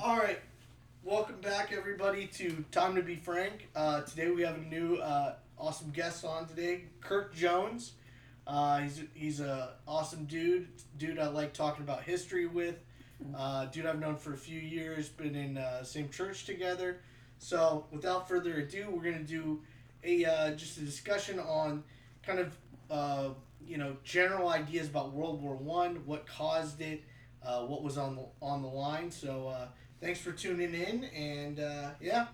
All 0.00 0.18
right, 0.18 0.40
welcome 1.04 1.40
back 1.40 1.72
everybody 1.72 2.26
to 2.34 2.64
Time 2.70 2.94
to 2.96 3.02
Be 3.02 3.16
Frank. 3.16 3.68
Uh, 3.74 4.02
today 4.02 4.30
we 4.30 4.42
have 4.42 4.56
a 4.56 4.64
new 4.64 4.96
uh, 4.96 5.36
awesome 5.56 5.90
guest 5.90 6.24
on 6.24 6.46
today, 6.46 6.84
Kirk 7.00 7.34
Jones. 7.34 7.92
Uh, 8.46 8.80
he's 8.80 9.02
he's 9.14 9.40
a 9.40 9.74
awesome 9.88 10.26
dude, 10.26 10.68
dude 10.98 11.18
I 11.18 11.28
like 11.28 11.54
talking 11.54 11.82
about 11.82 12.02
history 12.02 12.46
with. 12.46 12.76
Uh, 13.34 13.66
dude 13.66 13.86
I've 13.86 13.98
known 13.98 14.16
for 14.16 14.34
a 14.34 14.36
few 14.36 14.60
years, 14.60 15.08
been 15.08 15.34
in 15.34 15.56
uh, 15.56 15.82
same 15.82 16.10
church 16.10 16.44
together. 16.44 17.00
So 17.38 17.86
without 17.90 18.28
further 18.28 18.56
ado, 18.58 18.90
we're 18.90 19.04
gonna 19.04 19.24
do 19.24 19.62
a 20.04 20.24
uh, 20.26 20.50
just 20.56 20.76
a 20.76 20.80
discussion 20.80 21.38
on 21.38 21.84
kind 22.22 22.40
of 22.40 22.56
uh, 22.90 23.28
you 23.66 23.78
know 23.78 23.96
general 24.04 24.48
ideas 24.50 24.88
about 24.88 25.12
World 25.12 25.42
War 25.42 25.54
One, 25.54 26.02
what 26.04 26.26
caused 26.26 26.82
it, 26.82 27.02
uh, 27.42 27.60
what 27.60 27.82
was 27.82 27.96
on 27.96 28.16
the 28.16 28.26
on 28.42 28.60
the 28.60 28.68
line. 28.68 29.10
So 29.10 29.48
uh, 29.48 29.68
thanks 30.00 30.20
for 30.20 30.32
tuning 30.32 30.74
in, 30.74 31.04
and 31.04 31.60
uh, 31.60 31.90
yeah. 32.00 32.26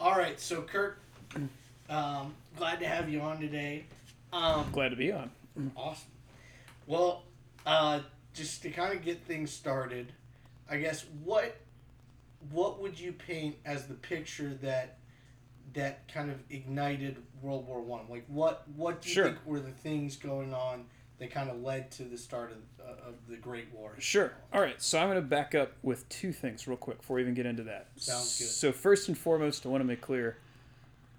All 0.00 0.16
right, 0.16 0.38
so 0.38 0.62
Kirk, 0.62 1.00
um, 1.90 2.34
glad 2.56 2.78
to 2.80 2.86
have 2.86 3.08
you 3.08 3.20
on 3.20 3.40
today. 3.40 3.84
Um, 4.32 4.66
Glad 4.72 4.90
to 4.90 4.96
be 4.96 5.10
on. 5.10 5.30
Awesome. 5.74 6.06
Well, 6.86 7.24
uh, 7.66 8.00
just 8.32 8.62
to 8.62 8.70
kind 8.70 8.92
of 8.96 9.02
get 9.02 9.24
things 9.24 9.50
started, 9.50 10.12
I 10.70 10.76
guess 10.78 11.04
what 11.24 11.56
what 12.52 12.80
would 12.80 13.00
you 13.00 13.12
paint 13.12 13.56
as 13.64 13.86
the 13.86 13.94
picture 13.94 14.54
that 14.62 14.98
that 15.74 16.12
kind 16.12 16.30
of 16.30 16.38
ignited 16.50 17.16
World 17.42 17.66
War 17.66 17.80
One? 17.80 18.02
Like 18.08 18.24
what 18.28 18.64
what 18.76 19.02
do 19.02 19.08
you 19.08 19.14
Sure. 19.14 19.24
think 19.26 19.38
were 19.44 19.60
the 19.60 19.72
things 19.72 20.16
going 20.16 20.54
on 20.54 20.84
that 21.18 21.30
kind 21.30 21.50
of 21.50 21.62
led 21.62 21.90
to 21.92 22.04
the 22.04 22.16
start 22.16 22.52
of, 22.52 22.86
uh, 22.86 23.08
of 23.08 23.14
the 23.28 23.36
Great 23.36 23.68
War? 23.74 23.94
Sure. 23.98 24.32
All 24.52 24.60
right. 24.60 24.80
So 24.80 24.98
I'm 24.98 25.08
going 25.08 25.16
to 25.16 25.22
back 25.22 25.54
up 25.54 25.72
with 25.82 26.08
two 26.08 26.32
things 26.32 26.68
real 26.68 26.76
quick 26.76 26.98
before 26.98 27.16
we 27.16 27.22
even 27.22 27.34
get 27.34 27.46
into 27.46 27.64
that. 27.64 27.88
Sounds 27.96 28.38
good. 28.38 28.46
So 28.46 28.72
first 28.72 29.08
and 29.08 29.18
foremost, 29.18 29.66
I 29.66 29.68
want 29.68 29.80
to 29.80 29.86
make 29.86 30.00
clear, 30.00 30.38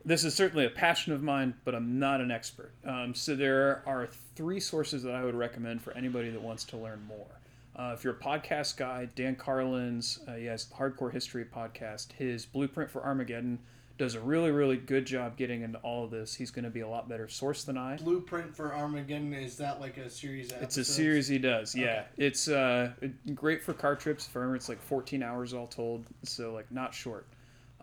this 0.05 0.23
is 0.23 0.33
certainly 0.33 0.65
a 0.65 0.69
passion 0.69 1.13
of 1.13 1.21
mine, 1.21 1.53
but 1.65 1.75
I'm 1.75 1.99
not 1.99 2.21
an 2.21 2.31
expert. 2.31 2.71
Um, 2.85 3.13
so 3.13 3.35
there 3.35 3.83
are 3.85 4.07
three 4.35 4.59
sources 4.59 5.03
that 5.03 5.13
I 5.13 5.23
would 5.23 5.35
recommend 5.35 5.81
for 5.81 5.91
anybody 5.93 6.29
that 6.29 6.41
wants 6.41 6.63
to 6.65 6.77
learn 6.77 7.01
more. 7.07 7.27
Uh, 7.75 7.93
if 7.93 8.03
you're 8.03 8.13
a 8.13 8.17
podcast 8.17 8.75
guy, 8.77 9.07
Dan 9.15 9.35
Carlin's, 9.35 10.19
uh, 10.27 10.33
he 10.33 10.45
has 10.45 10.65
the 10.65 10.75
Hardcore 10.75 11.11
History 11.11 11.45
podcast. 11.45 12.11
His 12.13 12.45
Blueprint 12.45 12.89
for 12.89 13.03
Armageddon 13.03 13.59
does 13.99 14.15
a 14.15 14.19
really, 14.19 14.49
really 14.49 14.77
good 14.77 15.05
job 15.05 15.35
getting 15.35 15.61
into 15.61 15.77
all 15.79 16.05
of 16.05 16.09
this. 16.09 16.33
He's 16.33 16.49
going 16.51 16.63
to 16.63 16.71
be 16.71 16.79
a 16.79 16.87
lot 16.87 17.09
better 17.09 17.27
source 17.27 17.65
than 17.65 17.77
I. 17.77 17.97
Blueprint 17.97 18.55
for 18.55 18.73
Armageddon 18.73 19.33
is 19.33 19.57
that 19.57 19.81
like 19.81 19.97
a 19.97 20.09
series? 20.09 20.51
It's 20.53 20.77
a 20.77 20.85
series 20.85 21.27
he 21.27 21.37
does. 21.37 21.75
Yeah, 21.75 21.85
Okay. 22.13 22.25
it's 22.25 22.47
uh 22.47 22.91
great 23.35 23.61
for 23.61 23.73
car 23.73 23.95
trips. 23.97 24.25
For 24.25 24.39
remember, 24.39 24.55
it's 24.55 24.69
like 24.69 24.81
14 24.81 25.21
hours 25.21 25.53
all 25.53 25.67
told, 25.67 26.05
so 26.23 26.53
like 26.53 26.71
not 26.71 26.93
short. 26.93 27.27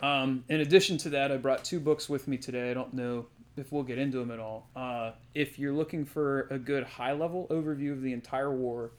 Um, 0.01 0.43
in 0.49 0.59
addition 0.61 0.97
to 0.99 1.09
that, 1.11 1.31
I 1.31 1.37
brought 1.37 1.63
two 1.63 1.79
books 1.79 2.09
with 2.09 2.27
me 2.27 2.37
today. 2.37 2.71
I 2.71 2.73
don't 2.73 2.93
know 2.93 3.27
if 3.55 3.71
we'll 3.71 3.83
get 3.83 3.99
into 3.99 4.17
them 4.17 4.31
at 4.31 4.39
all. 4.39 4.67
Uh, 4.75 5.11
if 5.35 5.57
you're 5.59 5.73
looking 5.73 6.03
for 6.03 6.47
a 6.49 6.57
good 6.59 6.83
high 6.83 7.13
level 7.13 7.47
overview 7.51 7.91
of 7.91 8.01
the 8.01 8.13
entire 8.13 8.51
war, 8.51 8.91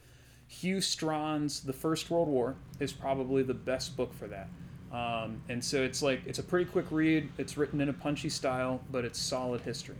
Hew 0.47 0.77
Strachan's 0.79 1.59
The 1.61 1.73
First 1.73 2.09
World 2.09 2.27
War 2.29 2.55
is 2.79 2.91
probably 2.93 3.43
the 3.43 3.53
best 3.53 3.95
book 3.97 4.13
for 4.13 4.27
that. 4.27 4.47
Um, 4.91 5.41
and 5.49 5.63
so 5.63 5.83
it's 5.83 6.01
like 6.01 6.21
it's 6.25 6.39
a 6.39 6.43
pretty 6.43 6.65
quick 6.65 6.85
read. 6.89 7.29
It's 7.37 7.57
written 7.57 7.79
in 7.81 7.89
a 7.89 7.93
punchy 7.93 8.29
style, 8.29 8.81
but 8.91 9.05
it's 9.05 9.19
solid 9.19 9.61
history. 9.61 9.95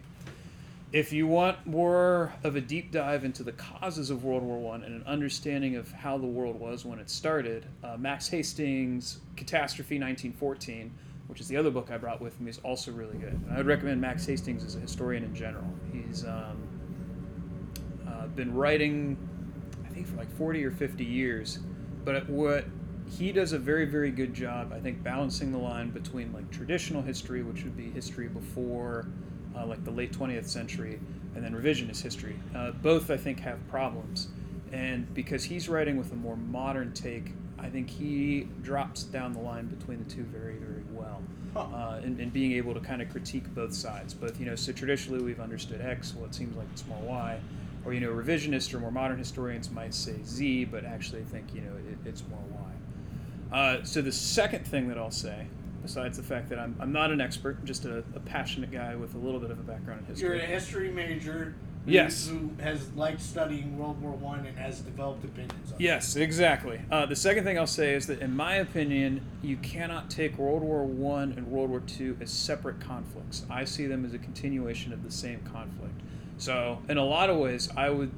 If 0.92 1.14
you 1.14 1.28
want 1.28 1.68
more 1.68 2.34
of 2.44 2.56
a 2.56 2.62
deep 2.62 2.92
dive 2.92 3.24
into 3.24 3.44
the 3.44 3.52
causes 3.52 4.10
of 4.10 4.24
World 4.24 4.42
War 4.42 4.58
One 4.58 4.84
and 4.84 4.96
an 4.96 5.04
understanding 5.06 5.76
of 5.76 5.92
how 5.92 6.18
the 6.18 6.26
world 6.26 6.60
was 6.60 6.84
when 6.84 6.98
it 6.98 7.12
started, 7.12 7.68
uh, 7.84 7.98
Max 7.98 8.28
Hastings' 8.30 9.20
Catastrophe 9.36 10.00
1914, 10.00 10.92
which 11.28 11.40
is 11.40 11.48
the 11.48 11.58
other 11.58 11.70
book 11.70 11.92
I 11.92 11.98
brought 11.98 12.20
with 12.20 12.42
me, 12.42 12.50
is 12.50 12.58
also 12.64 12.92
really 12.92 13.20
good. 13.20 13.34
And 13.34 13.52
I 13.52 13.58
would 13.58 13.68
recommend 13.68 14.02
Max 14.02 14.26
Hastings 14.26 14.64
as 14.64 14.76
a 14.76 14.80
historian 14.80 15.24
in 15.24 15.36
general. 15.36 15.72
He's 15.94 16.26
um, 16.26 16.68
uh, 18.08 18.26
been 18.26 18.52
writing, 18.56 19.16
I 19.86 19.94
think, 19.94 20.08
for 20.08 20.18
like 20.18 20.36
40 20.38 20.66
or 20.66 20.72
50 20.72 21.06
years, 21.06 21.60
but 22.04 22.28
what 22.28 22.66
he 23.18 23.32
does 23.32 23.54
a 23.54 23.60
very, 23.60 23.86
very 23.86 24.12
good 24.12 24.34
job, 24.34 24.72
I 24.74 24.80
think, 24.80 25.04
balancing 25.04 25.52
the 25.52 25.58
line 25.58 25.90
between 25.90 26.32
like 26.34 26.50
traditional 26.52 27.02
history, 27.02 27.44
which 27.44 27.64
would 27.64 27.76
be 27.76 27.90
history 27.90 28.28
before 28.28 29.08
uh, 29.56 29.66
like 29.66 29.84
the 29.84 29.92
late 29.92 30.12
20th 30.12 30.48
century, 30.48 31.00
and 31.36 31.44
then 31.44 31.54
revisionist 31.54 32.02
history. 32.02 32.38
Uh, 32.56 32.72
both, 32.72 33.10
I 33.10 33.18
think, 33.18 33.40
have 33.40 33.66
problems. 33.68 34.30
And 34.72 35.12
because 35.14 35.44
he's 35.44 35.68
writing 35.68 35.98
with 35.98 36.12
a 36.12 36.16
more 36.16 36.38
modern 36.38 36.94
take, 36.94 37.32
I 37.58 37.70
think 37.70 37.90
he 37.90 38.48
drops 38.62 39.04
down 39.04 39.34
the 39.34 39.40
line 39.40 39.68
between 39.68 40.00
the 40.00 40.10
two 40.10 40.24
very, 40.24 40.56
very 40.56 40.84
well. 40.92 41.22
Huh. 41.54 41.62
Uh, 41.62 42.02
and, 42.04 42.20
and 42.20 42.32
being 42.32 42.52
able 42.54 42.76
to 42.76 42.80
kind 42.80 43.02
of 43.02 43.10
critique 43.10 43.54
both 43.56 43.74
sides. 43.74 44.14
Both, 44.14 44.40
you 44.40 44.46
know, 44.46 44.56
so 44.56 44.72
traditionally 44.72 45.24
we've 45.24 45.40
understood 45.40 45.82
X, 45.82 46.14
well, 46.16 46.26
it 46.26 46.36
seems 46.36 46.56
like 46.56 46.68
it's 46.72 46.86
more 46.86 47.02
Y. 47.02 47.40
Or, 47.86 47.94
you 47.94 48.02
know, 48.02 48.10
revisionist 48.10 48.74
or 48.74 48.80
more 48.80 48.92
modern 48.92 49.18
historians 49.18 49.72
might 49.72 49.94
say 49.94 50.16
Z, 50.24 50.66
but 50.66 50.86
actually 50.86 51.24
think, 51.24 51.54
you 51.56 51.62
know, 51.62 51.74
it, 51.90 51.98
it's 52.08 52.24
more 52.30 52.40
Y. 52.52 52.69
Uh, 53.52 53.84
so 53.84 54.02
the 54.02 54.12
second 54.12 54.66
thing 54.68 54.88
that 54.90 54.98
I'll 54.98 55.12
say, 55.12 55.48
besides 55.82 56.18
the 56.18 56.24
fact 56.24 56.50
that 56.50 56.60
I'm, 56.60 56.76
I'm 56.80 56.92
not 56.92 57.12
an 57.12 57.20
expert, 57.22 57.58
I'm 57.60 57.66
just 57.66 57.86
a, 57.86 58.00
a 58.16 58.20
passionate 58.20 58.72
guy 58.72 58.96
with 58.96 59.16
a 59.16 59.18
little 59.18 59.40
bit 59.40 59.50
of 59.52 59.60
a 59.60 59.64
background 59.64 60.02
in 60.02 60.06
history. 60.08 60.28
You're 60.28 60.38
a 60.38 60.46
history 60.46 60.92
major. 60.92 61.56
who- 61.86 61.92
Yes. 61.92 62.28
Who 62.28 62.52
has 62.62 62.92
liked 62.92 63.22
studying 63.22 63.78
World 63.80 64.00
War 64.02 64.12
One 64.12 64.46
and 64.46 64.56
has 64.60 64.82
developed 64.82 65.24
opinions 65.24 65.72
on 65.72 65.76
it. 65.80 65.82
Yes, 65.84 66.16
exactly. 66.18 66.82
Uh, 66.92 67.06
the 67.08 67.16
second 67.16 67.46
thing 67.46 67.58
I'll 67.58 67.66
say 67.66 67.96
is 67.96 68.06
that, 68.08 68.20
in 68.20 68.36
my 68.36 68.56
opinion, 68.56 69.22
you 69.42 69.56
cannot 69.58 70.10
take 70.10 70.38
World 70.38 70.62
War 70.62 70.84
One 70.84 71.32
and 71.32 71.48
World 71.48 71.70
War 71.72 71.80
Two 71.80 72.18
as 72.22 72.30
separate 72.30 72.80
conflicts. 72.82 73.46
I 73.50 73.64
see 73.64 73.88
them 73.88 74.04
as 74.06 74.14
a 74.14 74.20
continuation 74.20 74.92
of 74.94 75.04
the 75.04 75.10
same 75.10 75.40
conflict. 75.52 75.96
So, 76.38 76.80
in 76.90 76.98
a 76.98 77.06
lot 77.06 77.30
of 77.30 77.38
ways, 77.38 77.70
I 77.76 77.90
would 77.90 78.12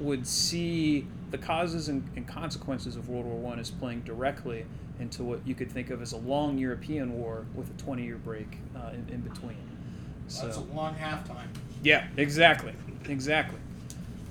would 0.00 0.26
see 0.26 1.06
the 1.30 1.38
causes 1.38 1.88
and, 1.88 2.08
and 2.16 2.26
consequences 2.26 2.96
of 2.96 3.08
World 3.08 3.26
War 3.26 3.36
One 3.36 3.58
is 3.58 3.70
playing 3.70 4.00
directly 4.02 4.64
into 5.00 5.22
what 5.22 5.46
you 5.46 5.54
could 5.54 5.70
think 5.70 5.90
of 5.90 6.02
as 6.02 6.12
a 6.12 6.16
long 6.16 6.58
European 6.58 7.12
war 7.12 7.46
with 7.54 7.70
a 7.70 7.82
20 7.82 8.02
year 8.02 8.16
break 8.16 8.58
uh, 8.76 8.90
in, 8.90 9.06
in 9.14 9.20
between. 9.20 9.56
So, 10.26 10.46
That's 10.46 10.58
a 10.58 10.60
long 10.60 10.94
halftime. 10.94 11.48
yeah, 11.82 12.06
exactly, 12.16 12.72
exactly. 13.08 13.58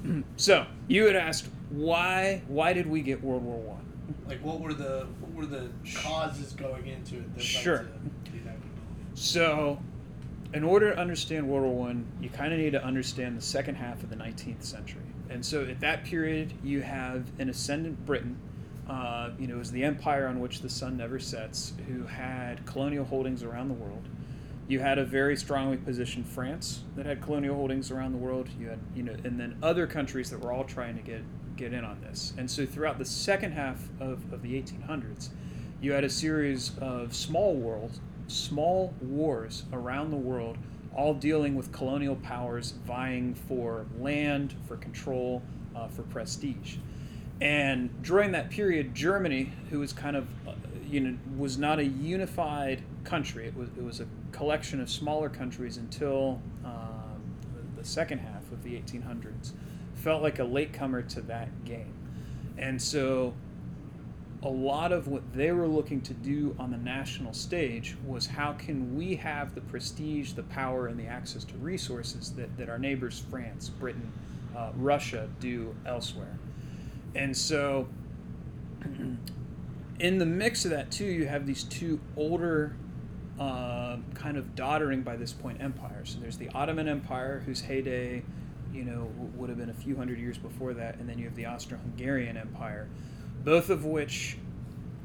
So 0.38 0.66
you 0.88 1.06
had 1.08 1.16
asked 1.16 1.48
why 1.72 2.42
why 2.48 2.72
did 2.74 2.88
we 2.88 3.02
get 3.02 3.22
World 3.24 3.44
War 3.44 3.58
One? 3.58 3.82
Like, 4.28 4.40
what 4.44 4.60
were 4.62 4.74
the 4.74 5.08
what 5.20 5.34
were 5.34 5.46
the 5.46 5.70
causes 5.96 6.54
going 6.54 6.88
into 6.88 7.16
it? 7.18 7.42
Sure. 7.42 7.88
So, 9.16 9.80
in 10.54 10.64
order 10.64 10.94
to 10.94 11.00
understand 11.00 11.50
World 11.50 11.64
War 11.66 11.88
One, 11.88 12.06
you 12.22 12.30
kind 12.30 12.54
of 12.54 12.60
need 12.60 12.72
to 12.74 12.84
understand 12.84 13.36
the 13.36 13.42
second 13.42 13.76
half 13.76 14.04
of 14.04 14.10
the 14.10 14.16
19th 14.16 14.64
century. 14.64 15.02
And 15.30 15.46
so, 15.46 15.64
at 15.64 15.80
that 15.82 16.04
period, 16.04 16.54
you 16.64 16.82
have 16.82 17.28
an 17.40 17.50
ascendant 17.50 18.06
Britain. 18.06 18.38
Uh, 18.90 19.32
you 19.38 19.48
know, 19.48 19.56
it 19.56 19.60
was 19.60 19.72
the 19.72 19.84
empire 19.84 20.28
on 20.28 20.40
which 20.40 20.62
the 20.62 20.70
sun 20.70 20.98
never 20.98 21.20
sets, 21.20 21.74
who 21.88 22.04
had 22.04 22.66
colonial 22.66 23.06
holdings 23.06 23.44
around 23.44 23.68
the 23.68 23.74
world. 23.74 24.04
You 24.68 24.80
had 24.80 24.98
a 24.98 25.06
very 25.06 25.36
strongly 25.38 25.78
positioned 25.78 26.28
France 26.28 26.82
that 26.96 27.06
had 27.06 27.22
colonial 27.22 27.56
holdings 27.56 27.92
around 27.92 28.12
the 28.12 28.18
world. 28.18 28.50
You 28.60 28.70
had, 28.70 28.80
you 28.96 29.04
know, 29.04 29.16
and 29.24 29.40
then 29.40 29.58
other 29.62 29.88
countries 29.88 30.30
that 30.30 30.40
were 30.40 30.52
all 30.52 30.64
trying 30.64 30.96
to 30.96 31.02
get 31.02 31.24
get 31.58 31.74
in 31.74 31.84
on 31.84 32.00
this. 32.02 32.34
And 32.38 32.50
so, 32.50 32.66
throughout 32.66 32.98
the 32.98 33.06
second 33.06 33.54
half 33.54 33.90
of, 34.00 34.32
of 34.32 34.42
the 34.42 34.62
1800s, 34.62 35.30
you 35.82 35.92
had 35.92 36.04
a 36.04 36.10
series 36.10 36.72
of 36.80 37.14
small 37.14 37.56
worlds, 37.56 38.00
small 38.28 38.94
wars 39.02 39.64
around 39.74 40.12
the 40.12 40.18
world, 40.18 40.58
all 40.98 41.14
dealing 41.14 41.56
with 41.56 41.72
colonial 41.72 42.16
powers 42.16 42.72
vying 42.86 43.36
for 43.36 43.86
land, 44.00 44.56
for 44.68 44.76
control, 44.78 45.44
uh, 45.76 45.88
for 45.88 46.02
prestige. 46.04 46.78
And 47.40 48.02
during 48.02 48.32
that 48.32 48.50
period, 48.50 48.96
Germany, 48.96 49.52
who 49.70 49.80
was 49.80 49.94
kind 49.94 50.16
of, 50.16 50.28
uh, 50.48 50.54
you 50.90 51.00
know, 51.00 51.18
was 51.38 51.58
not 51.60 51.78
a 51.78 51.86
unified 51.86 52.82
country. 53.04 53.46
It 53.46 53.56
was 53.56 53.70
it 53.78 53.84
was 53.84 54.00
a 54.00 54.08
collection 54.32 54.82
of 54.82 54.90
smaller 54.90 55.30
countries 55.30 55.78
until 55.78 56.42
um, 56.66 57.22
the, 57.78 57.86
second 57.86 58.20
half 58.20 58.52
of 58.52 58.64
the 58.64 58.72
1800s. 58.72 59.52
Felt 59.96 60.22
like 60.24 60.40
a 60.40 60.44
latecomer 60.44 61.04
to 61.04 61.22
that 61.22 61.64
game, 61.64 61.94
and 62.58 62.82
so 62.82 63.34
a 64.44 64.50
lot 64.50 64.92
of 64.92 65.08
what 65.08 65.34
they 65.34 65.52
were 65.52 65.68
looking 65.68 66.00
to 66.02 66.14
do 66.14 66.56
on 66.60 66.70
the 66.70 66.78
national 66.78 67.34
stage 67.34 67.98
was 68.06 68.28
how 68.28 68.54
can 68.54 68.96
we 68.96 69.16
have 69.16 69.56
the 69.56 69.62
prestige, 69.62 70.34
the 70.34 70.44
power, 70.44 70.88
and 70.88 71.00
the 71.00 71.08
access 71.08 71.44
to 71.44 71.56
resources 71.58 72.34
that, 72.34 72.56
that 72.58 72.70
our 72.70 72.78
neighbors, 72.78 73.24
France, 73.32 73.70
Britain, 73.70 74.12
uh, 74.56 74.72
Russia, 74.76 75.28
do 75.40 75.76
elsewhere. 75.88 76.38
And 77.16 77.36
so, 77.36 77.88
in 80.00 80.18
the 80.20 80.26
mix 80.26 80.66
of 80.66 80.72
that, 80.72 80.92
too, 80.92 81.06
you 81.06 81.26
have 81.26 81.48
these 81.48 81.64
two 81.64 82.00
older, 82.16 82.76
uh, 83.40 83.98
kind 84.14 84.38
of 84.38 84.56
doddering 84.56 85.02
by 85.02 85.16
this 85.16 85.34
point 85.34 85.62
empires. 85.62 86.12
So 86.14 86.20
there's 86.20 86.38
the 86.38 86.50
Ottoman 86.50 86.88
Empire, 86.88 87.42
whose 87.44 87.62
heyday, 87.62 88.24
you 88.72 88.84
know, 88.84 89.12
would 89.36 89.50
have 89.50 89.58
been 89.58 89.72
a 89.72 89.76
few 89.76 89.96
hundred 89.96 90.20
years 90.20 90.38
before 90.38 90.76
that, 90.76 90.98
and 90.98 91.10
then 91.10 91.18
you 91.18 91.26
have 91.26 91.36
the 91.36 91.48
Austro-Hungarian 91.48 92.38
Empire, 92.38 92.88
both 93.48 93.70
of 93.70 93.86
which 93.86 94.38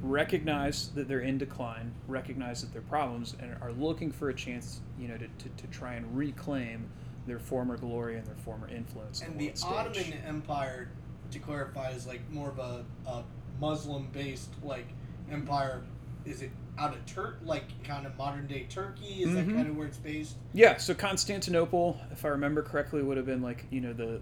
recognize 0.03 0.89
that 0.97 1.07
they're 1.07 1.21
in 1.21 1.39
decline, 1.39 1.95
recognize 2.09 2.61
that 2.61 2.73
they're 2.73 2.83
problems, 2.83 3.37
and 3.39 3.57
are 3.63 3.71
looking 3.71 4.11
for 4.11 4.31
a 4.31 4.35
chance, 4.35 4.81
you 4.99 5.07
know, 5.07 5.17
to, 5.17 5.29
to, 5.29 5.49
to 5.57 5.69
try 5.69 5.95
and 5.95 6.17
reclaim 6.17 6.91
their 7.25 7.39
former 7.39 7.77
glory 7.77 8.17
and 8.17 8.27
their 8.27 8.35
former 8.35 8.69
influence. 8.69 9.23
And 9.23 9.39
the, 9.39 9.51
the 9.51 9.65
Ottoman 9.65 10.15
Empire, 10.27 10.91
to 11.31 11.39
clarify, 11.39 11.91
is 11.91 12.05
like 12.05 12.29
more 12.33 12.49
of 12.49 12.59
a, 12.59 12.85
a 13.07 13.23
Muslim-based 13.61 14.51
like 14.65 14.89
empire. 15.31 15.85
Is 16.25 16.43
it 16.43 16.51
out 16.77 16.95
of 16.95 17.07
Turk, 17.07 17.39
like 17.45 17.85
kind 17.85 18.07
of 18.07 18.19
modern 18.19 18.49
day 18.49 18.67
Turkey? 18.69 19.23
Is 19.23 19.29
mm-hmm. 19.29 19.37
that 19.37 19.55
kind 19.55 19.69
of 19.69 19.77
where 19.77 19.87
it's 19.87 19.99
based? 19.99 20.35
Yeah. 20.53 20.79
So 20.79 20.95
Constantinople, 20.95 22.01
if 22.11 22.25
I 22.25 22.29
remember 22.29 22.63
correctly, 22.63 23.05
would 23.05 23.19
have 23.19 23.27
been 23.27 23.43
like 23.43 23.67
you 23.71 23.81
know 23.81 23.93
the 23.93 24.21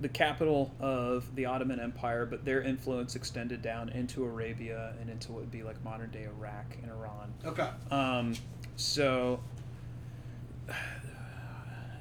the 0.00 0.08
capital 0.08 0.72
of 0.80 1.34
the 1.34 1.46
Ottoman 1.46 1.80
Empire, 1.80 2.26
but 2.26 2.44
their 2.44 2.62
influence 2.62 3.16
extended 3.16 3.62
down 3.62 3.88
into 3.90 4.24
Arabia 4.24 4.94
and 5.00 5.10
into 5.10 5.32
what 5.32 5.40
would 5.42 5.50
be 5.50 5.62
like 5.62 5.82
modern 5.84 6.10
day 6.10 6.24
Iraq 6.24 6.76
and 6.82 6.90
Iran. 6.90 7.32
Okay. 7.44 7.68
Um, 7.90 8.34
so, 8.76 9.40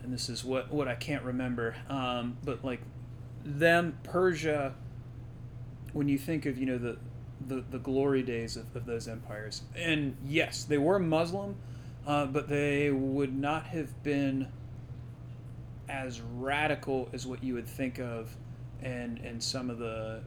and 0.04 0.14
this 0.14 0.30
is 0.30 0.44
what 0.44 0.72
what 0.72 0.88
I 0.88 0.96
can't 0.96 1.24
remember, 1.24 1.76
um, 1.90 2.38
but 2.44 2.64
like 2.64 2.82
them 3.44 3.98
Persia. 4.04 4.74
When 5.94 6.10
you 6.10 6.18
think 6.18 6.46
of 6.46 6.58
you 6.58 6.66
know 6.66 6.78
the 6.78 6.98
the, 7.40 7.64
the 7.70 7.80
glory 7.80 8.24
days 8.24 8.58
of, 8.58 8.76
of 8.76 8.86
those 8.86 9.08
empires, 9.08 9.62
and 9.76 10.16
yes, 10.26 10.64
they 10.64 10.78
were 10.78 11.00
Muslim, 11.00 11.56
uh, 12.06 12.26
but 12.26 12.50
they 12.50 12.90
would 12.92 13.36
not 13.36 13.68
have 13.68 14.04
been 14.04 14.48
as 15.90 16.22
radical 16.22 17.10
as 17.14 17.26
what 17.26 17.44
you 17.44 17.54
would 17.54 17.68
think 17.68 18.00
of 18.00 18.36
in 18.82 19.18
in 19.24 19.40
some 19.40 19.70
of 19.70 19.80
the 19.80 20.22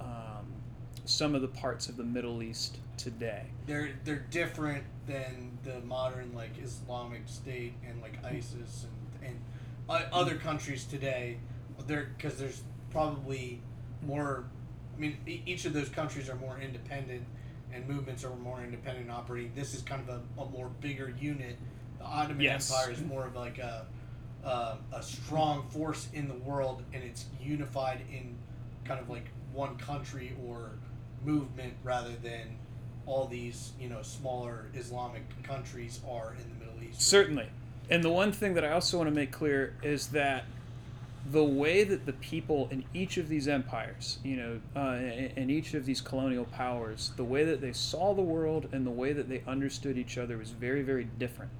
um, 0.00 0.46
some 1.04 1.34
of 1.34 1.42
the 1.42 1.48
parts 1.48 1.88
of 1.88 1.96
the 1.96 2.04
Middle 2.04 2.42
East 2.42 2.78
today. 2.96 3.44
They're 3.66 3.90
they're 4.04 4.26
different 4.30 4.84
than 5.06 5.58
the 5.64 5.80
modern 5.80 6.32
like 6.34 6.58
Islamic 6.62 7.22
State 7.26 7.74
and 7.86 8.00
like 8.00 8.22
ISIS 8.24 8.86
and 9.22 9.28
and 9.28 9.40
uh, 9.88 10.02
other 10.12 10.36
countries 10.36 10.84
today. 10.84 11.38
There 11.86 12.10
because 12.16 12.38
there's 12.38 12.62
probably 12.90 13.60
more. 14.02 14.44
I 14.94 15.00
mean, 15.00 15.16
each 15.46 15.64
of 15.64 15.72
those 15.72 15.88
countries 15.88 16.28
are 16.28 16.36
more 16.36 16.58
independent, 16.60 17.24
and 17.72 17.88
movements 17.88 18.24
are 18.24 18.36
more 18.36 18.62
independent 18.62 19.10
operating. 19.10 19.52
This 19.54 19.74
is 19.74 19.82
kind 19.82 20.06
of 20.06 20.20
a, 20.38 20.42
a 20.42 20.48
more 20.50 20.68
bigger 20.80 21.12
unit. 21.18 21.56
The 21.98 22.04
Ottoman 22.04 22.42
yes. 22.42 22.70
Empire 22.70 22.92
is 22.92 23.00
more 23.02 23.26
of 23.26 23.34
like 23.34 23.58
a 23.58 23.86
uh, 24.44 24.76
a 24.92 25.02
strong 25.02 25.68
force 25.68 26.08
in 26.12 26.28
the 26.28 26.34
world 26.34 26.82
and 26.92 27.02
it's 27.02 27.26
unified 27.40 28.00
in 28.10 28.36
kind 28.84 29.00
of 29.00 29.08
like 29.08 29.28
one 29.52 29.76
country 29.76 30.36
or 30.44 30.70
movement 31.24 31.74
rather 31.84 32.12
than 32.22 32.58
all 33.06 33.26
these 33.26 33.72
you 33.78 33.88
know 33.88 34.02
smaller 34.02 34.66
Islamic 34.74 35.22
countries 35.42 36.00
are 36.08 36.34
in 36.34 36.48
the 36.48 36.64
Middle 36.64 36.82
East. 36.82 37.02
Certainly, 37.02 37.48
and 37.90 38.02
the 38.02 38.10
one 38.10 38.32
thing 38.32 38.54
that 38.54 38.64
I 38.64 38.72
also 38.72 38.98
want 38.98 39.08
to 39.08 39.14
make 39.14 39.32
clear 39.32 39.76
is 39.82 40.08
that 40.08 40.44
the 41.30 41.44
way 41.44 41.84
that 41.84 42.04
the 42.04 42.12
people 42.14 42.68
in 42.70 42.84
each 42.92 43.16
of 43.16 43.28
these 43.28 43.46
empires, 43.46 44.18
you 44.24 44.36
know, 44.36 44.60
uh, 44.74 44.96
in 45.36 45.50
each 45.50 45.74
of 45.74 45.86
these 45.86 46.00
colonial 46.00 46.44
powers, 46.46 47.12
the 47.16 47.24
way 47.24 47.44
that 47.44 47.60
they 47.60 47.72
saw 47.72 48.12
the 48.12 48.22
world 48.22 48.68
and 48.72 48.84
the 48.84 48.90
way 48.90 49.12
that 49.12 49.28
they 49.28 49.42
understood 49.46 49.96
each 49.96 50.18
other 50.18 50.36
was 50.36 50.50
very, 50.50 50.82
very 50.82 51.04
different 51.04 51.52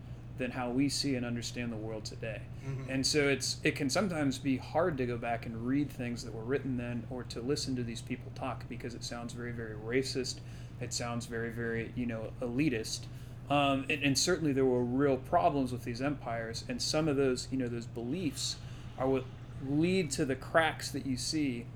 than 0.42 0.50
how 0.50 0.68
we 0.68 0.88
see 0.88 1.14
and 1.14 1.24
understand 1.24 1.72
the 1.72 1.76
world 1.76 2.04
today. 2.04 2.40
Mm-hmm. 2.66 2.90
And 2.90 3.06
so 3.06 3.28
it's 3.28 3.58
it 3.62 3.76
can 3.76 3.88
sometimes 3.88 4.38
be 4.38 4.56
hard 4.56 4.98
to 4.98 5.06
go 5.06 5.16
back 5.16 5.46
and 5.46 5.66
read 5.66 5.88
things 5.88 6.24
that 6.24 6.34
were 6.34 6.42
written 6.42 6.76
then 6.76 7.04
or 7.10 7.22
to 7.24 7.40
listen 7.40 7.76
to 7.76 7.84
these 7.84 8.02
people 8.02 8.32
talk 8.34 8.68
because 8.68 8.94
it 8.94 9.04
sounds 9.04 9.32
very 9.32 9.52
very 9.52 9.74
racist. 9.74 10.40
It 10.80 10.92
sounds 10.92 11.26
very 11.26 11.50
very 11.50 11.92
you 11.94 12.06
know 12.06 12.32
elitist. 12.40 13.02
Um, 13.50 13.84
and, 13.90 14.02
and, 14.02 14.16
certainly 14.16 14.52
there 14.52 14.64
were 14.64 14.84
real 14.84 15.16
problems 15.16 15.72
with 15.72 15.82
these 15.82 16.00
empires, 16.00 16.64
and 16.68 16.80
some 16.80 17.08
of 17.08 17.16
those 17.16 17.48
you 17.50 17.58
know 17.58 17.68
those 17.68 17.86
beliefs 17.86 18.56
are 18.98 19.08
what 19.08 19.24
lead 19.68 20.10
to 20.12 20.24
the 20.24 20.36
cracks 20.36 20.90
that 20.90 21.04
you 21.06 21.16
see 21.16 21.66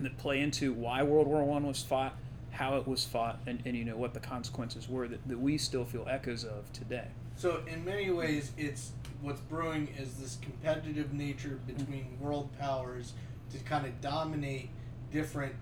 that 0.00 0.18
play 0.18 0.40
into 0.40 0.72
why 0.72 1.02
World 1.02 1.26
War 1.26 1.44
One 1.44 1.66
was 1.66 1.82
fought, 1.82 2.16
how 2.52 2.76
it 2.76 2.86
was 2.86 3.04
fought, 3.04 3.40
and, 3.46 3.62
and 3.64 3.76
you 3.76 3.84
know 3.84 3.96
what 3.96 4.14
the 4.14 4.20
consequences 4.20 4.88
were 4.88 5.08
that, 5.08 5.26
that 5.26 5.38
we 5.38 5.58
still 5.58 5.84
feel 5.84 6.06
echoes 6.08 6.44
of 6.44 6.70
today. 6.72 7.08
So 7.36 7.62
in 7.66 7.84
many 7.84 8.10
ways, 8.10 8.52
it's 8.56 8.92
what's 9.22 9.40
brewing 9.40 9.88
is 9.98 10.14
this 10.14 10.38
competitive 10.42 11.12
nature 11.12 11.58
between 11.66 12.16
world 12.20 12.50
powers 12.58 13.14
to 13.52 13.58
kind 13.58 13.86
of 13.86 14.00
dominate 14.00 14.68
different 15.10 15.54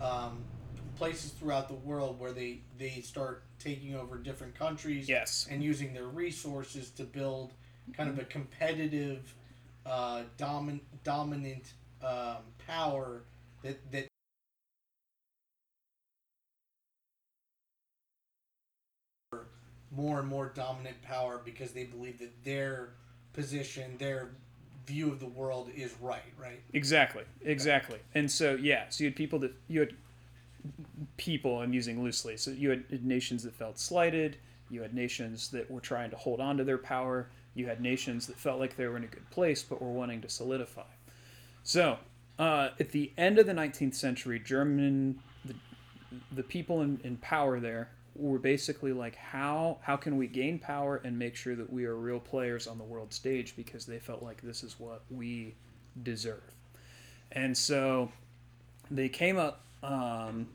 um, 0.00 0.38
places 0.96 1.30
throughout 1.30 1.68
the 1.68 1.74
world 1.74 2.18
where 2.18 2.32
they 2.32 2.60
they 2.78 3.00
start 3.00 3.44
taking 3.58 3.94
over 3.94 4.18
different 4.18 4.54
countries 4.54 5.08
yes. 5.08 5.46
and 5.50 5.62
using 5.62 5.94
their 5.94 6.06
resources 6.06 6.90
to 6.90 7.04
build 7.04 7.52
kind 7.96 8.08
of 8.08 8.18
a 8.18 8.24
competitive 8.24 9.34
uh, 9.86 10.22
domin- 10.38 10.80
dominant 11.04 11.72
um, 12.04 12.36
power 12.66 13.22
that, 13.62 13.78
that 13.92 14.08
more 19.94 20.20
and 20.20 20.28
more 20.28 20.52
dominant 20.54 21.00
power 21.02 21.40
because 21.44 21.72
they 21.72 21.84
believe 21.84 22.18
that 22.18 22.44
their 22.44 22.90
position, 23.32 23.96
their 23.98 24.30
view 24.86 25.10
of 25.10 25.20
the 25.20 25.26
world 25.26 25.70
is 25.74 25.94
right, 26.00 26.22
right? 26.40 26.60
Exactly, 26.72 27.24
exactly. 27.42 27.98
And 28.14 28.30
so, 28.30 28.54
yeah, 28.54 28.84
so 28.88 29.04
you 29.04 29.10
had 29.10 29.16
people 29.16 29.38
that, 29.40 29.52
you 29.68 29.80
had 29.80 29.94
people, 31.16 31.60
I'm 31.60 31.72
using 31.72 32.02
loosely, 32.02 32.36
so 32.36 32.50
you 32.50 32.70
had 32.70 33.04
nations 33.04 33.42
that 33.44 33.54
felt 33.54 33.78
slighted, 33.78 34.36
you 34.70 34.82
had 34.82 34.94
nations 34.94 35.48
that 35.50 35.70
were 35.70 35.80
trying 35.80 36.10
to 36.10 36.16
hold 36.16 36.40
on 36.40 36.56
to 36.56 36.64
their 36.64 36.78
power, 36.78 37.28
you 37.54 37.66
had 37.66 37.80
nations 37.80 38.26
that 38.26 38.36
felt 38.36 38.58
like 38.58 38.76
they 38.76 38.86
were 38.86 38.96
in 38.96 39.04
a 39.04 39.08
good 39.08 39.28
place 39.30 39.62
but 39.62 39.82
were 39.82 39.92
wanting 39.92 40.20
to 40.22 40.28
solidify. 40.28 40.82
So, 41.64 41.98
uh, 42.38 42.70
at 42.80 42.90
the 42.90 43.12
end 43.18 43.38
of 43.38 43.46
the 43.46 43.52
19th 43.52 43.94
century, 43.94 44.40
German, 44.40 45.20
the, 45.44 45.54
the 46.34 46.42
people 46.42 46.80
in, 46.80 46.98
in 47.04 47.18
power 47.18 47.60
there 47.60 47.90
were 48.14 48.38
basically 48.38 48.92
like 48.92 49.16
how 49.16 49.78
how 49.82 49.96
can 49.96 50.16
we 50.16 50.26
gain 50.26 50.58
power 50.58 51.00
and 51.04 51.18
make 51.18 51.34
sure 51.34 51.56
that 51.56 51.72
we 51.72 51.84
are 51.84 51.96
real 51.96 52.20
players 52.20 52.66
on 52.66 52.78
the 52.78 52.84
world 52.84 53.12
stage 53.12 53.56
because 53.56 53.86
they 53.86 53.98
felt 53.98 54.22
like 54.22 54.42
this 54.42 54.62
is 54.62 54.78
what 54.78 55.02
we 55.10 55.54
deserve. 56.02 56.54
And 57.30 57.56
so 57.56 58.12
they 58.90 59.08
came 59.08 59.38
up 59.38 59.64
um, 59.82 60.48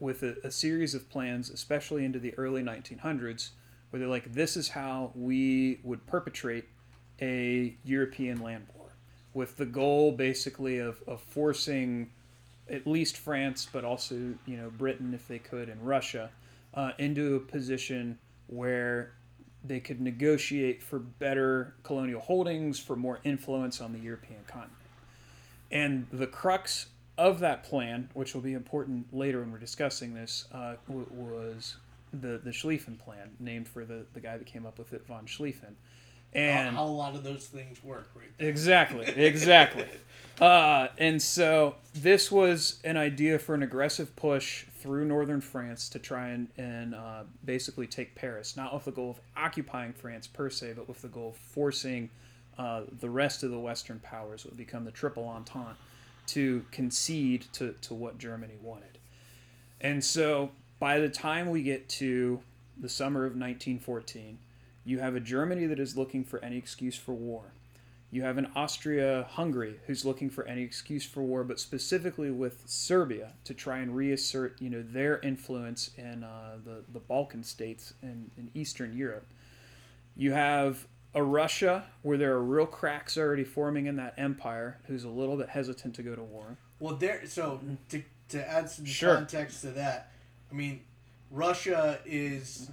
with 0.00 0.22
a, 0.22 0.36
a, 0.44 0.50
series 0.50 0.94
of 0.94 1.08
plans 1.08 1.50
especially 1.50 2.04
into 2.04 2.18
the 2.18 2.34
early 2.34 2.62
1900s 2.62 3.50
where 3.90 4.00
they're 4.00 4.08
like 4.08 4.32
this 4.32 4.56
is 4.56 4.68
how 4.68 5.12
we 5.14 5.78
would 5.82 6.06
perpetrate 6.06 6.64
a 7.20 7.76
european 7.84 8.42
land 8.42 8.66
war 8.76 8.88
with 9.32 9.56
the 9.56 9.64
goal 9.64 10.12
basically 10.12 10.78
of, 10.78 11.00
of 11.06 11.20
forcing 11.20 12.10
at 12.68 12.86
least 12.86 13.16
france 13.16 13.68
but 13.72 13.84
also 13.84 14.14
you 14.44 14.56
know 14.56 14.70
britain 14.70 15.14
if 15.14 15.26
they 15.28 15.38
could 15.38 15.68
and 15.68 15.86
russia 15.86 16.30
uh, 16.76 16.92
into 16.98 17.34
a 17.36 17.40
position 17.40 18.18
where 18.46 19.14
they 19.64 19.80
could 19.80 20.00
negotiate 20.00 20.82
for 20.82 20.98
better 20.98 21.74
colonial 21.82 22.20
holdings, 22.20 22.78
for 22.78 22.94
more 22.94 23.18
influence 23.24 23.80
on 23.80 23.92
the 23.92 23.98
European 23.98 24.40
continent. 24.46 24.72
And 25.72 26.06
the 26.12 26.26
crux 26.26 26.86
of 27.18 27.40
that 27.40 27.64
plan, 27.64 28.10
which 28.14 28.34
will 28.34 28.42
be 28.42 28.52
important 28.52 29.12
later 29.12 29.40
when 29.40 29.50
we're 29.50 29.58
discussing 29.58 30.14
this, 30.14 30.46
uh, 30.52 30.76
was 30.88 31.76
the, 32.12 32.38
the 32.38 32.50
Schlieffen 32.50 32.98
Plan, 32.98 33.30
named 33.40 33.66
for 33.66 33.84
the, 33.84 34.04
the 34.12 34.20
guy 34.20 34.36
that 34.36 34.46
came 34.46 34.66
up 34.66 34.78
with 34.78 34.92
it, 34.92 35.04
von 35.06 35.26
Schlieffen. 35.26 35.74
And 36.32 36.76
how, 36.76 36.84
how 36.84 36.90
a 36.90 36.92
lot 36.92 37.14
of 37.14 37.24
those 37.24 37.46
things 37.46 37.82
work, 37.82 38.10
right? 38.14 38.26
There. 38.38 38.48
Exactly, 38.48 39.06
exactly. 39.06 39.86
uh, 40.40 40.88
and 40.98 41.20
so 41.20 41.76
this 41.94 42.30
was 42.30 42.78
an 42.84 42.96
idea 42.96 43.38
for 43.38 43.54
an 43.54 43.62
aggressive 43.62 44.14
push 44.16 44.64
through 44.86 45.04
northern 45.04 45.40
France 45.40 45.88
to 45.88 45.98
try 45.98 46.28
and, 46.28 46.46
and 46.56 46.94
uh, 46.94 47.24
basically 47.44 47.88
take 47.88 48.14
Paris, 48.14 48.56
not 48.56 48.72
with 48.72 48.84
the 48.84 48.92
goal 48.92 49.10
of 49.10 49.20
occupying 49.36 49.92
France 49.92 50.28
per 50.28 50.48
se, 50.48 50.74
but 50.76 50.86
with 50.86 51.02
the 51.02 51.08
goal 51.08 51.30
of 51.30 51.36
forcing 51.36 52.08
uh, 52.56 52.82
the 53.00 53.10
rest 53.10 53.42
of 53.42 53.50
the 53.50 53.58
Western 53.58 53.98
powers, 53.98 54.44
what 54.44 54.52
would 54.52 54.58
become 54.58 54.84
the 54.84 54.92
Triple 54.92 55.26
Entente, 55.26 55.76
to 56.28 56.64
concede 56.70 57.46
to, 57.52 57.74
to 57.82 57.94
what 57.94 58.16
Germany 58.16 58.54
wanted. 58.62 58.98
And 59.80 60.04
so 60.04 60.52
by 60.78 61.00
the 61.00 61.08
time 61.08 61.50
we 61.50 61.64
get 61.64 61.88
to 61.88 62.40
the 62.80 62.88
summer 62.88 63.24
of 63.24 63.32
1914, 63.32 64.38
you 64.84 65.00
have 65.00 65.16
a 65.16 65.20
Germany 65.20 65.66
that 65.66 65.80
is 65.80 65.96
looking 65.96 66.22
for 66.22 66.38
any 66.44 66.56
excuse 66.56 66.94
for 66.94 67.12
war. 67.12 67.46
You 68.10 68.22
have 68.22 68.38
an 68.38 68.48
Austria 68.54 69.26
Hungary 69.30 69.80
who's 69.86 70.04
looking 70.04 70.30
for 70.30 70.46
any 70.46 70.62
excuse 70.62 71.04
for 71.04 71.22
war, 71.22 71.44
but 71.44 71.58
specifically 71.58 72.30
with 72.30 72.62
Serbia 72.66 73.32
to 73.44 73.52
try 73.52 73.78
and 73.78 73.94
reassert 73.94 74.60
you 74.60 74.70
know 74.70 74.82
their 74.82 75.18
influence 75.20 75.90
in 75.96 76.24
uh, 76.24 76.58
the 76.64 76.84
the 76.92 77.00
Balkan 77.00 77.42
states 77.42 77.94
and 78.02 78.30
in 78.36 78.50
Eastern 78.54 78.96
Europe. 78.96 79.26
You 80.16 80.32
have 80.32 80.86
a 81.14 81.22
Russia 81.22 81.84
where 82.02 82.18
there 82.18 82.32
are 82.32 82.42
real 82.42 82.66
cracks 82.66 83.16
already 83.16 83.42
forming 83.42 83.86
in 83.86 83.96
that 83.96 84.14
empire, 84.18 84.78
who's 84.86 85.04
a 85.04 85.08
little 85.08 85.36
bit 85.36 85.48
hesitant 85.48 85.94
to 85.96 86.02
go 86.02 86.14
to 86.14 86.22
war. 86.22 86.58
Well, 86.78 86.94
there. 86.94 87.26
So 87.26 87.60
to 87.88 88.02
to 88.28 88.48
add 88.48 88.70
some 88.70 88.84
sure. 88.84 89.14
context 89.14 89.62
to 89.62 89.68
that, 89.68 90.12
I 90.50 90.54
mean, 90.54 90.80
Russia 91.30 91.98
is, 92.04 92.70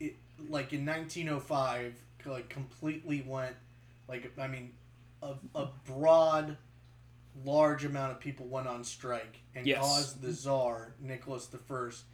it, 0.00 0.16
like 0.48 0.72
in 0.72 0.84
1905, 0.84 1.94
like 2.24 2.48
completely 2.48 3.24
went, 3.26 3.54
like 4.08 4.30
I 4.38 4.46
mean, 4.46 4.72
a, 5.22 5.34
a 5.54 5.68
broad, 5.86 6.56
large 7.44 7.84
amount 7.84 8.12
of 8.12 8.20
people 8.20 8.46
went 8.46 8.66
on 8.66 8.84
strike 8.84 9.38
and 9.54 9.66
Yes. 9.66 9.78
caused 9.78 10.22
the 10.22 10.32
Tsar 10.32 10.94
Nicholas 11.00 11.46
the 11.46 11.58
First 11.58 12.04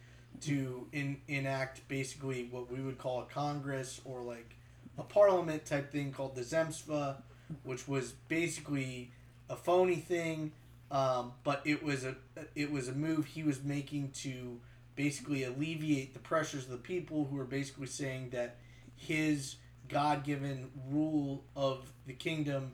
to 0.41 0.87
in, 0.91 1.21
enact 1.27 1.87
basically 1.87 2.47
what 2.49 2.71
we 2.71 2.81
would 2.81 2.97
call 2.97 3.21
a 3.21 3.25
Congress 3.25 4.01
or 4.03 4.21
like 4.23 4.55
a 4.97 5.03
parliament 5.03 5.65
type 5.65 5.91
thing 5.91 6.11
called 6.11 6.35
the 6.35 6.41
Zemstva, 6.41 7.17
which 7.63 7.87
was 7.87 8.13
basically 8.27 9.11
a 9.49 9.55
phony 9.55 9.95
thing, 9.95 10.51
um, 10.91 11.33
but 11.43 11.61
it 11.65 11.83
was 11.83 12.03
a 12.03 12.15
it 12.55 12.71
was 12.71 12.87
a 12.87 12.93
move 12.93 13.25
he 13.25 13.43
was 13.43 13.63
making 13.63 14.09
to 14.11 14.59
basically 14.95 15.43
alleviate 15.43 16.13
the 16.13 16.19
pressures 16.19 16.65
of 16.65 16.71
the 16.71 16.77
people 16.77 17.25
who 17.25 17.35
were 17.35 17.45
basically 17.45 17.87
saying 17.87 18.29
that 18.31 18.57
his 18.95 19.55
God 19.89 20.23
given 20.23 20.69
rule 20.89 21.43
of 21.55 21.91
the 22.07 22.13
kingdom 22.13 22.71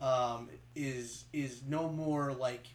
um, 0.00 0.48
is 0.74 1.24
is 1.32 1.62
no 1.68 1.88
more 1.88 2.32
like 2.32 2.66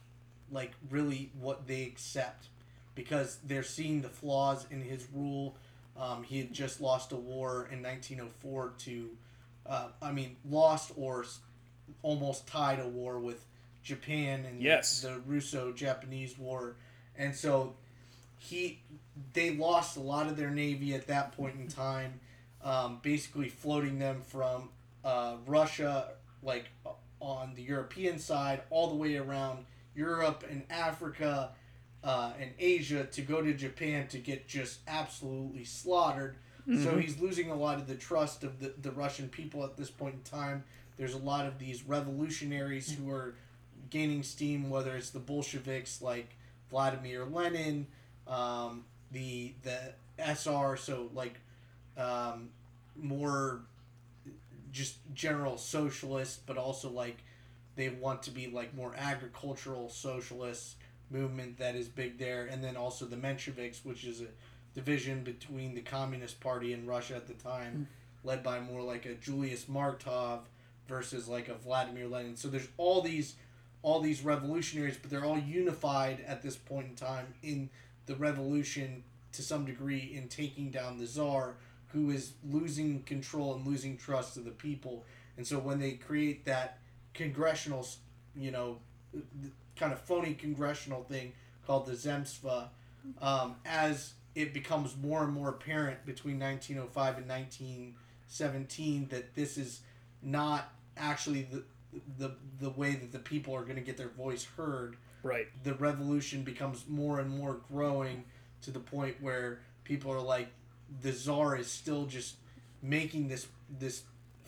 like 0.51 0.71
really 0.89 1.31
what 1.39 1.67
they 1.67 1.83
accept 1.83 2.47
because 2.93 3.39
they're 3.45 3.63
seeing 3.63 4.01
the 4.01 4.09
flaws 4.09 4.65
in 4.71 4.81
his 4.81 5.07
rule. 5.13 5.55
Um, 5.97 6.23
he 6.23 6.39
had 6.39 6.53
just 6.53 6.81
lost 6.81 7.11
a 7.13 7.15
war 7.15 7.69
in 7.71 7.81
1904 7.81 8.73
to, 8.79 9.09
uh, 9.65 9.87
I 10.01 10.11
mean, 10.11 10.35
lost 10.49 10.91
or 10.97 11.25
almost 12.01 12.47
tied 12.47 12.79
a 12.79 12.87
war 12.87 13.19
with 13.19 13.45
Japan 13.81 14.45
and 14.45 14.61
Yes. 14.61 15.01
the 15.01 15.19
Russo-Japanese 15.25 16.37
War, 16.37 16.75
and 17.17 17.33
so 17.35 17.75
he 18.37 18.79
they 19.33 19.51
lost 19.55 19.95
a 19.95 20.01
lot 20.01 20.27
of 20.27 20.35
their 20.35 20.49
navy 20.49 20.93
at 20.93 21.07
that 21.07 21.31
point 21.31 21.55
in 21.55 21.67
time, 21.67 22.19
um, 22.65 22.99
basically 23.01 23.47
floating 23.47 23.97
them 23.99 24.21
from 24.27 24.69
uh, 25.05 25.35
Russia, 25.45 26.09
like 26.43 26.65
on 27.21 27.53
the 27.55 27.61
European 27.61 28.19
side, 28.19 28.63
all 28.69 28.89
the 28.89 28.95
way 28.95 29.15
around 29.15 29.65
Europe 29.95 30.43
and 30.49 30.63
Africa 30.69 31.51
uh, 32.03 32.33
and 32.39 32.51
Asia 32.59 33.05
to 33.05 33.21
go 33.21 33.41
to 33.41 33.53
Japan 33.53 34.07
to 34.09 34.17
get 34.17 34.47
just 34.47 34.79
absolutely 34.87 35.63
slaughtered. 35.63 36.35
So 36.67 36.71
Mhm. 36.95 37.01
he's 37.01 37.19
losing 37.19 37.51
a 37.51 37.55
lot 37.55 37.77
of 37.79 37.87
the 37.87 37.95
trust 37.95 38.43
of 38.43 38.59
the, 38.59 38.73
the 38.81 38.91
Russian 38.91 39.29
people 39.29 39.63
at 39.63 39.77
this 39.77 39.89
point 39.91 40.15
in 40.15 40.21
time. 40.21 40.63
There's 40.97 41.13
a 41.13 41.19
lot 41.19 41.45
of 41.45 41.59
these 41.59 41.83
revolutionaries 41.83 42.91
who 42.91 43.09
are 43.11 43.35
gaining 43.91 44.23
steam, 44.23 44.69
whether 44.71 44.95
it's 44.95 45.11
the 45.11 45.19
Bolsheviks 45.19 46.01
like 46.01 46.35
Vladimir 46.71 47.23
Lenin, 47.25 47.85
um, 48.27 48.85
the 49.11 49.53
the 49.61 49.93
SR, 50.17 50.75
so 50.77 51.09
like 51.13 51.39
um, 51.97 52.49
more 52.95 53.61
just 54.71 54.97
general 55.13 55.57
socialist, 55.57 56.45
but 56.45 56.57
also 56.57 56.89
like 56.89 57.17
they 57.75 57.89
want 57.89 58.23
to 58.23 58.31
be 58.31 58.47
like 58.47 58.75
more 58.75 58.93
agricultural 58.97 59.89
socialist 59.89 60.75
movement 61.09 61.57
that 61.59 61.75
is 61.75 61.87
big 61.87 62.17
there, 62.17 62.45
and 62.45 62.63
then 62.63 62.75
also 62.75 63.05
the 63.05 63.15
Mensheviks, 63.15 63.85
which 63.85 64.03
is 64.03 64.21
a 64.21 64.27
division 64.73 65.23
between 65.23 65.73
the 65.73 65.81
Communist 65.81 66.39
Party 66.39 66.73
in 66.73 66.85
Russia 66.85 67.15
at 67.15 67.27
the 67.27 67.33
time, 67.33 67.87
led 68.23 68.43
by 68.43 68.59
more 68.59 68.81
like 68.81 69.05
a 69.05 69.13
Julius 69.15 69.69
Martov 69.69 70.41
versus 70.87 71.27
like 71.27 71.47
a 71.47 71.53
Vladimir 71.53 72.07
Lenin. 72.07 72.35
So 72.35 72.47
there's 72.47 72.67
all 72.77 73.01
these 73.01 73.35
all 73.81 74.01
these 74.01 74.23
revolutionaries, 74.23 74.97
but 74.97 75.11
they're 75.11 75.25
all 75.25 75.37
unified 75.37 76.19
at 76.27 76.41
this 76.41 76.55
point 76.55 76.87
in 76.87 76.95
time 76.95 77.27
in 77.43 77.69
the 78.07 78.15
revolution 78.15 79.03
to 79.31 79.43
some 79.43 79.63
degree 79.63 80.11
in 80.15 80.27
taking 80.27 80.71
down 80.71 80.97
the 80.97 81.05
czar, 81.05 81.55
who 81.95 82.11
is 82.11 82.33
losing 82.43 83.01
control 83.03 83.55
and 83.55 83.65
losing 83.65 83.95
trust 83.95 84.35
of 84.35 84.43
the 84.43 84.51
people. 84.51 85.05
And 85.37 85.47
so 85.47 85.57
when 85.57 85.79
they 85.79 85.93
create 85.93 86.43
that 86.43 86.79
congressional, 87.13 87.87
you 88.35 88.51
know, 88.51 88.79
kind 89.77 89.93
of 89.93 90.01
phony 90.01 90.33
congressional 90.33 91.03
thing 91.03 91.31
called 91.65 91.85
the 91.85 91.93
Zemstva, 91.93 92.67
um, 93.21 93.55
as 93.65 94.13
it 94.35 94.53
becomes 94.53 94.97
more 95.01 95.23
and 95.23 95.31
more 95.31 95.47
apparent 95.49 96.05
between 96.05 96.37
1905 96.37 97.17
and 97.17 97.29
1917 97.29 99.07
that 99.09 99.33
this 99.35 99.57
is 99.57 99.79
not 100.21 100.73
actually 100.97 101.43
the 101.43 101.63
the 102.17 102.31
the 102.59 102.69
way 102.71 102.91
that 102.95 103.13
the 103.13 103.19
people 103.19 103.53
are 103.55 103.63
going 103.63 103.77
to 103.77 103.81
get 103.81 103.95
their 103.95 104.09
voice 104.09 104.45
heard 104.57 104.97
Right. 105.23 105.47
the 105.63 105.73
revolution 105.75 106.43
becomes 106.43 106.83
more 106.89 107.19
and 107.19 107.29
more 107.29 107.61
growing 107.71 108.25
to 108.63 108.71
the 108.71 108.79
point 108.79 109.15
where 109.21 109.61
people 109.85 110.11
are 110.11 110.19
like 110.21 110.49
the 111.01 111.11
czar 111.11 111.55
is 111.55 111.69
still 111.69 112.05
just 112.05 112.35
making 112.81 113.27
this 113.27 113.47
this 113.79 114.03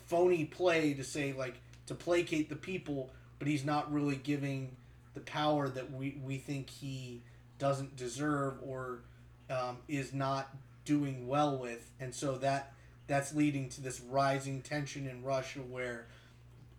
phony 0.06 0.44
play 0.44 0.94
to 0.94 1.04
say 1.04 1.32
like 1.32 1.60
to 1.86 1.94
placate 1.94 2.48
the 2.48 2.56
people 2.56 3.10
but 3.38 3.48
he's 3.48 3.64
not 3.64 3.92
really 3.92 4.16
giving 4.16 4.76
the 5.14 5.20
power 5.20 5.68
that 5.68 5.92
we 5.92 6.20
we 6.22 6.36
think 6.38 6.70
he 6.70 7.22
doesn't 7.58 7.96
deserve 7.96 8.54
or 8.62 9.00
um, 9.50 9.78
is 9.88 10.12
not 10.12 10.54
doing 10.84 11.26
well 11.26 11.58
with 11.58 11.90
and 12.00 12.14
so 12.14 12.36
that 12.36 12.72
that's 13.06 13.34
leading 13.34 13.68
to 13.70 13.80
this 13.80 14.00
rising 14.00 14.60
tension 14.60 15.08
in 15.08 15.22
Russia 15.24 15.60
where 15.60 16.06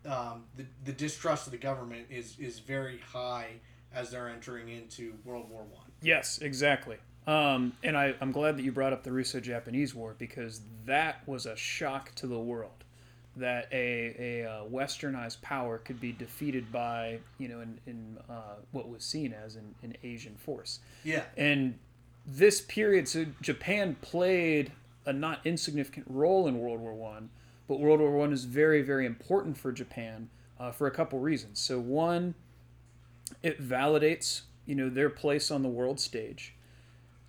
um, 0.05 0.45
the, 0.55 0.65
the 0.85 0.93
distrust 0.93 1.47
of 1.47 1.51
the 1.51 1.57
government 1.57 2.07
is 2.09 2.37
is 2.39 2.59
very 2.59 2.99
high 3.11 3.47
as 3.93 4.11
they're 4.11 4.29
entering 4.29 4.69
into 4.69 5.15
World 5.25 5.49
War 5.49 5.63
One. 5.63 5.91
Yes, 6.01 6.37
exactly. 6.37 6.97
Um, 7.27 7.73
and 7.83 7.97
I, 7.97 8.15
I'm 8.21 8.31
glad 8.31 8.57
that 8.57 8.63
you 8.63 8.71
brought 8.71 8.93
up 8.93 9.03
the 9.03 9.11
Russo-Japanese 9.11 9.93
War 9.93 10.15
because 10.17 10.61
that 10.85 11.27
was 11.27 11.45
a 11.45 11.55
shock 11.55 12.15
to 12.15 12.27
the 12.27 12.39
world 12.39 12.83
that 13.35 13.67
a, 13.71 14.15
a 14.43 14.49
uh, 14.49 14.63
westernized 14.65 15.41
power 15.41 15.77
could 15.77 15.99
be 16.01 16.11
defeated 16.11 16.71
by 16.71 17.19
you 17.37 17.47
know 17.47 17.61
in, 17.61 17.79
in 17.85 18.17
uh, 18.29 18.55
what 18.71 18.89
was 18.89 19.03
seen 19.03 19.33
as 19.33 19.55
an, 19.55 19.75
an 19.83 19.95
Asian 20.03 20.35
force. 20.35 20.79
Yeah, 21.03 21.23
And 21.37 21.77
this 22.25 22.61
period, 22.61 23.07
so 23.07 23.25
Japan 23.41 23.95
played 24.01 24.71
a 25.05 25.13
not 25.13 25.39
insignificant 25.45 26.05
role 26.09 26.47
in 26.47 26.59
World 26.59 26.79
War 26.79 26.93
One, 26.93 27.29
but 27.67 27.79
World 27.79 27.99
War 27.99 28.11
One 28.11 28.33
is 28.33 28.45
very, 28.45 28.81
very 28.81 29.05
important 29.05 29.57
for 29.57 29.71
Japan 29.71 30.29
uh, 30.59 30.71
for 30.71 30.87
a 30.87 30.91
couple 30.91 31.19
reasons. 31.19 31.59
So 31.59 31.79
one, 31.79 32.35
it 33.41 33.61
validates 33.61 34.41
you 34.65 34.75
know 34.75 34.89
their 34.89 35.09
place 35.09 35.49
on 35.49 35.63
the 35.63 35.69
world 35.69 35.99
stage. 35.99 36.55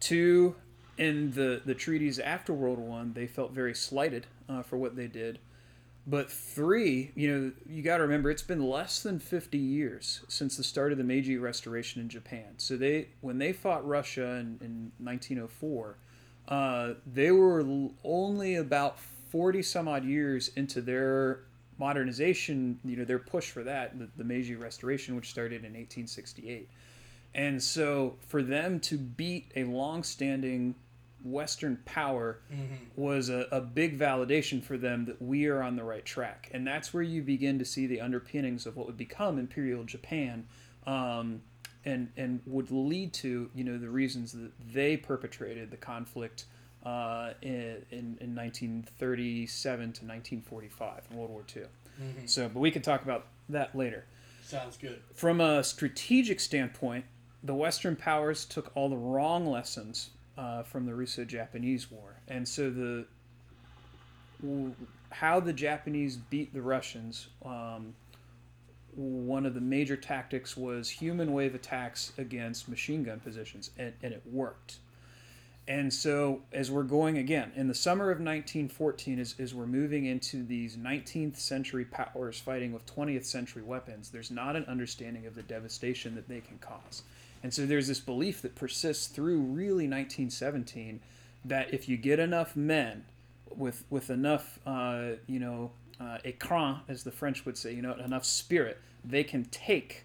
Two, 0.01 0.57
in 0.99 1.33
the 1.33 1.63
the 1.65 1.75
treaties 1.75 2.19
after 2.19 2.53
World 2.53 2.79
War 2.79 2.89
One, 2.89 3.13
they 3.13 3.27
felt 3.27 3.53
very 3.53 3.75
slighted 3.75 4.27
uh, 4.49 4.63
for 4.63 4.77
what 4.77 4.97
they 4.97 5.07
did. 5.07 5.39
But 6.07 6.31
three, 6.31 7.13
you 7.15 7.31
know, 7.31 7.53
you 7.69 7.83
got 7.83 7.99
to 7.99 8.03
remember 8.03 8.31
it's 8.31 8.43
been 8.43 8.69
less 8.69 9.03
than 9.03 9.21
50 9.21 9.59
years 9.59 10.23
since 10.29 10.57
the 10.57 10.65
start 10.65 10.93
of 10.93 10.99
the 10.99 11.05
Meiji 11.05 11.37
Restoration 11.37 12.01
in 12.01 12.09
Japan. 12.09 12.55
So 12.57 12.77
they, 12.77 13.09
when 13.21 13.39
they 13.39 13.53
fought 13.53 13.87
Russia 13.87 14.37
in, 14.37 14.59
in 14.61 14.93
1904, 14.99 15.97
uh, 16.49 16.95
they 17.07 17.31
were 17.31 17.65
only 18.03 18.57
about 18.57 18.99
40 18.99 19.63
some 19.63 19.87
odd 19.87 20.05
years 20.05 20.49
into 20.57 20.81
their 20.81 21.41
modernization, 21.79 22.81
you 22.85 22.97
know, 22.97 23.05
their 23.05 23.19
push 23.19 23.51
for 23.51 23.63
that, 23.63 23.99
the, 23.99 24.09
the 24.17 24.25
Meiji 24.25 24.57
Restoration, 24.57 25.15
which 25.15 25.31
started 25.31 25.59
in 25.59 25.73
1868. 25.73 26.69
And 27.35 27.63
so 27.63 28.17
for 28.27 28.43
them 28.43 28.81
to 28.81 28.99
beat 28.99 29.51
a 29.55 29.65
long-standing 29.65 30.75
Western 31.23 31.77
power 31.85 32.39
was 32.97 33.29
a, 33.29 33.47
a 33.53 33.61
big 33.61 33.99
validation 33.99 34.63
for 34.63 34.77
them 34.79 35.05
that 35.05 35.21
we 35.21 35.47
are 35.47 35.63
on 35.63 35.77
the 35.77 35.85
right 35.85 36.05
track. 36.05 36.51
And 36.53 36.67
that's 36.67 36.95
where 36.95 37.03
you 37.03 37.23
begin 37.23 37.59
to 37.59 37.65
see 37.65 37.87
the 37.87 38.01
underpinnings 38.01 38.67
of 38.67 38.77
what 38.77 38.87
would 38.87 38.97
become 38.97 39.39
Imperial 39.39 39.85
Japan 39.85 40.47
um, 40.87 41.43
and, 41.85 42.11
and 42.17 42.41
would 42.47 42.71
lead 42.71 43.13
to, 43.15 43.51
you 43.55 43.65
know, 43.65 43.79
the 43.79 43.89
reasons 43.91 44.33
that 44.33 44.51
they 44.73 44.97
perpetrated 44.97 45.71
the 45.71 45.77
conflict 45.77 46.47
uh, 46.85 47.33
in, 47.43 47.85
in, 47.91 48.19
in 48.21 48.35
1937 48.35 49.79
to 49.79 49.87
1945 49.87 51.03
in 51.11 51.17
World 51.17 51.31
War 51.31 51.43
II. 51.55 51.63
So, 52.27 52.49
but 52.49 52.61
we 52.61 52.71
can 52.71 52.81
talk 52.81 53.03
about 53.03 53.27
that 53.51 53.75
later. 53.77 54.07
sounds 54.43 54.79
good. 54.79 55.03
From 55.15 55.41
a 55.43 55.63
strategic 55.63 56.41
standpoint, 56.41 57.05
the 57.43 57.55
Western 57.55 57.97
powers 57.97 58.45
took 58.45 58.71
all 58.75 58.89
the 58.89 58.97
wrong 58.97 59.47
lessons 59.47 60.11
uh, 60.37 60.63
from 60.63 60.87
the 60.87 60.95
Russo-Japanese 60.95 61.91
War, 61.91 62.21
and 62.29 62.47
so 62.47 62.71
the 62.71 63.07
how 65.11 65.41
the 65.41 65.53
Japanese 65.53 66.17
beat 66.17 66.55
the 66.55 66.63
Russians. 66.63 67.29
Um, 67.45 67.95
one 68.97 69.47
of 69.47 69.55
the 69.55 69.61
major 69.61 69.97
tactics 69.97 70.57
was 70.57 70.91
human 70.91 71.33
wave 71.33 71.55
attacks 71.55 72.13
against 72.19 72.69
machine 72.69 73.05
gun 73.05 73.21
positions, 73.21 73.71
and, 73.79 73.93
and 74.03 74.13
it 74.13 74.23
worked. 74.31 74.79
And 75.69 75.93
so, 75.93 76.43
as 76.53 76.71
we're 76.71 76.83
going 76.83 77.19
again 77.19 77.53
in 77.55 77.69
the 77.69 77.75
summer 77.75 78.07
of 78.07 78.19
1914, 78.19 79.21
as, 79.21 79.37
as 79.39 79.55
we're 79.55 79.67
moving 79.67 80.07
into 80.07 80.43
these 80.43 80.77
19th 80.77 81.37
century 81.37 81.85
powers 81.85 82.41
fighting 82.41 82.73
with 82.73 82.85
20th 82.87 83.25
century 83.25 83.63
weapons, 83.63 84.11
there's 84.11 84.33
not 84.33 84.57
an 84.57 84.65
understanding 84.65 85.27
of 85.27 85.37
the 85.37 85.43
devastation 85.43 86.17
that 86.17 86.29
they 86.29 86.41
can 86.41 86.59
cause. 86.59 87.03
And 87.43 87.53
so, 87.55 87.67
there's 87.67 87.89
this 87.89 88.01
belief 88.01 88.43
that 88.43 88.55
persists 88.55 89.07
through 89.07 89.39
really 89.39 89.89
1917 89.89 91.01
that 91.45 91.73
if 91.73 91.89
you 91.89 91.97
get 91.97 92.19
enough 92.19 92.55
men 92.55 93.05
with 93.49 93.85
with 93.91 94.11
enough, 94.11 94.59
uh, 94.67 95.13
you 95.27 95.41
know, 95.41 95.71
uh, 95.99 96.19
élan, 96.25 96.81
as 96.89 97.05
the 97.05 97.13
French 97.13 97.45
would 97.47 97.57
say, 97.57 97.75
you 97.75 97.83
know, 97.83 97.95
enough 97.95 98.25
spirit, 98.25 98.79
they 99.05 99.25
can 99.25 99.45
take 99.47 100.05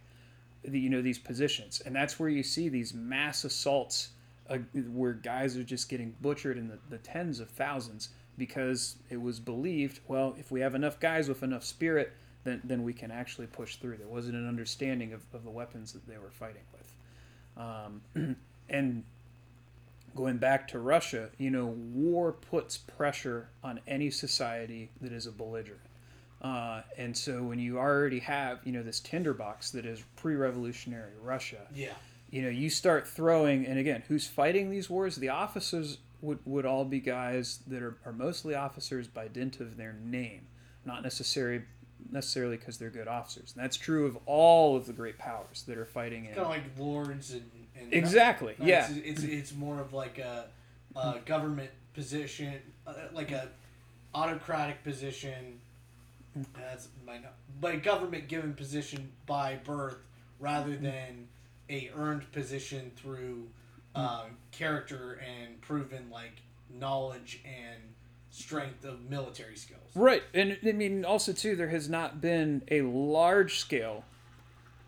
the, 0.63 0.79
you 0.79 0.89
know 0.89 1.01
these 1.01 1.19
positions, 1.19 1.81
and 1.85 1.95
that's 1.95 2.19
where 2.19 2.29
you 2.29 2.41
see 2.41 2.69
these 2.69 2.93
mass 2.93 3.43
assaults 3.43 4.09
uh, 4.49 4.57
where 4.91 5.13
guys 5.13 5.57
are 5.57 5.63
just 5.63 5.89
getting 5.89 6.15
butchered 6.21 6.57
in 6.57 6.67
the, 6.67 6.77
the 6.89 6.97
tens 6.99 7.39
of 7.39 7.49
thousands 7.49 8.09
because 8.37 8.97
it 9.09 9.21
was 9.21 9.39
believed, 9.39 9.99
well, 10.07 10.35
if 10.37 10.51
we 10.51 10.59
have 10.61 10.75
enough 10.75 10.99
guys 10.99 11.27
with 11.27 11.41
enough 11.41 11.63
spirit, 11.63 12.13
then, 12.43 12.61
then 12.63 12.83
we 12.83 12.93
can 12.93 13.11
actually 13.11 13.47
push 13.47 13.77
through. 13.77 13.97
There 13.97 14.07
wasn't 14.07 14.35
an 14.35 14.47
understanding 14.47 15.13
of, 15.13 15.21
of 15.33 15.43
the 15.43 15.49
weapons 15.49 15.93
that 15.93 16.07
they 16.07 16.17
were 16.17 16.31
fighting 16.31 16.61
with. 16.73 16.84
Um, 17.57 18.01
and 18.69 19.03
going 20.15 20.37
back 20.37 20.67
to 20.69 20.79
Russia, 20.79 21.29
you 21.37 21.49
know, 21.49 21.65
war 21.65 22.31
puts 22.31 22.77
pressure 22.77 23.49
on 23.63 23.79
any 23.87 24.09
society 24.09 24.89
that 25.01 25.11
is 25.11 25.27
a 25.27 25.31
belligerent. 25.31 25.81
Uh, 26.41 26.81
and 26.97 27.15
so 27.17 27.43
when 27.43 27.59
you 27.59 27.77
already 27.77 28.19
have, 28.19 28.59
you 28.63 28.71
know, 28.71 28.83
this 28.83 28.99
tinderbox 28.99 29.71
that 29.71 29.85
is 29.85 30.03
pre-revolutionary 30.15 31.11
Russia, 31.21 31.61
Yeah. 31.73 31.93
you 32.29 32.41
know, 32.41 32.49
you 32.49 32.69
start 32.69 33.07
throwing, 33.07 33.65
and 33.65 33.79
again, 33.79 34.03
who's 34.07 34.27
fighting 34.27 34.69
these 34.69 34.89
wars? 34.89 35.15
The 35.15 35.29
officers 35.29 35.97
would, 36.21 36.39
would 36.45 36.65
all 36.65 36.85
be 36.85 36.99
guys 36.99 37.59
that 37.67 37.81
are, 37.81 37.97
are 38.05 38.13
mostly 38.13 38.53
officers 38.55 39.07
by 39.07 39.27
dint 39.27 39.59
of 39.59 39.75
their 39.77 39.93
name, 39.93 40.47
not 40.85 41.03
necessarily 41.03 41.63
necessarily 42.11 42.57
because 42.57 42.77
they're 42.77 42.89
good 42.89 43.07
officers. 43.07 43.53
And 43.55 43.63
that's 43.63 43.77
true 43.77 44.05
of 44.05 44.17
all 44.25 44.75
of 44.75 44.85
the 44.85 44.93
great 44.93 45.17
powers 45.17 45.63
that 45.67 45.77
are 45.77 45.85
fighting 45.85 46.25
in. 46.25 46.33
Kind 46.33 46.39
of 46.39 46.49
like 46.49 46.63
lords 46.77 47.33
and, 47.33 47.49
and 47.79 47.93
Exactly. 47.93 48.55
No, 48.57 48.65
yeah. 48.65 48.87
It's, 48.89 49.21
it's 49.21 49.23
it's 49.23 49.55
more 49.55 49.79
of 49.79 49.93
like 49.93 50.17
a, 50.17 50.45
a 50.95 51.19
government 51.25 51.71
position, 51.93 52.53
uh, 52.85 52.93
like 53.13 53.31
a 53.31 53.49
autocratic 54.13 54.83
position. 54.83 55.59
That's 56.57 56.89
my 57.05 57.19
like 57.61 57.83
government 57.83 58.27
given 58.27 58.53
position 58.53 59.11
by 59.25 59.55
birth 59.63 59.97
rather 60.39 60.75
than 60.75 61.27
a 61.69 61.89
earned 61.95 62.29
position 62.31 62.91
through 62.95 63.47
um, 63.95 64.37
character 64.51 65.21
and 65.25 65.59
proven 65.61 66.09
like 66.11 66.41
knowledge 66.79 67.41
and 67.45 67.81
strength 68.35 68.83
of 68.83 69.09
military 69.09 69.55
skills. 69.55 69.81
Right, 69.95 70.23
and 70.33 70.57
I 70.65 70.73
mean 70.73 71.05
also 71.05 71.31
too, 71.31 71.55
there 71.55 71.69
has 71.69 71.89
not 71.89 72.19
been 72.19 72.63
a 72.69 72.81
large 72.81 73.59
scale 73.59 74.03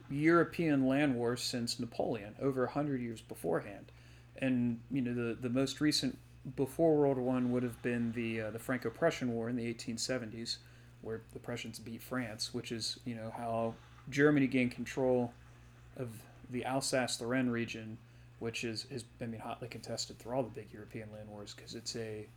European 0.09 0.85
land 0.85 1.15
war 1.15 1.37
since 1.37 1.79
Napoleon, 1.79 2.35
over 2.41 2.65
a 2.65 2.71
hundred 2.71 3.01
years 3.01 3.21
beforehand, 3.21 3.91
and 4.37 4.81
you 4.91 5.01
know 5.01 5.13
the 5.13 5.35
the 5.35 5.49
most 5.49 5.79
recent 5.79 6.17
before 6.55 6.95
World 6.95 7.17
War 7.17 7.33
One 7.35 7.51
would 7.51 7.63
have 7.63 7.81
been 7.81 8.11
the 8.11 8.41
uh, 8.41 8.51
the 8.51 8.59
Franco-Prussian 8.59 9.33
War 9.33 9.49
in 9.49 9.55
the 9.55 9.73
1870s, 9.73 10.57
where 11.01 11.21
the 11.33 11.39
Prussians 11.39 11.79
beat 11.79 12.03
France, 12.03 12.53
which 12.53 12.71
is 12.71 12.99
you 13.05 13.15
know 13.15 13.33
how 13.37 13.75
Germany 14.09 14.47
gained 14.47 14.71
control 14.71 15.33
of 15.95 16.09
the 16.49 16.65
Alsace-Lorraine 16.65 17.49
region, 17.49 17.97
which 18.39 18.65
is 18.65 18.87
is 18.89 19.05
I 19.21 19.25
mean 19.25 19.39
hotly 19.39 19.69
contested 19.69 20.19
through 20.19 20.35
all 20.35 20.43
the 20.43 20.49
big 20.49 20.67
European 20.73 21.11
land 21.13 21.29
wars 21.29 21.53
because 21.55 21.75
it's 21.75 21.95
a 21.95 22.27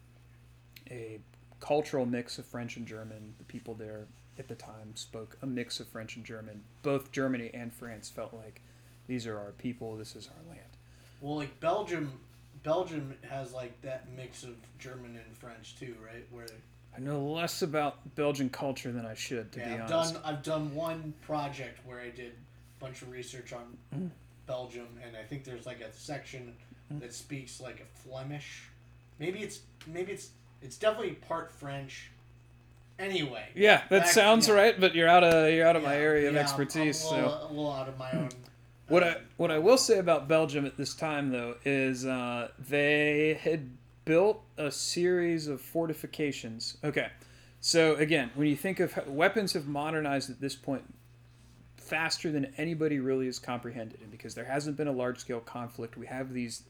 a 0.91 1.21
cultural 1.61 2.07
mix 2.07 2.39
of 2.39 2.47
French 2.47 2.77
and 2.77 2.87
German. 2.87 3.35
The 3.39 3.45
people 3.45 3.75
there 3.75 4.07
at 4.39 4.49
the 4.49 4.55
time 4.55 4.95
spoke 4.95 5.37
a 5.43 5.47
mix 5.47 5.81
of 5.81 5.89
French 5.89 6.17
and 6.17 6.25
German. 6.25 6.63
Both 6.83 7.13
Germany 7.13 7.51
and 7.53 7.73
France 7.73 8.09
felt 8.09 8.33
like 8.33 8.63
these 9.07 9.27
are 9.27 9.39
our 9.39 9.53
people, 9.53 9.97
this 9.97 10.17
is 10.17 10.29
our 10.29 10.51
land. 10.51 10.67
Well, 11.21 11.37
like 11.37 11.61
Belgium, 11.61 12.13
Belgium 12.63 13.15
has 13.29 13.53
like 13.53 13.81
that 13.83 14.07
mix 14.17 14.43
of 14.43 14.55
German 14.79 15.17
and 15.17 15.37
French 15.37 15.77
too, 15.79 15.95
right? 16.05 16.27
Where 16.31 16.47
I 16.97 17.01
know 17.01 17.21
less 17.21 17.63
about 17.63 18.15
Belgian 18.15 18.49
culture 18.49 18.91
than 18.91 19.07
I 19.07 19.15
should, 19.15 19.53
to 19.53 19.61
yeah, 19.61 19.69
be 19.69 19.83
I've 19.83 19.93
honest. 19.93 20.15
done 20.15 20.23
I've 20.25 20.43
done 20.43 20.75
one 20.75 21.15
project 21.23 21.81
where 21.87 22.01
I 22.01 22.11
did 22.11 22.33
a 22.33 22.85
bunch 22.85 23.03
of 23.03 23.11
research 23.11 23.53
on 23.53 23.77
mm. 23.95 24.11
Belgium, 24.47 24.89
and 25.05 25.17
I 25.17 25.23
think 25.23 25.45
there's 25.45 25.67
like 25.67 25.81
a 25.81 25.93
section 25.93 26.55
that 26.99 27.15
speaks 27.15 27.61
like 27.61 27.81
a 27.81 28.09
Flemish. 28.09 28.69
Maybe 29.19 29.41
it's 29.41 29.61
maybe 29.87 30.13
it's 30.13 30.31
it's 30.63 30.77
definitely 30.77 31.13
part 31.15 31.53
French. 31.53 32.11
Anyway, 32.99 33.45
Yeah, 33.55 33.79
that 33.89 34.03
Back- 34.03 34.09
sounds 34.09 34.47
yeah. 34.47 34.55
right, 34.55 34.81
but 34.81 34.95
you're 34.95 35.09
out 35.09 35.25
of 35.25 35.53
you're 35.55 35.67
out 35.67 35.77
of 35.77 35.83
my 35.83 35.97
area 35.97 36.29
of 36.29 36.35
yeah, 36.35 36.41
expertise. 36.41 37.03
I'm 37.07 37.13
a 37.13 37.17
little, 37.17 37.31
so 37.31 37.47
a 37.47 37.49
little 37.49 37.73
out 37.73 37.89
of 37.89 37.99
my 37.99 38.11
own. 38.13 38.29
What 38.89 39.05
uh, 39.05 39.07
I 39.07 39.17
what 39.37 39.51
I 39.53 39.59
will 39.59 39.79
say 39.79 39.99
about 39.99 40.27
Belgium 40.27 40.67
at 40.67 40.77
this 40.77 40.95
time 40.95 41.31
though 41.31 41.55
is 41.65 42.05
uh, 42.05 42.49
they 42.59 43.39
had 43.41 43.71
built 44.05 44.43
a 44.59 44.71
series 44.73 45.47
of 45.47 45.61
fortifications. 45.61 46.77
Okay, 46.83 47.07
so 47.61 47.95
again, 47.95 48.33
when 48.35 48.49
you 48.49 48.57
think 48.57 48.81
of 48.81 49.07
weapons 49.07 49.53
have 49.53 49.69
modernized 49.69 50.29
at 50.29 50.41
this 50.41 50.57
point 50.57 50.83
faster 51.77 52.33
than 52.33 52.53
anybody 52.59 52.99
really 52.99 53.27
has 53.27 53.39
comprehended, 53.39 54.01
and 54.03 54.11
because 54.11 54.35
there 54.35 54.45
hasn't 54.45 54.77
been 54.77 54.89
a 54.89 54.93
large 54.93 55.19
scale 55.19 55.41
conflict, 55.41 55.97
we 55.97 56.07
have 56.07 56.33
these 56.35 56.65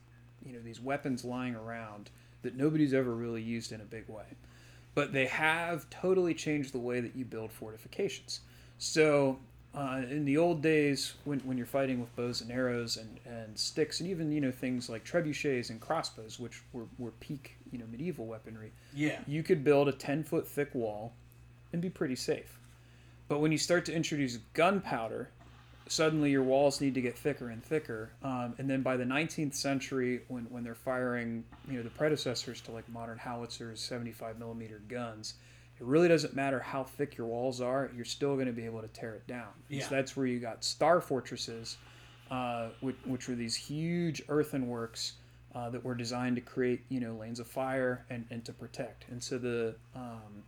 you 0.45 0.53
know 0.53 0.61
these 0.61 0.79
weapons 0.81 1.25
lying 1.25 1.55
around 1.55 2.11
that 2.43 2.57
nobody's 2.57 2.95
ever 2.95 3.15
really 3.15 3.43
used 3.43 3.73
in 3.73 3.81
a 3.81 3.85
big 3.85 4.09
way. 4.09 4.25
But 4.95 5.13
they 5.13 5.27
have 5.27 5.89
totally 5.91 6.35
changed 6.35 6.73
the 6.73 6.79
way 6.79 7.01
that 7.01 7.15
you 7.15 7.25
build 7.25 7.53
fortifications. 7.53 8.41
So 8.79 9.39
uh, 9.75 10.03
in 10.11 10.25
the 10.25 10.37
old 10.37 10.63
days, 10.63 11.15
when, 11.25 11.39
when 11.41 11.57
you're 11.57 11.67
fighting 11.67 12.01
with 12.01 12.15
bows 12.17 12.41
and 12.41 12.51
arrows 12.51 12.97
and, 12.97 13.21
and 13.25 13.57
sticks, 13.57 14.01
and 14.01 14.09
even 14.09 14.33
you 14.33 14.41
know 14.41 14.51
things 14.51 14.91
like 14.91 15.05
trebuchets 15.05 15.71
and 15.71 15.81
crossbows, 15.81 16.41
which 16.41 16.63
were, 16.73 16.87
were 16.99 17.13
peak 17.13 17.57
you 17.71 17.79
know 17.79 17.85
medieval 17.91 18.27
weaponry, 18.27 18.73
yeah, 18.95 19.21
you 19.29 19.43
could 19.45 19.63
build 19.63 19.89
a 19.89 19.93
10 19.93 20.25
foot 20.25 20.49
thick 20.49 20.75
wall 20.75 21.13
and 21.73 21.81
be 21.81 21.89
pretty 21.89 22.17
safe. 22.17 22.59
But 23.29 23.39
when 23.39 23.53
you 23.53 23.59
start 23.59 23.85
to 23.85 23.95
introduce 23.95 24.39
gunpowder, 24.55 25.31
suddenly 25.91 26.31
your 26.31 26.45
walls 26.45 26.81
need 26.81 26.95
to 26.95 27.01
get 27.01 27.19
thicker 27.19 27.51
and 27.51 27.65
thicker. 27.65 28.11
Um, 28.23 28.55
and 28.59 28.71
then 28.71 28.83
by 28.83 28.97
the 28.97 29.05
19th 29.05 29.55
century, 29.55 30.23
when, 30.29 30.45
when 30.45 30.63
they're 30.63 30.75
firing, 30.75 31.45
you 31.69 31.79
know, 31.79 31.83
the 31.83 31.91
predecessors 31.91 32.61
to 32.63 32.71
like 32.71 32.89
modern 32.89 33.19
howitzers, 33.19 33.81
75 33.81 34.39
millimeter 34.39 34.81
guns, 34.89 35.35
it 35.81 35.85
really 35.85 36.07
doesn't 36.07 36.35
matter 36.37 36.61
how 36.61 36.85
thick 36.85 37.17
your 37.17 37.27
walls 37.27 37.61
are, 37.61 37.91
you're 37.97 38.05
still 38.05 38.35
going 38.35 38.47
to 38.47 38.53
be 38.53 38.65
able 38.65 38.81
to 38.83 38.89
tear 38.89 39.15
it 39.15 39.27
down. 39.27 39.49
Yeah. 39.69 39.83
So 39.83 39.95
that's 39.97 40.17
where 40.17 40.27
you 40.27 40.39
got 40.39 40.63
star 40.63 41.01
fortresses, 41.01 41.77
uh, 42.31 42.69
which, 42.81 42.97
which 43.05 43.29
were 43.29 43.35
these 43.35 43.57
huge 43.57 44.25
earthenworks 44.29 45.13
uh, 45.57 45.71
that 45.71 45.85
were 45.85 45.97
designed 45.97 46.37
to 46.37 46.43
create, 46.43 46.83
you 46.89 47.01
know, 47.01 47.15
lanes 47.15 47.41
of 47.41 47.49
fire 47.49 48.05
and, 48.11 48.27
and 48.31 48.45
to 48.45 48.53
protect. 48.53 49.07
And 49.11 49.21
so 49.21 49.39
the 49.39 49.75
um, 49.97 50.45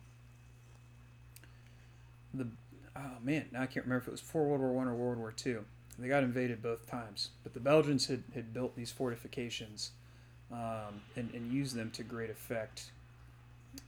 the 2.33 2.47
oh 2.95 3.01
man, 3.23 3.45
now 3.51 3.61
I 3.61 3.65
can't 3.65 3.85
remember 3.85 4.03
if 4.03 4.07
it 4.07 4.11
was 4.11 4.21
before 4.21 4.45
World 4.45 4.61
War 4.61 4.71
One 4.73 4.87
or 4.87 4.95
World 4.95 5.17
War 5.17 5.31
Two. 5.31 5.65
They 5.99 6.07
got 6.07 6.23
invaded 6.23 6.61
both 6.63 6.89
times, 6.89 7.29
but 7.43 7.53
the 7.53 7.59
Belgians 7.59 8.07
had, 8.07 8.23
had 8.33 8.51
built 8.53 8.75
these 8.75 8.91
fortifications 8.91 9.91
um, 10.51 11.01
and, 11.15 11.31
and 11.33 11.51
used 11.51 11.75
them 11.75 11.91
to 11.91 12.03
great 12.03 12.31
effect 12.31 12.91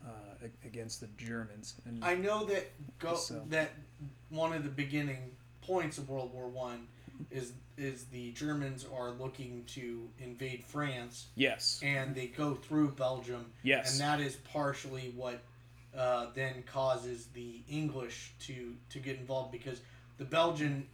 uh, 0.05 0.47
against 0.63 1.01
the 1.01 1.07
Germans. 1.17 1.75
And 1.85 2.03
I 2.05 2.15
know 2.15 2.45
that 2.45 2.71
go 2.99 3.15
So- 3.15 3.41
that 3.49 3.71
one 4.29 4.53
of 4.53 4.63
the 4.63 4.69
beginning 4.69 5.31
points 5.61 5.97
of 5.97 6.09
World 6.09 6.33
War 6.33 6.47
One 6.47 6.87
is 7.31 7.53
is 7.77 8.05
the 8.05 8.31
Germans 8.31 8.85
are 8.95 9.11
looking 9.11 9.63
to 9.67 10.07
invade 10.19 10.63
France 10.63 11.27
yes, 11.35 11.79
and 11.83 12.13
they 12.15 12.27
go 12.27 12.53
through 12.55 12.91
Belgium 12.91 13.45
yes, 13.63 13.91
and 13.93 14.01
that 14.01 14.19
is 14.25 14.35
partially 14.37 15.11
what 15.15 15.41
uh, 15.97 16.27
then 16.34 16.63
causes 16.63 17.27
the 17.34 17.62
English 17.69 18.34
to 18.41 18.75
to 18.89 18.99
get 18.99 19.17
involved 19.17 19.51
because 19.51 19.81
the 20.17 20.25
Belgian 20.25 20.88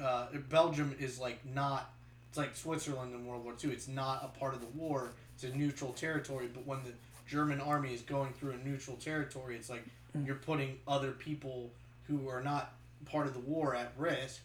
uh, 0.00 0.26
Belgium 0.48 0.94
is 0.98 1.18
like 1.18 1.44
not 1.44 1.92
it's 2.28 2.38
like 2.38 2.54
Switzerland 2.54 3.14
in 3.14 3.26
World 3.26 3.44
War 3.44 3.54
II. 3.62 3.70
It's 3.70 3.88
not 3.88 4.22
a 4.22 4.38
part 4.38 4.54
of 4.54 4.60
the 4.60 4.66
war. 4.66 5.12
It's 5.34 5.44
a 5.44 5.56
neutral 5.56 5.92
territory. 5.92 6.48
But 6.52 6.66
when 6.66 6.82
the 6.84 6.92
German 7.26 7.60
army 7.60 7.94
is 7.94 8.02
going 8.02 8.32
through 8.34 8.52
a 8.52 8.58
neutral 8.58 8.96
territory, 8.96 9.56
it's 9.56 9.70
like 9.70 9.84
you're 10.24 10.36
putting 10.36 10.78
other 10.86 11.12
people 11.12 11.70
who 12.06 12.28
are 12.28 12.42
not 12.42 12.74
part 13.06 13.26
of 13.26 13.34
the 13.34 13.40
war 13.40 13.74
at 13.74 13.92
risk. 13.96 14.42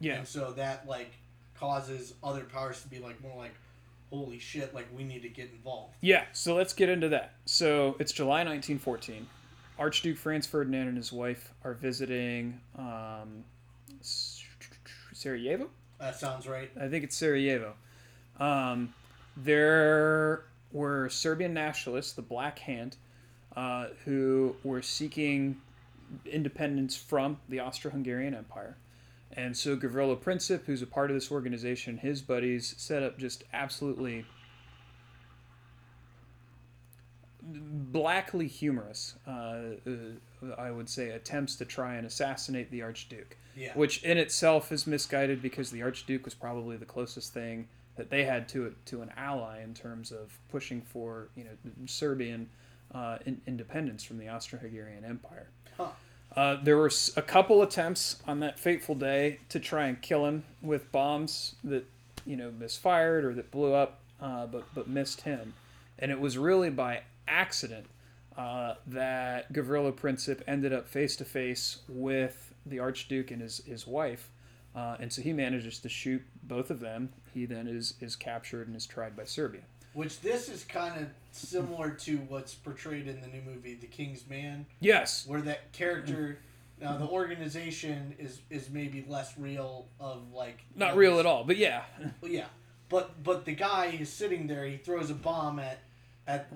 yeah, 0.00 0.14
And 0.14 0.28
so 0.28 0.52
that 0.52 0.86
like 0.86 1.12
causes 1.58 2.14
other 2.22 2.44
powers 2.44 2.82
to 2.82 2.88
be 2.88 2.98
like 2.98 3.20
more 3.22 3.36
like, 3.36 3.54
holy 4.10 4.38
shit, 4.38 4.74
like 4.74 4.86
we 4.96 5.02
need 5.02 5.22
to 5.22 5.28
get 5.28 5.50
involved. 5.50 5.94
Yeah, 6.00 6.24
so 6.32 6.54
let's 6.54 6.72
get 6.72 6.88
into 6.88 7.08
that. 7.08 7.34
So 7.46 7.96
it's 7.98 8.12
July 8.12 8.44
1914. 8.44 9.26
Archduke 9.78 10.16
Franz 10.16 10.46
Ferdinand 10.46 10.88
and 10.88 10.96
his 10.96 11.12
wife 11.12 11.52
are 11.64 11.74
visiting 11.74 12.60
um, 12.78 13.44
Sarajevo. 14.00 15.68
That 15.98 16.16
sounds 16.16 16.46
right. 16.46 16.70
I 16.80 16.88
think 16.88 17.04
it's 17.04 17.16
Sarajevo. 17.16 17.74
Um, 18.38 18.94
there 19.36 20.44
were 20.72 21.08
Serbian 21.08 21.54
nationalists, 21.54 22.12
the 22.12 22.22
Black 22.22 22.58
Hand, 22.60 22.96
uh, 23.56 23.86
who 24.04 24.56
were 24.64 24.82
seeking 24.82 25.60
independence 26.26 26.96
from 26.96 27.38
the 27.48 27.60
Austro-Hungarian 27.60 28.34
Empire. 28.34 28.76
And 29.36 29.56
so 29.56 29.76
Gavrilo 29.76 30.16
Princip, 30.16 30.64
who's 30.64 30.82
a 30.82 30.86
part 30.86 31.10
of 31.10 31.16
this 31.16 31.30
organization, 31.32 31.98
his 31.98 32.22
buddies 32.22 32.74
set 32.76 33.02
up 33.02 33.18
just 33.18 33.44
absolutely 33.52 34.24
blackly 37.46 38.46
humorous, 38.48 39.14
uh, 39.26 39.30
uh, 39.30 39.92
I 40.56 40.70
would 40.70 40.88
say, 40.88 41.10
attempts 41.10 41.56
to 41.56 41.64
try 41.64 41.94
and 41.96 42.06
assassinate 42.06 42.70
the 42.70 42.82
Archduke, 42.82 43.36
Yeah. 43.56 43.72
which 43.74 44.02
in 44.02 44.18
itself 44.18 44.72
is 44.72 44.86
misguided 44.86 45.42
because 45.42 45.70
the 45.70 45.82
Archduke 45.82 46.24
was 46.24 46.34
probably 46.34 46.76
the 46.76 46.86
closest 46.86 47.32
thing 47.32 47.68
that 47.96 48.10
they 48.10 48.24
had 48.24 48.48
to 48.48 48.74
to 48.86 49.02
an 49.02 49.12
ally 49.16 49.62
in 49.62 49.72
terms 49.74 50.10
of 50.10 50.36
pushing 50.50 50.82
for 50.82 51.28
you 51.36 51.44
know 51.44 51.50
Serbian 51.86 52.48
uh, 52.92 53.18
in, 53.24 53.40
independence 53.46 54.02
from 54.02 54.18
the 54.18 54.28
Austro-Hungarian 54.28 55.04
Empire. 55.04 55.48
Huh. 55.76 55.88
Uh, 56.34 56.56
there 56.64 56.76
were 56.76 56.90
a 57.16 57.22
couple 57.22 57.62
attempts 57.62 58.16
on 58.26 58.40
that 58.40 58.58
fateful 58.58 58.96
day 58.96 59.38
to 59.48 59.60
try 59.60 59.86
and 59.86 60.00
kill 60.02 60.26
him 60.26 60.42
with 60.62 60.90
bombs 60.90 61.54
that 61.62 61.84
you 62.26 62.36
know 62.36 62.50
misfired 62.50 63.24
or 63.24 63.32
that 63.34 63.50
blew 63.52 63.72
up, 63.74 64.00
uh, 64.20 64.46
but 64.46 64.64
but 64.74 64.88
missed 64.88 65.20
him, 65.20 65.54
and 65.98 66.10
it 66.10 66.18
was 66.18 66.36
really 66.36 66.70
by 66.70 67.02
accident 67.28 67.86
uh, 68.36 68.74
that 68.86 69.52
Gavrilo 69.52 69.92
Princip 69.92 70.42
ended 70.46 70.72
up 70.72 70.88
face 70.88 71.16
to 71.16 71.24
face 71.24 71.78
with 71.88 72.52
the 72.66 72.78
Archduke 72.80 73.30
and 73.30 73.42
his 73.42 73.58
his 73.66 73.86
wife, 73.86 74.30
uh, 74.74 74.96
and 74.98 75.12
so 75.12 75.22
he 75.22 75.32
manages 75.32 75.78
to 75.80 75.88
shoot 75.88 76.22
both 76.42 76.70
of 76.70 76.80
them. 76.80 77.10
He 77.32 77.46
then 77.46 77.66
is 77.68 77.94
is 78.00 78.16
captured 78.16 78.66
and 78.66 78.76
is 78.76 78.86
tried 78.86 79.16
by 79.16 79.24
Serbia. 79.24 79.62
Which 79.92 80.20
this 80.20 80.48
is 80.48 80.64
kind 80.64 81.00
of 81.00 81.08
similar 81.30 81.90
to 81.90 82.16
what's 82.28 82.52
portrayed 82.54 83.06
in 83.06 83.20
the 83.20 83.28
new 83.28 83.42
movie, 83.42 83.74
The 83.74 83.86
King's 83.86 84.26
Man, 84.28 84.66
Yes, 84.80 85.24
where 85.28 85.40
that 85.42 85.70
character, 85.72 86.40
uh, 86.84 86.96
the 86.96 87.06
organization 87.06 88.16
is 88.18 88.40
is 88.50 88.70
maybe 88.70 89.04
less 89.08 89.38
real. 89.38 89.86
Of 90.00 90.32
like 90.32 90.64
not 90.74 90.96
real 90.96 91.20
at 91.20 91.26
all, 91.26 91.44
but 91.44 91.56
yeah, 91.56 91.84
Well, 92.20 92.32
yeah, 92.32 92.46
but 92.88 93.22
but 93.22 93.44
the 93.44 93.54
guy 93.54 93.96
is 94.00 94.12
sitting 94.12 94.48
there. 94.48 94.64
He 94.64 94.78
throws 94.78 95.10
a 95.10 95.14
bomb 95.14 95.60
at 95.60 95.78
at 96.26 96.50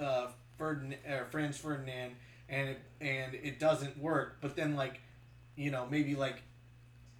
uh, 0.00 0.28
Ferdinand, 0.56 0.98
or 1.08 1.22
uh, 1.22 1.24
Franz 1.30 1.56
Ferdinand, 1.58 2.12
and 2.48 2.70
it 2.70 2.80
and 3.00 3.34
it 3.34 3.58
doesn't 3.58 3.98
work. 3.98 4.38
But 4.40 4.56
then 4.56 4.76
like, 4.76 5.00
you 5.56 5.70
know, 5.70 5.86
maybe 5.90 6.14
like 6.14 6.42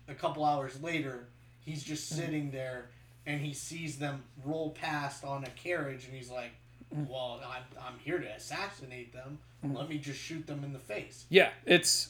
a 0.09 0.15
couple 0.15 0.45
hours 0.45 0.83
later, 0.83 1.29
he's 1.61 1.83
just 1.83 2.13
mm-hmm. 2.13 2.23
sitting 2.23 2.51
there 2.51 2.91
and 3.29 3.43
he 3.43 3.53
sees 3.53 3.99
them 3.99 4.25
roll 4.43 4.71
past 4.71 5.23
on 5.23 5.45
a 5.45 5.51
carriage, 5.51 6.07
and 6.07 6.15
he's 6.15 6.31
like, 6.31 6.53
mm-hmm. 6.93 7.11
"Well, 7.13 7.41
I'm 7.47 7.63
I'm 7.81 7.99
here 7.99 8.19
to 8.19 8.27
assassinate 8.27 9.13
them. 9.13 9.39
Mm-hmm. 9.65 9.77
Let 9.77 9.89
me 9.89 9.99
just 9.99 10.19
shoot 10.19 10.47
them 10.47 10.65
in 10.65 10.73
the 10.73 10.79
face." 10.79 11.27
yeah, 11.29 11.51
it's 11.67 12.09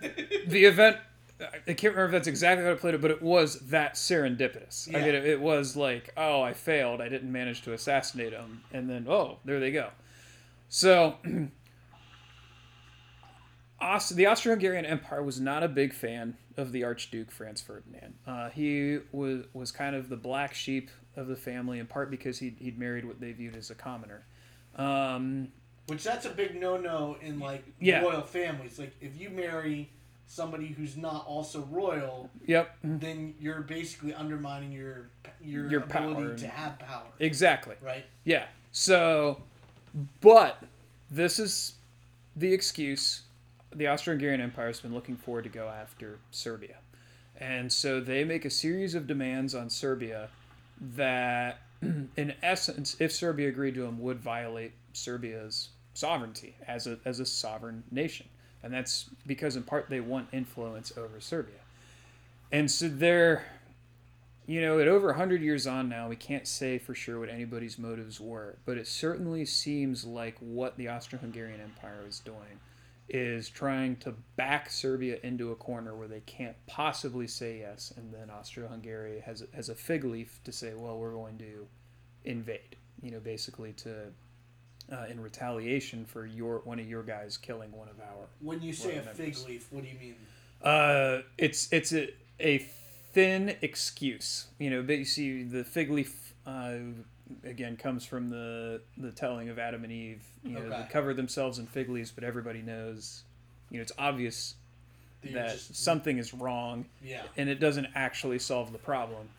the 0.00 0.64
event. 0.64 0.96
I 1.40 1.74
can't 1.74 1.94
remember 1.94 2.06
if 2.06 2.12
that's 2.12 2.28
exactly 2.28 2.64
how 2.64 2.72
I 2.72 2.74
played 2.76 2.94
it, 2.94 3.02
but 3.02 3.10
it 3.10 3.20
was 3.20 3.60
that 3.68 3.94
serendipitous. 3.94 4.88
I 4.94 5.00
mean, 5.00 5.14
it, 5.14 5.24
it 5.26 5.40
was 5.40 5.76
like, 5.76 6.12
oh, 6.16 6.40
I 6.40 6.54
failed. 6.54 7.00
I 7.02 7.08
didn't 7.10 7.30
manage 7.30 7.62
to 7.62 7.72
assassinate 7.74 8.32
him, 8.32 8.62
and 8.72 8.88
then 8.88 9.06
oh, 9.08 9.38
there 9.44 9.60
they 9.60 9.70
go. 9.70 9.90
So, 10.68 11.16
Aust- 13.80 14.16
the 14.16 14.26
Austro-Hungarian 14.26 14.86
Empire 14.86 15.22
was 15.22 15.38
not 15.40 15.62
a 15.62 15.68
big 15.68 15.92
fan 15.92 16.36
of 16.56 16.72
the 16.72 16.84
Archduke 16.84 17.30
Franz 17.30 17.60
Ferdinand. 17.60 18.14
Uh, 18.26 18.48
he 18.50 18.98
was 19.12 19.44
was 19.52 19.70
kind 19.70 19.94
of 19.94 20.08
the 20.08 20.16
black 20.16 20.54
sheep 20.54 20.90
of 21.16 21.26
the 21.26 21.36
family, 21.36 21.78
in 21.78 21.86
part 21.86 22.10
because 22.10 22.38
he'd, 22.38 22.56
he'd 22.58 22.78
married 22.78 23.04
what 23.04 23.20
they 23.20 23.32
viewed 23.32 23.54
as 23.56 23.70
a 23.70 23.74
commoner. 23.74 24.24
Um, 24.76 25.48
Which 25.88 26.02
that's 26.04 26.24
a 26.24 26.30
big 26.30 26.58
no 26.58 26.78
no 26.78 27.16
in 27.20 27.38
like 27.38 27.64
Yeah. 27.78 28.00
royal 28.00 28.22
families. 28.22 28.78
Like 28.78 28.94
if 29.02 29.20
you 29.20 29.28
marry 29.28 29.90
somebody 30.26 30.68
who's 30.68 30.96
not 30.96 31.26
also 31.26 31.62
royal, 31.70 32.28
yep, 32.46 32.76
then 32.82 33.34
you're 33.40 33.60
basically 33.62 34.12
undermining 34.14 34.72
your 34.72 35.08
your, 35.40 35.70
Your 35.70 35.82
ability 35.82 36.22
power. 36.22 36.34
to 36.38 36.48
have 36.48 36.78
power, 36.78 37.06
exactly. 37.20 37.76
right? 37.80 38.04
Yeah. 38.24 38.44
So, 38.72 39.40
but 40.20 40.62
this 41.10 41.38
is 41.38 41.74
the 42.34 42.52
excuse 42.52 43.22
the 43.74 43.86
Austro-Hungarian 43.88 44.40
Empire 44.40 44.68
has 44.68 44.80
been 44.80 44.94
looking 44.94 45.16
forward 45.16 45.44
to 45.44 45.50
go 45.50 45.68
after 45.68 46.18
Serbia, 46.30 46.76
and 47.38 47.72
so 47.72 48.00
they 48.00 48.24
make 48.24 48.44
a 48.44 48.50
series 48.50 48.94
of 48.94 49.06
demands 49.06 49.54
on 49.54 49.68
Serbia 49.70 50.28
that, 50.96 51.58
in 51.82 52.34
essence, 52.42 52.96
if 53.00 53.12
Serbia 53.12 53.48
agreed 53.48 53.74
to 53.74 53.82
them, 53.82 54.00
would 54.00 54.18
violate 54.20 54.72
Serbia's 54.92 55.68
sovereignty 55.94 56.56
as 56.66 56.86
a 56.86 56.98
as 57.04 57.20
a 57.20 57.26
sovereign 57.26 57.82
nation, 57.90 58.26
and 58.66 58.74
that's 58.74 59.06
because 59.26 59.56
in 59.56 59.62
part 59.62 59.88
they 59.88 60.00
want 60.00 60.28
influence 60.32 60.92
over 60.96 61.20
Serbia, 61.20 61.60
and 62.52 62.70
so 62.70 62.88
they're 62.88 63.46
you 64.46 64.60
know, 64.60 64.78
at 64.78 64.86
over 64.86 65.08
100 65.08 65.42
years 65.42 65.66
on 65.66 65.88
now, 65.88 66.08
we 66.08 66.14
can't 66.14 66.46
say 66.46 66.78
for 66.78 66.94
sure 66.94 67.18
what 67.18 67.28
anybody's 67.28 67.78
motives 67.78 68.20
were, 68.20 68.58
but 68.64 68.78
it 68.78 68.86
certainly 68.86 69.44
seems 69.44 70.04
like 70.04 70.36
what 70.38 70.76
the 70.76 70.88
Austro 70.88 71.18
Hungarian 71.18 71.60
Empire 71.60 72.04
is 72.06 72.20
doing 72.20 72.60
is 73.08 73.48
trying 73.48 73.96
to 73.96 74.14
back 74.36 74.70
Serbia 74.70 75.18
into 75.22 75.50
a 75.50 75.56
corner 75.56 75.94
where 75.94 76.08
they 76.08 76.20
can't 76.20 76.56
possibly 76.66 77.26
say 77.26 77.58
yes, 77.58 77.92
and 77.96 78.12
then 78.14 78.30
Austro 78.30 78.68
Hungary 78.68 79.20
has, 79.20 79.44
has 79.52 79.68
a 79.68 79.74
fig 79.74 80.04
leaf 80.04 80.40
to 80.44 80.52
say, 80.52 80.74
well, 80.74 80.96
we're 80.96 81.12
going 81.12 81.38
to 81.38 81.66
invade, 82.24 82.76
you 83.02 83.10
know, 83.10 83.20
basically 83.20 83.72
to. 83.72 84.12
Uh, 84.92 85.04
in 85.10 85.20
retaliation 85.20 86.04
for 86.04 86.26
your 86.26 86.60
one 86.60 86.78
of 86.78 86.86
your 86.88 87.02
guys 87.02 87.36
killing 87.36 87.72
one 87.72 87.88
of 87.88 87.98
our 87.98 88.26
When 88.40 88.62
you 88.62 88.72
say 88.72 88.96
a 88.98 89.02
Royal 89.02 89.14
fig 89.14 89.36
leaf, 89.48 89.66
what 89.72 89.82
do 89.82 89.88
you 89.88 89.98
mean? 89.98 90.14
uh, 90.62 91.22
it's 91.36 91.68
it's 91.72 91.92
a, 91.92 92.08
a 92.38 92.58
thin 93.12 93.56
excuse. 93.62 94.46
You 94.60 94.70
know, 94.70 94.82
but 94.84 94.98
you 94.98 95.04
see 95.04 95.42
the 95.42 95.64
fig 95.64 95.90
leaf 95.90 96.34
uh, 96.46 96.74
again 97.42 97.76
comes 97.76 98.04
from 98.04 98.28
the 98.28 98.80
the 98.96 99.10
telling 99.10 99.48
of 99.48 99.58
Adam 99.58 99.82
and 99.82 99.92
Eve. 99.92 100.22
You 100.44 100.52
know, 100.52 100.60
Okay. 100.60 100.82
they 100.82 100.88
cover 100.88 101.12
themselves 101.14 101.58
in 101.58 101.66
fig 101.66 101.88
leaves, 101.88 102.12
but 102.12 102.22
everybody 102.22 102.62
knows. 102.62 103.24
You 103.70 103.78
know, 103.78 103.82
it's 103.82 103.92
obvious 103.98 104.54
That 105.24 105.32
that 105.32 105.52
just- 105.54 105.74
something 105.74 106.18
is 106.18 106.32
wrong, 106.32 106.84
yeah, 107.02 107.24
and 107.36 107.48
it 107.48 107.58
doesn't 107.58 107.88
actually 107.96 108.38
solve 108.38 108.70
the 108.70 108.78
problem. 108.78 109.30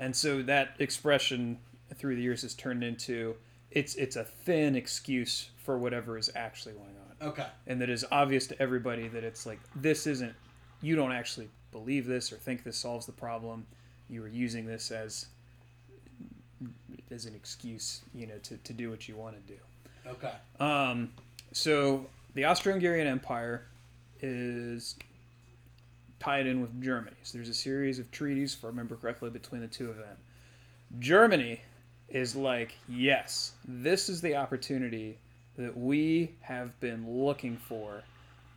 And 0.00 0.16
so 0.16 0.42
that 0.42 0.74
expression 0.80 1.58
through 1.94 2.16
the 2.16 2.22
years 2.22 2.42
has 2.42 2.54
turned 2.54 2.82
into 2.82 3.36
it's 3.76 3.94
it's 3.96 4.16
a 4.16 4.24
thin 4.24 4.74
excuse 4.74 5.50
for 5.58 5.76
whatever 5.76 6.16
is 6.16 6.30
actually 6.34 6.72
going 6.72 6.86
on. 6.86 7.28
Okay, 7.28 7.46
and 7.66 7.78
that 7.82 7.90
is 7.90 8.06
obvious 8.10 8.46
to 8.46 8.60
everybody 8.60 9.06
that 9.08 9.22
it's 9.22 9.44
like 9.44 9.60
this 9.76 10.06
isn't 10.06 10.34
you 10.80 10.96
don't 10.96 11.12
actually 11.12 11.50
believe 11.72 12.06
this 12.06 12.32
or 12.32 12.36
think 12.36 12.64
this 12.64 12.78
solves 12.78 13.04
the 13.04 13.12
problem. 13.12 13.66
You 14.08 14.24
are 14.24 14.28
using 14.28 14.66
this 14.66 14.90
as 14.90 15.26
as 17.10 17.26
an 17.26 17.34
excuse 17.34 18.00
you 18.14 18.26
know 18.26 18.38
to, 18.44 18.56
to 18.56 18.72
do 18.72 18.88
what 18.88 19.08
you 19.08 19.14
want 19.14 19.36
to 19.36 19.52
do. 19.52 19.60
Okay, 20.08 20.32
um, 20.58 21.12
so 21.52 22.06
the 22.34 22.46
Austro-Hungarian 22.46 23.06
Empire 23.06 23.66
is 24.22 24.96
tied 26.18 26.46
in 26.46 26.62
with 26.62 26.82
Germany. 26.82 27.16
So 27.24 27.36
there's 27.36 27.50
a 27.50 27.54
series 27.54 27.98
of 27.98 28.10
treaties, 28.10 28.54
if 28.54 28.64
I 28.64 28.68
remember 28.68 28.96
correctly, 28.96 29.28
between 29.28 29.60
the 29.60 29.68
two 29.68 29.90
of 29.90 29.98
them. 29.98 30.16
Germany 30.98 31.60
is 32.08 32.36
like, 32.36 32.74
yes, 32.88 33.52
this 33.66 34.08
is 34.08 34.20
the 34.20 34.36
opportunity 34.36 35.18
that 35.56 35.76
we 35.76 36.32
have 36.40 36.78
been 36.80 37.08
looking 37.08 37.56
for, 37.56 38.02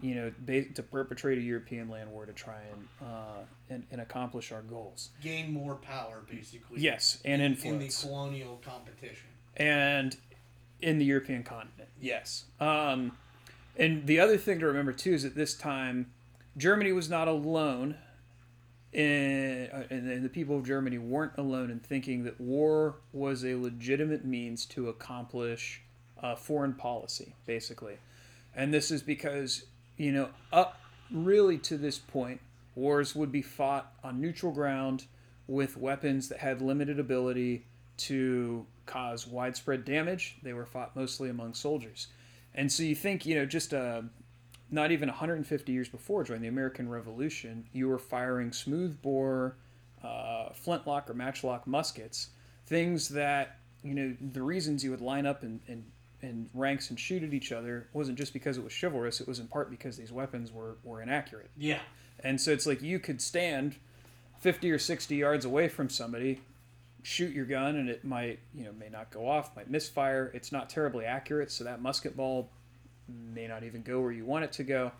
you 0.02 0.16
know, 0.16 0.32
to 0.76 0.84
perpetrate 0.84 1.38
a 1.38 1.42
European 1.42 1.90
land 1.90 2.12
war 2.12 2.26
to 2.26 2.34
try 2.34 2.60
and, 2.72 2.88
uh, 3.02 3.44
and 3.70 3.84
and 3.92 4.02
accomplish 4.02 4.52
our 4.52 4.62
goals. 4.62 5.10
gain 5.22 5.52
more 5.52 5.76
power 5.76 6.24
basically. 6.30 6.80
Yes, 6.82 7.20
and 7.26 7.42
in 7.42 7.80
the 7.80 7.90
colonial 7.90 8.62
competition. 8.64 9.28
and 9.58 10.16
in 10.82 10.98
the 10.98 11.06
European 11.06 11.44
continent. 11.44 11.90
Yes. 12.02 12.46
Um, 12.60 13.18
and 13.76 14.06
the 14.08 14.20
other 14.20 14.38
thing 14.38 14.60
to 14.60 14.66
remember 14.66 14.94
too 14.94 15.14
is 15.14 15.26
at 15.26 15.36
this 15.36 15.54
time, 15.54 16.12
Germany 16.58 16.92
was 16.92 17.10
not 17.10 17.28
alone, 17.28 17.90
in, 17.92 17.98
and, 18.93 19.69
and 19.91 20.23
the 20.23 20.30
people 20.30 20.58
of 20.58 20.65
Germany 20.65 20.97
weren't 20.97 21.34
alone 21.38 21.69
in 21.69 21.80
thinking 21.80 22.23
that 22.23 22.39
war 22.41 22.95
was 23.13 23.45
a 23.45 23.56
legitimate 23.56 24.25
means 24.25 24.65
to 24.67 24.89
accomplish 24.89 25.82
uh, 26.21 26.36
foreign 26.36 26.73
policy, 26.73 27.34
basically. 27.45 27.97
And 28.56 28.73
this 28.73 28.91
is 28.91 29.02
because 29.02 29.65
you 29.97 30.12
know 30.12 30.30
up 30.52 30.80
really 31.12 31.58
to 31.60 31.78
this 31.78 31.97
point, 31.99 32.41
wars 32.75 33.15
would 33.15 33.32
be 33.32 33.41
fought 33.41 33.93
on 34.04 34.19
neutral 34.21 34.52
ground 34.52 35.06
with 35.47 35.78
weapons 35.78 36.30
that 36.30 36.39
had 36.39 36.62
limited 36.62 36.99
ability 36.99 37.65
to 37.97 38.65
cause 38.86 39.28
widespread 39.28 39.86
damage. 39.86 40.38
They 40.43 40.54
were 40.54 40.65
fought 40.65 40.95
mostly 40.95 41.30
among 41.30 41.54
soldiers. 41.54 42.08
And 42.56 42.71
so 42.71 42.84
you 42.84 42.95
think, 42.95 43.25
you 43.25 43.36
know, 43.36 43.45
just 43.45 43.73
uh, 43.73 44.04
not 44.72 44.92
even 44.92 45.10
150 45.10 45.72
years 45.72 45.90
before, 45.90 46.24
during 46.24 46.42
the 46.42 46.48
American 46.48 46.90
Revolution, 46.90 47.66
you 47.74 47.88
were 47.88 47.98
firing 47.98 48.52
smoothbore, 48.52 49.56
uh, 50.04 50.50
flintlock 50.54 51.10
or 51.10 51.14
matchlock 51.14 51.66
muskets, 51.68 52.30
things 52.66 53.10
that, 53.10 53.58
you 53.84 53.94
know, 53.94 54.16
the 54.34 54.42
reasons 54.42 54.84
you 54.84 54.92
would 54.92 55.02
line 55.02 55.26
up 55.26 55.44
in, 55.44 55.60
in, 55.68 55.86
in 56.22 56.50
ranks 56.54 56.90
and 56.90 57.00
shoot 57.00 57.24
at 57.24 57.34
each 57.34 57.52
other 57.52 57.88
wasn't 57.94 58.18
just 58.18 58.34
because 58.34 58.58
it 58.58 58.64
was 58.64 58.74
chivalrous, 58.74 59.20
it 59.20 59.28
was 59.28 59.40
in 59.40 59.48
part 59.48 59.70
because 59.70 59.98
these 59.98 60.12
weapons 60.12 60.52
were, 60.52 60.78
were 60.84 61.02
inaccurate. 61.02 61.50
Yeah, 61.58 61.80
And 62.24 62.40
so 62.40 62.52
it's 62.52 62.66
like 62.66 62.82
you 62.82 63.00
could 63.00 63.22
stand 63.22 63.76
50 64.40 64.72
or 64.72 64.80
60 64.80 65.16
yards 65.16 65.46
away 65.46 65.68
from 65.68 65.90
somebody, 65.90 66.42
shoot 67.04 67.34
your 67.34 67.46
gun 67.46 67.76
and 67.76 67.90
it 67.90 68.04
might 68.04 68.40
you 68.54 68.66
know 68.66 68.72
may 68.74 68.90
not 68.90 69.10
go 69.10 69.28
off, 69.28 69.56
might 69.56 69.70
misfire. 69.70 70.32
It's 70.34 70.52
not 70.52 70.70
terribly 70.70 71.06
accurate, 71.06 71.52
so 71.52 71.64
that 71.64 71.82
musket 71.82 72.16
ball 72.16 72.50
may 73.34 73.48
not 73.48 73.63
even 73.63 73.82
go 73.82 74.02
where 74.02 74.12
you 74.12 74.26
want 74.26 74.43
it 74.43 74.52
to 74.54 74.63
go. 74.63 74.91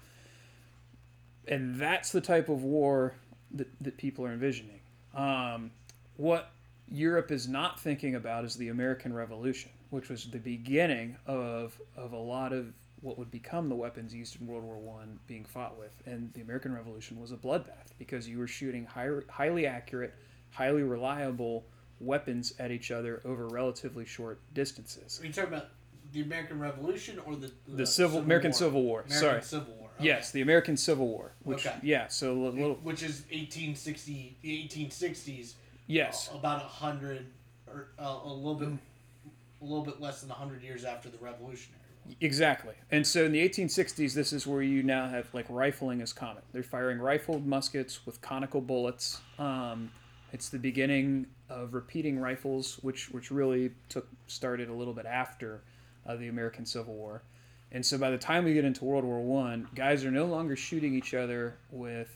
And 1.48 1.76
that's 1.76 2.12
the 2.12 2.22
type 2.22 2.50
of 2.50 2.64
war 2.64 3.16
that, 3.52 3.68
that 3.82 3.98
people 3.98 4.26
are 4.26 4.32
envisioning. 4.32 4.82
Um, 5.16 5.72
what 6.18 6.52
Europe 6.88 7.32
is 7.32 7.48
not 7.48 7.80
thinking 7.80 8.16
about 8.16 8.46
is 8.46 8.56
the 8.56 8.70
American 8.70 9.14
Revolution, 9.14 9.72
which 9.90 10.10
was 10.10 10.26
the 10.26 10.40
beginning 10.40 11.18
of, 11.26 11.80
of 11.96 12.14
a 12.14 12.18
lot 12.18 12.54
of 12.54 12.74
what 13.02 13.18
would 13.18 13.32
become 13.32 13.70
the 13.70 13.76
weapons 13.76 14.14
used 14.14 14.40
in 14.40 14.48
World 14.48 14.64
War 14.64 14.78
One 14.78 15.20
being 15.28 15.46
fought 15.46 15.78
with. 15.80 16.02
And 16.06 16.32
the 16.34 16.42
American 16.42 16.74
Revolution 16.74 17.20
was 17.20 17.32
a 17.32 17.38
bloodbath 17.38 17.94
because 17.98 18.28
you 18.28 18.38
were 18.38 18.48
shooting 18.48 18.86
high, 18.86 19.10
highly 19.30 19.66
accurate, 19.66 20.14
highly 20.52 20.84
reliable 20.84 21.66
weapons 22.00 22.54
at 22.60 22.72
each 22.72 22.92
other 22.92 23.22
over 23.26 23.48
relatively 23.48 24.06
short 24.06 24.40
distances. 24.54 25.20
Are 25.22 25.26
you 25.26 25.34
talking 25.34 25.54
about 25.54 25.68
the 26.12 26.22
American 26.22 26.60
Revolution 26.60 27.20
or 27.26 27.36
the 27.36 27.52
The 27.68 27.86
Civil, 27.86 28.20
American 28.20 28.52
War? 28.52 28.58
Civil 28.58 28.84
War. 28.84 29.00
American 29.02 29.20
Sorry. 29.30 29.42
Civil 29.42 29.74
War. 29.76 29.90
okay. 29.98 30.06
Yes, 30.06 30.32
the 30.32 30.42
American 30.42 30.78
Civil 30.78 31.08
War. 31.08 31.32
Which 31.44 31.66
Okay. 31.68 31.78
yeah, 31.84 32.08
so 32.08 32.32
a 32.34 32.50
little 32.50 32.76
Which 32.76 33.04
is 33.04 33.22
1860, 33.32 34.38
the 34.42 34.50
1860s. 34.68 35.54
yes. 35.88 36.30
About 36.34 36.62
a 36.64 36.68
hundred 36.68 37.26
or 37.68 37.90
uh, 38.00 38.20
a 38.24 38.34
little 38.34 38.56
bit, 38.56 38.70
a 38.70 39.64
little 39.66 39.84
bit 39.86 40.02
less 40.02 40.22
than 40.22 40.32
a 40.32 40.36
hundred 40.36 40.64
years 40.64 40.84
after 40.86 41.10
the 41.10 41.18
Revolutionary 41.20 41.76
War. 42.06 42.16
Exactly. 42.22 42.74
And 42.90 43.06
so 43.06 43.26
in 43.26 43.32
the 43.32 43.48
1860s, 43.48 44.14
this 44.16 44.34
is 44.34 44.48
where 44.48 44.64
you 44.64 44.82
now 44.82 45.08
have 45.10 45.28
like 45.34 45.46
rifling 45.50 46.02
is 46.02 46.12
common. 46.14 46.42
They're 46.54 46.64
firing 46.64 47.00
rifled 47.00 47.46
muskets 47.46 48.06
with 48.08 48.20
conical 48.22 48.62
bullets. 48.62 49.22
Um, 49.38 49.92
it's 50.34 50.50
the 50.50 50.58
beginning 50.60 51.28
of 51.50 51.74
repeating 51.76 52.20
rifles, 52.20 52.80
which 52.82 53.10
which 53.12 53.30
really 53.32 53.72
took 53.90 54.08
started 54.28 54.70
a 54.70 54.74
little 54.74 54.94
bit 54.94 55.06
after 55.06 55.62
uh, 56.06 56.16
the 56.16 56.28
American 56.28 56.66
Civil 56.66 56.94
War. 56.96 57.24
And 57.72 57.86
so 57.86 57.98
by 57.98 58.10
the 58.10 58.18
time 58.18 58.46
we 58.46 58.54
get 58.54 58.66
into 58.66 58.84
World 58.86 59.04
War 59.04 59.20
One, 59.22 59.68
guys 59.76 60.04
are 60.04 60.12
no 60.12 60.26
longer 60.26 60.56
shooting 60.56 60.96
each 60.96 61.14
other 61.14 61.56
with 61.72 62.16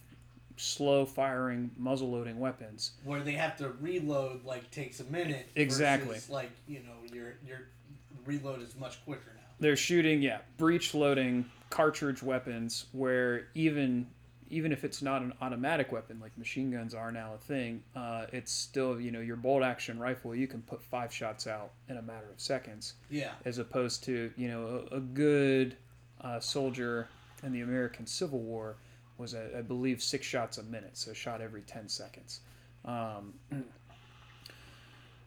slow 0.57 1.05
firing 1.05 1.71
muzzle 1.77 2.11
loading 2.11 2.39
weapons. 2.39 2.91
Where 3.03 3.21
they 3.21 3.33
have 3.33 3.57
to 3.57 3.69
reload 3.81 4.45
like 4.45 4.69
takes 4.71 4.99
a 4.99 5.03
minute. 5.05 5.49
Exactly. 5.55 6.15
versus, 6.15 6.29
like 6.29 6.51
you 6.67 6.79
know 6.79 7.13
your 7.15 7.35
your 7.45 7.59
reload 8.25 8.61
is 8.61 8.75
much 8.79 9.03
quicker 9.03 9.31
now. 9.35 9.41
they're 9.59 9.75
shooting 9.75 10.21
yeah 10.21 10.37
breech 10.57 10.93
loading 10.93 11.43
cartridge 11.69 12.23
weapons 12.23 12.85
where 12.93 13.47
even 13.53 14.07
even 14.53 14.71
if 14.71 14.83
it's 14.83 15.01
not 15.01 15.21
an 15.21 15.33
automatic 15.41 15.91
weapon 15.91 16.19
like 16.21 16.37
machine 16.37 16.69
guns 16.71 16.93
are 16.93 17.11
now 17.11 17.33
a 17.33 17.37
thing 17.37 17.81
uh, 17.95 18.25
it's 18.31 18.51
still 18.51 18.99
you 19.01 19.11
know 19.11 19.19
your 19.19 19.35
bolt 19.35 19.63
action 19.63 19.97
rifle 19.99 20.35
you 20.35 20.47
can 20.47 20.61
put 20.61 20.81
five 20.81 21.11
shots 21.11 21.47
out 21.47 21.71
in 21.89 21.97
a 21.97 22.01
matter 22.01 22.27
of 22.31 22.39
seconds 22.39 22.93
Yeah. 23.09 23.31
as 23.45 23.57
opposed 23.57 24.03
to 24.05 24.31
you 24.37 24.47
know 24.47 24.85
a, 24.91 24.97
a 24.97 24.99
good 24.99 25.75
uh, 26.21 26.39
soldier 26.39 27.07
in 27.43 27.51
the 27.51 27.61
american 27.61 28.05
civil 28.05 28.39
war 28.39 28.75
was 29.17 29.33
I, 29.35 29.59
I 29.59 29.61
believe 29.61 30.01
six 30.01 30.25
shots 30.25 30.57
a 30.57 30.63
minute 30.63 30.91
so 30.97 31.11
a 31.11 31.15
shot 31.15 31.41
every 31.41 31.61
10 31.61 31.89
seconds 31.89 32.41
um, 32.85 33.33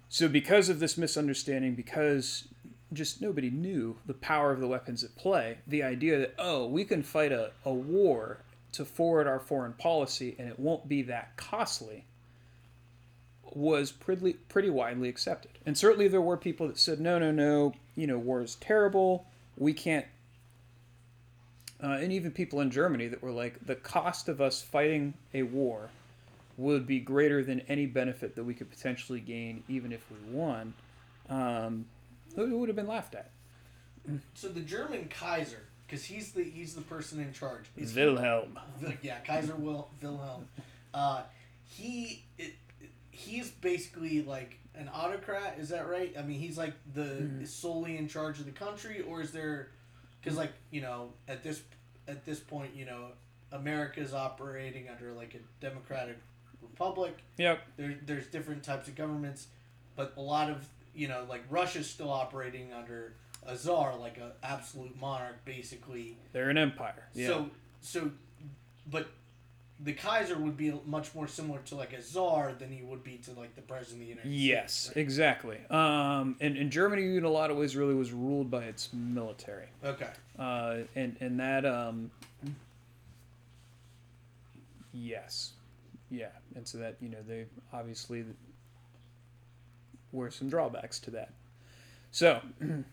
so 0.09 0.29
because 0.29 0.69
of 0.69 0.79
this 0.79 0.97
misunderstanding 0.97 1.75
because 1.75 2.45
just 2.93 3.21
nobody 3.21 3.51
knew 3.51 3.97
the 4.07 4.15
power 4.15 4.53
of 4.53 4.61
the 4.61 4.69
weapons 4.69 5.03
at 5.03 5.15
play 5.17 5.59
the 5.67 5.83
idea 5.83 6.19
that 6.19 6.35
oh 6.39 6.67
we 6.67 6.85
can 6.85 7.03
fight 7.03 7.33
a, 7.33 7.51
a 7.65 7.73
war 7.73 8.39
to 8.77 8.85
forward 8.85 9.27
our 9.27 9.41
foreign 9.41 9.73
policy 9.73 10.37
and 10.39 10.49
it 10.49 10.59
won't 10.59 10.89
be 10.89 11.03
that 11.03 11.37
costly 11.37 12.05
was 13.53 13.91
pretty 13.91 14.35
pretty 14.35 14.71
widely 14.71 15.09
accepted. 15.09 15.53
And 15.65 15.77
certainly 15.77 16.09
there 16.09 16.21
were 16.21 16.37
people 16.37 16.69
that 16.69 16.79
said, 16.79 17.01
no, 17.01 17.19
no, 17.19 17.31
no, 17.31 17.75
you 17.97 18.07
know, 18.07 18.19
war 18.19 18.43
is 18.43 18.57
terrible. 18.57 19.27
We 19.57 19.73
can't. 19.73 20.07
Uh, 21.83 21.99
and 22.01 22.12
even 22.12 22.31
people 22.31 22.61
in 22.61 22.71
Germany 22.71 23.07
that 23.09 23.23
were 23.23 23.31
like, 23.31 23.65
the 23.67 23.75
cost 23.75 24.29
of 24.29 24.41
us 24.41 24.62
fighting 24.62 25.15
a 25.35 25.43
war 25.43 25.91
would 26.57 26.87
be 26.87 26.99
greater 26.99 27.45
than 27.45 27.61
any 27.69 27.85
benefit 27.87 28.35
that 28.35 28.45
we 28.45 28.55
could 28.55 28.71
potentially 28.71 29.21
gain, 29.21 29.62
even 29.69 29.93
if 29.93 30.03
we 30.11 30.17
won. 30.35 30.73
Um, 31.29 31.85
it 32.37 32.49
would 32.49 32.69
have 32.69 32.77
been 32.77 32.87
laughed 32.87 33.15
at. 33.15 33.31
So 34.35 34.49
the 34.49 34.61
German 34.61 35.09
Kaiser, 35.09 35.65
because 35.87 36.05
he's 36.05 36.33
the 36.33 36.42
he's 36.42 36.75
the 36.75 36.83
person 36.83 37.20
in 37.20 37.33
charge. 37.33 37.64
Is 37.77 37.94
he- 37.94 38.01
Wilhelm. 38.01 38.59
yeah, 39.03 39.18
Kaiser 39.20 39.55
Wil- 39.57 39.88
Wilhelm. 40.03 40.49
Uh, 40.92 41.22
he 41.64 42.25
it, 42.38 42.55
he's 43.11 43.51
basically 43.51 44.22
like 44.22 44.59
an 44.75 44.90
autocrat. 44.92 45.59
Is 45.59 45.70
that 45.70 45.88
right? 45.88 46.14
I 46.18 46.22
mean, 46.22 46.38
he's 46.38 46.59
like 46.59 46.75
the 46.94 47.29
solely 47.44 47.96
in 47.96 48.09
charge 48.09 48.38
of 48.38 48.46
the 48.46 48.53
country, 48.53 49.03
or 49.03 49.20
is 49.20 49.33
there? 49.33 49.70
Because 50.20 50.37
like 50.37 50.53
you 50.70 50.81
know, 50.81 51.11
at 51.29 51.42
this 51.42 51.62
at 52.09 52.25
this 52.25 52.40
point, 52.40 52.75
you 52.75 52.85
know, 52.85 53.09
America's 53.53 54.14
operating 54.14 54.88
under 54.88 55.12
like 55.12 55.35
a 55.35 55.64
democratic 55.64 56.18
republic. 56.62 57.16
Yep. 57.38 57.61
There, 57.77 57.94
there's 58.05 58.27
different 58.27 58.62
types 58.62 58.88
of 58.88 58.94
governments, 58.94 59.49
but 59.94 60.12
a 60.16 60.20
lot 60.22 60.51
of 60.51 60.66
you 60.94 61.09
know, 61.09 61.27
like 61.29 61.44
Russia's 61.51 61.88
still 61.88 62.11
operating 62.11 62.72
under 62.72 63.14
a 63.46 63.57
czar, 63.57 63.96
like 63.96 64.18
an 64.18 64.33
absolute 64.42 64.99
monarch, 64.99 65.44
basically. 65.44 66.16
They're 66.33 66.51
an 66.51 66.59
empire. 66.59 67.09
Yeah. 67.14 67.29
So, 67.29 67.51
so, 67.81 68.11
but 68.90 69.09
the 69.81 69.92
Kaiser 69.92 70.38
would 70.38 70.57
be 70.57 70.72
much 70.87 71.14
more 71.14 71.29
similar 71.29 71.61
to 71.66 71.75
like 71.75 71.92
a 71.92 72.03
czar 72.03 72.53
than 72.59 72.70
he 72.70 72.83
would 72.83 73.05
be 73.05 73.18
to 73.18 73.33
like 73.33 73.55
the 73.57 73.62
president 73.62 73.96
of 73.96 74.01
the 74.01 74.07
United 74.07 74.29
States. 74.29 74.42
Yes, 74.42 74.72
States. 74.75 74.96
exactly. 74.96 75.59
Um, 75.70 76.37
and, 76.40 76.57
and 76.57 76.70
Germany, 76.70 77.16
in 77.16 77.25
a 77.25 77.31
lot 77.31 77.51
of 77.51 77.57
ways, 77.57 77.77
really 77.77 77.94
was 77.94 78.12
ruled 78.12 78.51
by 78.51 78.64
its 78.64 78.90
military. 78.92 79.68
Okay. 79.85 80.09
Uh, 80.38 80.79
and 80.94 81.16
and 81.20 81.38
that 81.40 81.66
um, 81.66 82.11
yes, 84.92 85.53
yeah, 86.11 86.29
and 86.55 86.66
so 86.66 86.79
that 86.79 86.96
you 87.01 87.09
know 87.09 87.18
they 87.27 87.46
obviously 87.72 88.25
were 90.12 90.31
some 90.31 90.49
drawbacks 90.49 90.99
to 91.01 91.11
that. 91.11 91.31
So, 92.11 92.40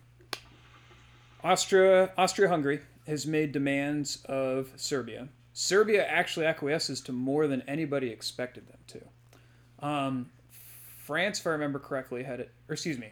Austria 1.43 2.11
Austria 2.17 2.49
Hungary 2.49 2.81
has 3.07 3.27
made 3.27 3.51
demands 3.51 4.23
of 4.25 4.71
Serbia. 4.75 5.27
Serbia 5.51 6.05
actually 6.05 6.45
acquiesces 6.45 7.01
to 7.01 7.11
more 7.11 7.47
than 7.47 7.61
anybody 7.67 8.09
expected 8.09 8.67
them 8.67 8.79
to. 8.87 9.85
Um, 9.85 10.31
France, 11.03 11.39
if 11.39 11.47
I 11.47 11.51
remember 11.51 11.79
correctly, 11.79 12.23
had 12.23 12.39
it, 12.39 12.51
or 12.67 12.73
excuse 12.73 12.97
me, 12.97 13.11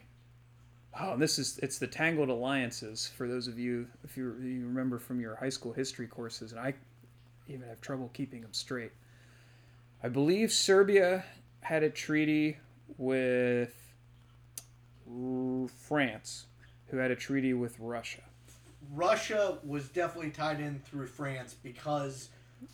Oh, 0.99 1.15
this 1.15 1.39
is 1.39 1.57
it's 1.59 1.77
the 1.77 1.87
tangled 1.87 2.29
alliances 2.29 3.07
for 3.15 3.27
those 3.27 3.47
of 3.47 3.57
you 3.57 3.87
if 4.03 4.17
you, 4.17 4.35
you 4.41 4.65
remember 4.65 4.99
from 4.99 5.21
your 5.21 5.35
high 5.35 5.49
school 5.49 5.71
history 5.71 6.07
courses, 6.07 6.51
and 6.51 6.59
I 6.59 6.73
even 7.47 7.67
have 7.67 7.79
trouble 7.79 8.09
keeping 8.13 8.41
them 8.41 8.53
straight. 8.53 8.91
I 10.03 10.09
believe 10.09 10.51
Serbia 10.51 11.23
had 11.61 11.83
a 11.83 11.89
treaty 11.89 12.57
with 12.97 13.73
France, 15.77 16.45
who 16.91 16.97
had 16.97 17.09
a 17.09 17.15
treaty 17.15 17.53
with 17.53 17.79
Russia. 17.79 18.21
Russia 18.93 19.57
was 19.63 19.87
definitely 19.89 20.31
tied 20.31 20.59
in 20.59 20.79
through 20.79 21.07
France 21.07 21.55
because 21.63 22.29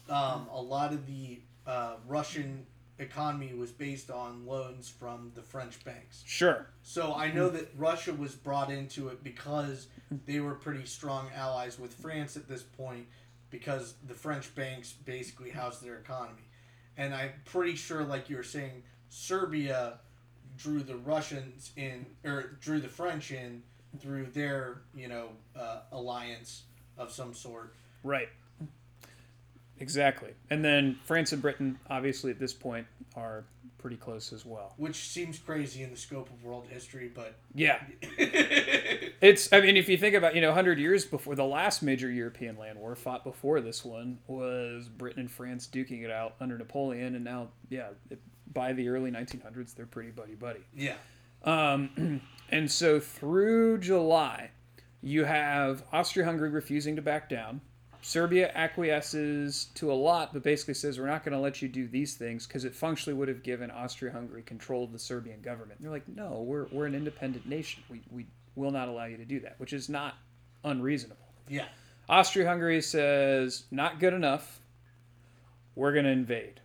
um, 0.10 0.48
a 0.52 0.62
lot 0.62 0.92
of 0.92 1.06
the 1.06 1.40
uh, 1.68 1.94
Russian 2.08 2.66
economy 3.00 3.54
was 3.54 3.72
based 3.72 4.10
on 4.10 4.46
loans 4.46 4.90
from 4.90 5.32
the 5.36 5.42
French 5.44 5.84
banks. 5.86 6.24
Sure. 6.26 6.68
So 6.82 7.14
I 7.14 7.32
know 7.32 7.50
that 7.50 7.70
Russia 7.78 8.12
was 8.12 8.34
brought 8.34 8.72
into 8.72 9.10
it 9.10 9.24
because 9.24 9.88
they 10.26 10.40
were 10.40 10.56
pretty 10.56 10.86
strong 10.86 11.30
allies 11.36 11.78
with 11.78 11.94
France 11.94 12.36
at 12.36 12.48
this 12.48 12.64
point 12.64 13.06
because 13.52 13.94
the 14.08 14.16
French 14.16 14.54
banks 14.56 14.94
basically 15.06 15.52
housed 15.52 15.84
their 15.84 15.98
economy. 15.98 16.42
And 16.98 17.14
I'm 17.14 17.34
pretty 17.46 17.76
sure, 17.76 18.04
like 18.04 18.30
you 18.30 18.38
were 18.38 18.44
saying, 18.44 18.82
Serbia 19.10 20.00
drew 20.58 20.82
the 20.82 20.96
Russians 20.96 21.72
in, 21.78 22.08
or 22.26 22.58
drew 22.60 22.80
the 22.80 22.88
French 22.88 23.32
in 23.32 23.62
through 23.98 24.28
their, 24.28 24.82
you 24.96 25.08
know, 25.08 25.30
uh, 25.56 25.80
alliance 25.92 26.64
of 26.98 27.12
some 27.12 27.34
sort. 27.34 27.74
Right. 28.04 28.30
Exactly. 29.80 30.32
And 30.50 30.66
then 30.66 30.98
France 31.06 31.32
and 31.34 31.42
Britain, 31.42 31.78
obviously 31.90 32.32
at 32.32 32.40
this 32.40 32.54
point, 32.54 32.88
are 33.16 33.44
pretty 33.78 33.96
close 33.98 34.34
as 34.34 34.44
well. 34.44 34.74
Which 34.78 34.96
seems 35.10 35.38
crazy 35.38 35.84
in 35.84 35.92
the 35.92 35.98
scope 35.98 36.30
of 36.32 36.44
world 36.44 36.66
history, 36.70 37.12
but 37.14 37.36
Yeah. 37.54 37.80
It's, 39.20 39.52
I 39.52 39.62
mean, 39.62 39.78
if 39.78 39.90
you 39.90 39.98
think 39.98 40.14
about, 40.14 40.36
you 40.36 40.42
know, 40.42 40.50
100 40.50 40.78
years 40.78 41.04
before 41.04 41.34
the 41.34 41.44
last 41.44 41.82
major 41.82 42.10
European 42.10 42.56
land 42.56 42.78
war 42.78 42.96
fought 42.96 43.24
before 43.24 43.62
this 43.62 43.84
one 43.84 44.20
was 44.28 44.88
Britain 44.90 45.22
and 45.22 45.32
France 45.32 45.68
duking 45.72 46.04
it 46.04 46.12
out 46.12 46.36
under 46.40 46.56
Napoleon. 46.56 47.16
And 47.16 47.24
now, 47.26 47.48
yeah, 47.70 47.88
it, 48.12 48.20
by 48.54 48.74
the 48.74 48.90
early 48.90 49.10
1900s, 49.10 49.74
they're 49.74 49.88
pretty 49.88 50.12
buddy 50.12 50.36
buddy. 50.36 50.60
yeah. 50.76 50.94
Um, 51.44 52.22
and 52.50 52.72
so 52.72 53.00
through 53.00 53.80
July, 53.80 54.52
you 55.02 55.26
have 55.26 55.84
Austria 55.92 56.26
Hungary 56.26 56.50
refusing 56.50 56.96
to 56.96 57.02
back 57.02 57.30
down. 57.30 57.62
Serbia 58.02 58.52
acquiesces 58.56 59.66
to 59.76 59.92
a 59.92 59.94
lot, 59.94 60.32
but 60.32 60.44
basically 60.44 60.74
says 60.74 61.00
we're 61.00 61.08
not 61.08 61.26
going 61.26 61.34
to 61.34 61.40
let 61.40 61.62
you 61.62 61.68
do 61.68 61.88
these 61.88 62.16
things 62.16 62.48
because 62.48 62.64
it 62.64 62.74
functionally 62.74 63.18
would 63.18 63.28
have 63.28 63.44
given 63.44 63.70
Austria-Hungary 63.70 64.44
control 64.44 64.84
of 64.84 64.92
the 64.94 65.00
Serbian 65.00 65.42
government. 65.42 65.80
And 65.80 65.86
they're 65.86 65.92
like, 65.92 66.08
no, 66.08 66.44
we're, 66.48 66.68
we're 66.72 66.86
an 66.86 66.96
independent 66.96 67.48
nation. 67.48 67.84
We, 67.90 68.02
we 68.12 68.26
will 68.56 68.72
not 68.72 68.88
allow 68.88 69.06
you 69.06 69.18
to 69.18 69.26
do 69.26 69.40
that, 69.42 69.56
which 69.60 69.74
is 69.74 69.90
not 69.90 70.16
unreasonable. 70.64 71.28
Yeah. 71.50 71.66
Austria-Hungary 72.08 72.82
says 72.82 73.66
not 73.72 74.00
good 74.00 74.14
enough. 74.14 74.62
We're 75.76 75.92
going 75.94 76.06
to 76.06 76.12
invade, 76.12 76.62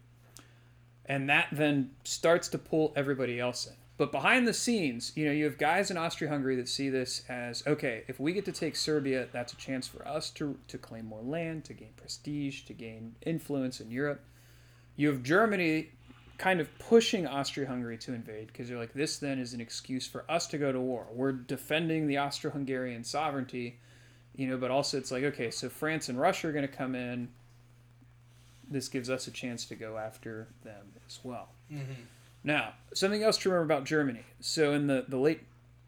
and 1.04 1.28
that 1.28 1.48
then 1.52 1.90
starts 2.04 2.48
to 2.48 2.58
pull 2.58 2.92
everybody 2.94 3.40
else 3.40 3.66
in. 3.66 3.74
But 4.02 4.10
behind 4.10 4.48
the 4.48 4.52
scenes, 4.52 5.12
you 5.14 5.26
know, 5.26 5.30
you 5.30 5.44
have 5.44 5.58
guys 5.58 5.88
in 5.88 5.96
Austria-Hungary 5.96 6.56
that 6.56 6.68
see 6.68 6.88
this 6.88 7.22
as 7.28 7.62
okay. 7.68 8.02
If 8.08 8.18
we 8.18 8.32
get 8.32 8.44
to 8.46 8.50
take 8.50 8.74
Serbia, 8.74 9.28
that's 9.30 9.52
a 9.52 9.56
chance 9.56 9.86
for 9.86 10.04
us 10.08 10.30
to 10.30 10.58
to 10.66 10.76
claim 10.76 11.06
more 11.06 11.22
land, 11.22 11.64
to 11.66 11.72
gain 11.72 11.90
prestige, 11.96 12.62
to 12.62 12.72
gain 12.72 13.14
influence 13.24 13.80
in 13.80 13.92
Europe. 13.92 14.24
You 14.96 15.06
have 15.06 15.22
Germany 15.22 15.90
kind 16.36 16.60
of 16.60 16.76
pushing 16.80 17.28
Austria-Hungary 17.28 17.96
to 17.98 18.12
invade 18.12 18.48
because 18.48 18.68
they're 18.68 18.76
like, 18.76 18.92
this 18.92 19.18
then 19.18 19.38
is 19.38 19.54
an 19.54 19.60
excuse 19.60 20.04
for 20.04 20.24
us 20.28 20.48
to 20.48 20.58
go 20.58 20.72
to 20.72 20.80
war. 20.80 21.06
We're 21.12 21.30
defending 21.30 22.08
the 22.08 22.18
Austro-Hungarian 22.18 23.04
sovereignty, 23.04 23.78
you 24.34 24.48
know. 24.48 24.56
But 24.56 24.72
also, 24.72 24.98
it's 24.98 25.12
like, 25.12 25.22
okay, 25.22 25.52
so 25.52 25.68
France 25.68 26.08
and 26.08 26.18
Russia 26.18 26.48
are 26.48 26.52
going 26.52 26.66
to 26.66 26.76
come 26.76 26.96
in. 26.96 27.28
This 28.68 28.88
gives 28.88 29.08
us 29.08 29.28
a 29.28 29.30
chance 29.30 29.64
to 29.66 29.76
go 29.76 29.96
after 29.96 30.48
them 30.64 30.86
as 31.06 31.20
well. 31.22 31.50
Mm-hmm. 31.72 32.02
Now, 32.44 32.74
something 32.94 33.22
else 33.22 33.38
to 33.38 33.50
remember 33.50 33.72
about 33.72 33.84
Germany. 33.84 34.24
So 34.40 34.72
in 34.72 34.86
the, 34.86 35.04
the 35.08 35.16
late 35.16 35.42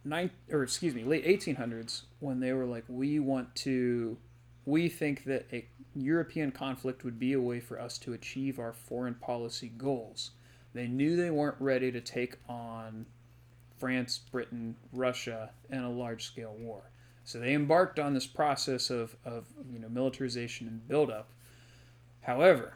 ninth 0.05 0.33
or 0.51 0.63
excuse 0.63 0.95
me, 0.95 1.05
late 1.05 1.25
1800s, 1.27 2.03
when 2.21 2.41
they 2.41 2.53
were 2.53 2.67
like, 2.67 2.85
we 2.89 3.19
want 3.19 3.55
to, 3.57 4.17
we 4.65 4.89
think 4.89 5.25
that 5.25 5.47
a 5.53 5.67
European 5.95 6.53
conflict 6.53 7.05
would 7.05 7.19
be 7.19 7.33
a 7.33 7.41
way 7.41 7.61
for 7.61 7.81
us 7.81 7.99
to 7.99 8.13
achieve 8.13 8.59
our 8.59 8.73
foreign 8.73 9.15
policy 9.15 9.73
goals. 9.77 10.33
They 10.75 10.87
knew 10.87 11.17
they 11.17 11.31
weren't 11.31 11.57
ready 11.61 11.93
to 11.93 12.01
take 12.01 12.37
on 12.49 13.07
France, 13.79 14.19
Britain, 14.19 14.77
Russia 14.93 15.51
in 15.71 15.79
a 15.79 15.91
large 15.91 16.25
scale 16.25 16.55
war. 16.59 16.91
So 17.25 17.39
they 17.39 17.55
embarked 17.55 17.99
on 17.99 18.13
this 18.13 18.27
process 18.27 18.91
of, 18.91 19.17
of 19.25 19.47
you 19.73 19.79
know 19.79 19.89
militarization 19.89 20.69
and 20.69 20.87
buildup. 20.87 21.29
However, 22.23 22.75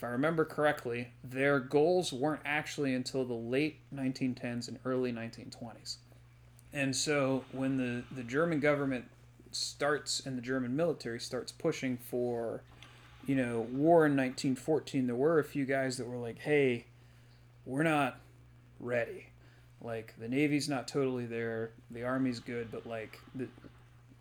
if 0.00 0.04
I 0.04 0.08
remember 0.08 0.46
correctly, 0.46 1.08
their 1.22 1.60
goals 1.60 2.10
weren't 2.10 2.40
actually 2.46 2.94
until 2.94 3.22
the 3.26 3.34
late 3.34 3.80
1910s 3.94 4.66
and 4.66 4.78
early 4.86 5.12
1920s. 5.12 5.96
And 6.72 6.96
so 6.96 7.44
when 7.52 7.76
the, 7.76 8.02
the 8.10 8.22
German 8.22 8.60
government 8.60 9.04
starts 9.52 10.22
and 10.24 10.38
the 10.38 10.42
German 10.42 10.74
military 10.74 11.20
starts 11.20 11.52
pushing 11.52 11.98
for, 11.98 12.62
you 13.26 13.34
know, 13.34 13.66
war 13.70 14.06
in 14.06 14.16
1914, 14.16 15.06
there 15.06 15.14
were 15.14 15.38
a 15.38 15.44
few 15.44 15.66
guys 15.66 15.98
that 15.98 16.08
were 16.08 16.16
like, 16.16 16.38
hey, 16.38 16.86
we're 17.66 17.82
not 17.82 18.20
ready. 18.78 19.26
Like, 19.82 20.14
the 20.18 20.28
Navy's 20.28 20.66
not 20.66 20.88
totally 20.88 21.26
there, 21.26 21.72
the 21.90 22.04
Army's 22.04 22.40
good, 22.40 22.70
but 22.72 22.86
like, 22.86 23.20
the, 23.34 23.48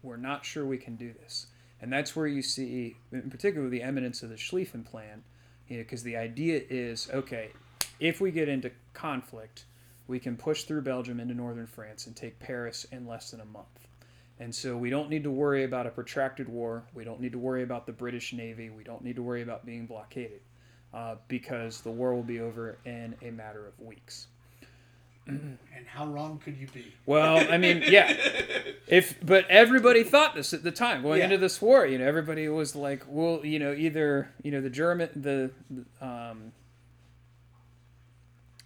we're 0.03 0.17
not 0.17 0.43
sure 0.43 0.65
we 0.65 0.77
can 0.77 0.97
do 0.97 1.13
this. 1.13 1.47
And 1.81 1.93
that's 1.93 2.17
where 2.17 2.27
you 2.27 2.41
see, 2.41 2.97
in 3.13 3.29
particular, 3.29 3.69
the 3.69 3.81
eminence 3.81 4.21
of 4.23 4.29
the 4.29 4.35
Schlieffen 4.35 4.85
Plan 4.85 5.23
you 5.69 5.77
know, 5.77 5.83
because 5.83 6.03
the 6.03 6.17
idea 6.17 6.61
is 6.69 7.09
okay, 7.13 7.51
if 7.99 8.19
we 8.19 8.31
get 8.31 8.49
into 8.49 8.71
conflict, 8.93 9.65
we 10.07 10.19
can 10.19 10.35
push 10.35 10.63
through 10.63 10.81
Belgium 10.81 11.19
into 11.19 11.33
northern 11.33 11.67
France 11.67 12.07
and 12.07 12.15
take 12.15 12.39
Paris 12.39 12.85
in 12.91 13.07
less 13.07 13.31
than 13.31 13.39
a 13.39 13.45
month. 13.45 13.87
And 14.39 14.53
so 14.53 14.75
we 14.75 14.89
don't 14.89 15.09
need 15.09 15.23
to 15.23 15.31
worry 15.31 15.65
about 15.65 15.85
a 15.85 15.89
protracted 15.89 16.49
war. 16.49 16.83
We 16.93 17.03
don't 17.03 17.19
need 17.19 17.33
to 17.33 17.37
worry 17.37 17.63
about 17.63 17.85
the 17.85 17.91
British 17.91 18.33
Navy. 18.33 18.69
We 18.69 18.83
don't 18.83 19.03
need 19.03 19.17
to 19.17 19.23
worry 19.23 19.41
about 19.41 19.65
being 19.65 19.85
blockaded 19.85 20.41
uh, 20.93 21.15
because 21.27 21.81
the 21.81 21.91
war 21.91 22.15
will 22.15 22.23
be 22.23 22.39
over 22.39 22.77
in 22.85 23.15
a 23.21 23.31
matter 23.31 23.67
of 23.67 23.79
weeks. 23.79 24.27
And 25.29 25.87
how 25.87 26.05
wrong 26.07 26.39
could 26.43 26.57
you 26.57 26.67
be? 26.73 26.93
Well, 27.05 27.45
I 27.51 27.57
mean, 27.57 27.83
yeah. 27.87 28.15
If 28.87 29.23
but 29.23 29.45
everybody 29.51 30.03
thought 30.03 30.33
this 30.33 30.51
at 30.51 30.63
the 30.63 30.71
time 30.71 31.03
going 31.03 31.19
Yeah. 31.19 31.25
into 31.25 31.37
this 31.37 31.61
war. 31.61 31.85
You 31.85 31.99
know, 31.99 32.07
everybody 32.07 32.47
was 32.49 32.75
like, 32.75 33.03
well, 33.07 33.41
you 33.45 33.59
know, 33.59 33.71
either 33.71 34.31
you 34.41 34.49
know 34.51 34.61
the 34.61 34.69
German 34.71 35.09
the 35.15 35.51
the, 35.69 36.05
um, 36.05 36.51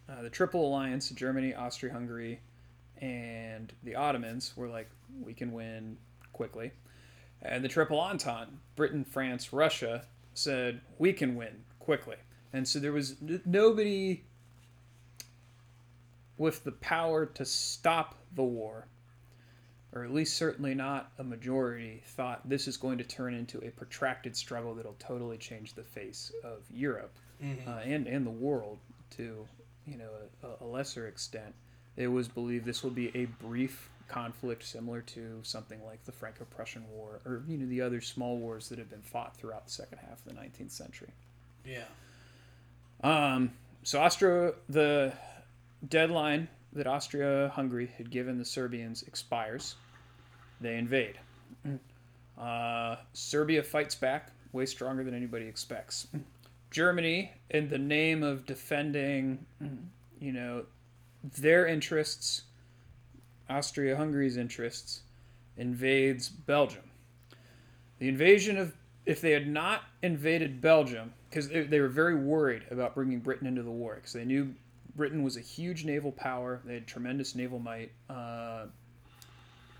uh, 0.10 0.21
the 0.21 0.30
Triple 0.30 0.65
Alliance, 0.65 1.10
Germany, 1.10 1.54
Austria-Hungary, 1.54 2.39
and 3.02 3.73
the 3.84 3.95
Ottomans 3.95 4.54
were 4.56 4.67
like, 4.67 4.89
we 5.21 5.34
can 5.34 5.52
win 5.52 5.97
quickly, 6.32 6.71
and 7.41 7.63
the 7.63 7.67
Triple 7.69 7.99
Entente, 7.99 8.52
Britain, 8.78 9.04
France, 9.04 9.52
Russia, 9.54 10.06
said 10.34 10.82
we 10.97 11.12
can 11.13 11.36
win 11.36 11.63
quickly, 11.80 12.15
and 12.54 12.65
so 12.67 12.80
there 12.80 12.93
was 12.93 13.15
n- 13.21 13.41
nobody 13.45 14.23
with 16.43 16.63
the 16.65 16.71
power 16.73 17.25
to 17.25 17.45
stop 17.45 18.15
the 18.36 18.43
war, 18.43 18.86
or 19.93 20.03
at 20.03 20.13
least 20.13 20.36
certainly 20.36 20.75
not 20.75 21.12
a 21.17 21.23
majority, 21.23 22.01
thought 22.06 22.47
this 22.47 22.67
is 22.67 22.75
going 22.77 22.97
to 22.97 23.03
turn 23.03 23.34
into 23.34 23.60
a 23.60 23.69
protracted 23.71 24.36
struggle 24.36 24.75
that'll 24.75 24.95
totally 24.99 25.38
change 25.38 25.73
the 25.73 25.84
face 25.84 26.32
of 26.43 26.60
Europe 26.69 27.15
Mhm. 27.41 27.67
uh, 27.67 27.79
and 27.84 28.08
and 28.08 28.25
the 28.25 28.32
world 28.32 28.77
to 29.12 29.47
you 29.88 29.97
know 29.97 30.10
a, 30.43 30.63
a 30.63 30.65
lesser 30.65 31.08
extent. 31.08 31.56
It 31.95 32.08
was 32.08 32.27
believed 32.27 32.65
this 32.65 32.84
will 32.84 32.91
be 32.91 33.15
a 33.15 33.25
brief 33.25 33.89
conflict 34.10 34.63
similar 34.63 35.01
to 35.01 35.39
something 35.43 35.84
like 35.86 36.03
the 36.03 36.12
Franco-Prussian 36.12 36.84
War 36.89 37.21
or 37.25 37.43
you 37.47 37.58
know 37.58 37.67
the 37.67 37.82
other 37.82 38.01
small 38.01 38.38
wars 38.38 38.67
that 38.69 38.77
have 38.79 38.89
been 38.89 39.01
fought 39.01 39.36
throughout 39.38 39.65
the 39.65 39.71
second 39.71 39.99
half 39.99 40.19
of 40.19 40.25
the 40.25 40.34
19th 40.34 40.71
century. 40.71 41.12
Yeah. 41.65 41.86
Um, 43.03 43.53
so 43.84 44.01
Austria, 44.01 44.53
the 44.69 45.13
deadline 45.89 46.47
that 46.73 46.87
Austria-Hungary 46.87 47.91
had 47.97 48.09
given 48.09 48.37
the 48.37 48.45
Serbians 48.45 49.03
expires. 49.03 49.75
They 50.59 50.77
invade. 50.77 51.19
Uh, 52.37 52.95
Serbia 53.13 53.61
fights 53.63 53.95
back 53.95 54.31
way 54.53 54.65
stronger 54.65 55.03
than 55.03 55.13
anybody 55.13 55.45
expects. 55.45 56.07
Germany, 56.71 57.31
in 57.49 57.69
the 57.69 57.77
name 57.77 58.23
of 58.23 58.45
defending, 58.45 59.45
you 60.19 60.31
know, 60.31 60.63
their 61.37 61.67
interests, 61.67 62.43
Austria-Hungary's 63.49 64.37
interests, 64.37 65.01
invades 65.57 66.29
Belgium. 66.29 66.83
The 67.99 68.07
invasion 68.07 68.57
of 68.57 68.73
if 69.05 69.21
they 69.21 69.31
had 69.31 69.47
not 69.47 69.81
invaded 70.01 70.61
Belgium, 70.61 71.13
because 71.29 71.49
they, 71.49 71.63
they 71.63 71.79
were 71.79 71.89
very 71.89 72.15
worried 72.15 72.63
about 72.71 72.95
bringing 72.95 73.19
Britain 73.19 73.47
into 73.47 73.61
the 73.61 73.71
war, 73.71 73.95
because 73.95 74.13
they 74.13 74.25
knew 74.25 74.53
Britain 74.95 75.23
was 75.23 75.38
a 75.38 75.41
huge 75.41 75.86
naval 75.86 76.12
power, 76.12 76.62
they 76.65 76.75
had 76.75 76.88
tremendous 76.88 77.36
naval 77.36 77.60
might, 77.60 77.91
uh, 78.10 78.65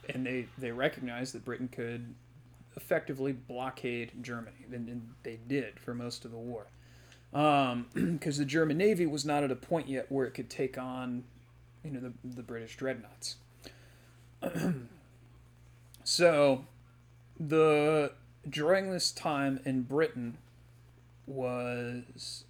and 0.10 0.26
they, 0.26 0.48
they 0.58 0.72
recognized 0.72 1.34
that 1.34 1.46
Britain 1.46 1.70
could 1.72 2.14
effectively 2.76 3.32
blockade 3.32 4.12
Germany, 4.22 4.66
and, 4.72 4.90
and 4.90 5.10
they 5.24 5.40
did 5.48 5.80
for 5.80 5.94
most 5.94 6.26
of 6.26 6.32
the 6.32 6.38
war. 6.38 6.68
Because 7.94 8.38
the 8.38 8.46
German 8.46 8.78
Navy 8.78 9.06
was 9.06 9.26
not 9.26 9.44
at 9.44 9.52
a 9.52 9.56
point 9.56 9.88
yet 9.88 10.12
where 10.12 10.26
it 10.26 10.32
could 10.32 10.50
take 10.50 10.78
on, 10.78 11.24
you 11.84 11.92
know, 11.92 12.00
the, 12.00 12.14
the 12.24 12.44
British 12.44 12.76
dreadnoughts. 12.78 13.38
so, 16.04 16.66
the 17.40 18.12
during 18.48 18.92
this 18.92 19.12
time 19.12 19.60
in 19.66 19.84
Britain 19.84 20.38
was 21.26 22.44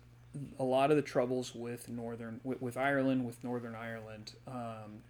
a 0.60 0.63
lot 0.63 0.89
of 0.91 0.98
the 0.98 1.04
troubles 1.04 1.54
with 1.54 1.89
northern 1.89 2.39
with, 2.43 2.62
with 2.62 2.78
Ireland 2.78 3.26
with 3.26 3.43
Northern 3.43 3.76
Ireland. 3.76 4.34
Um, 4.48 5.02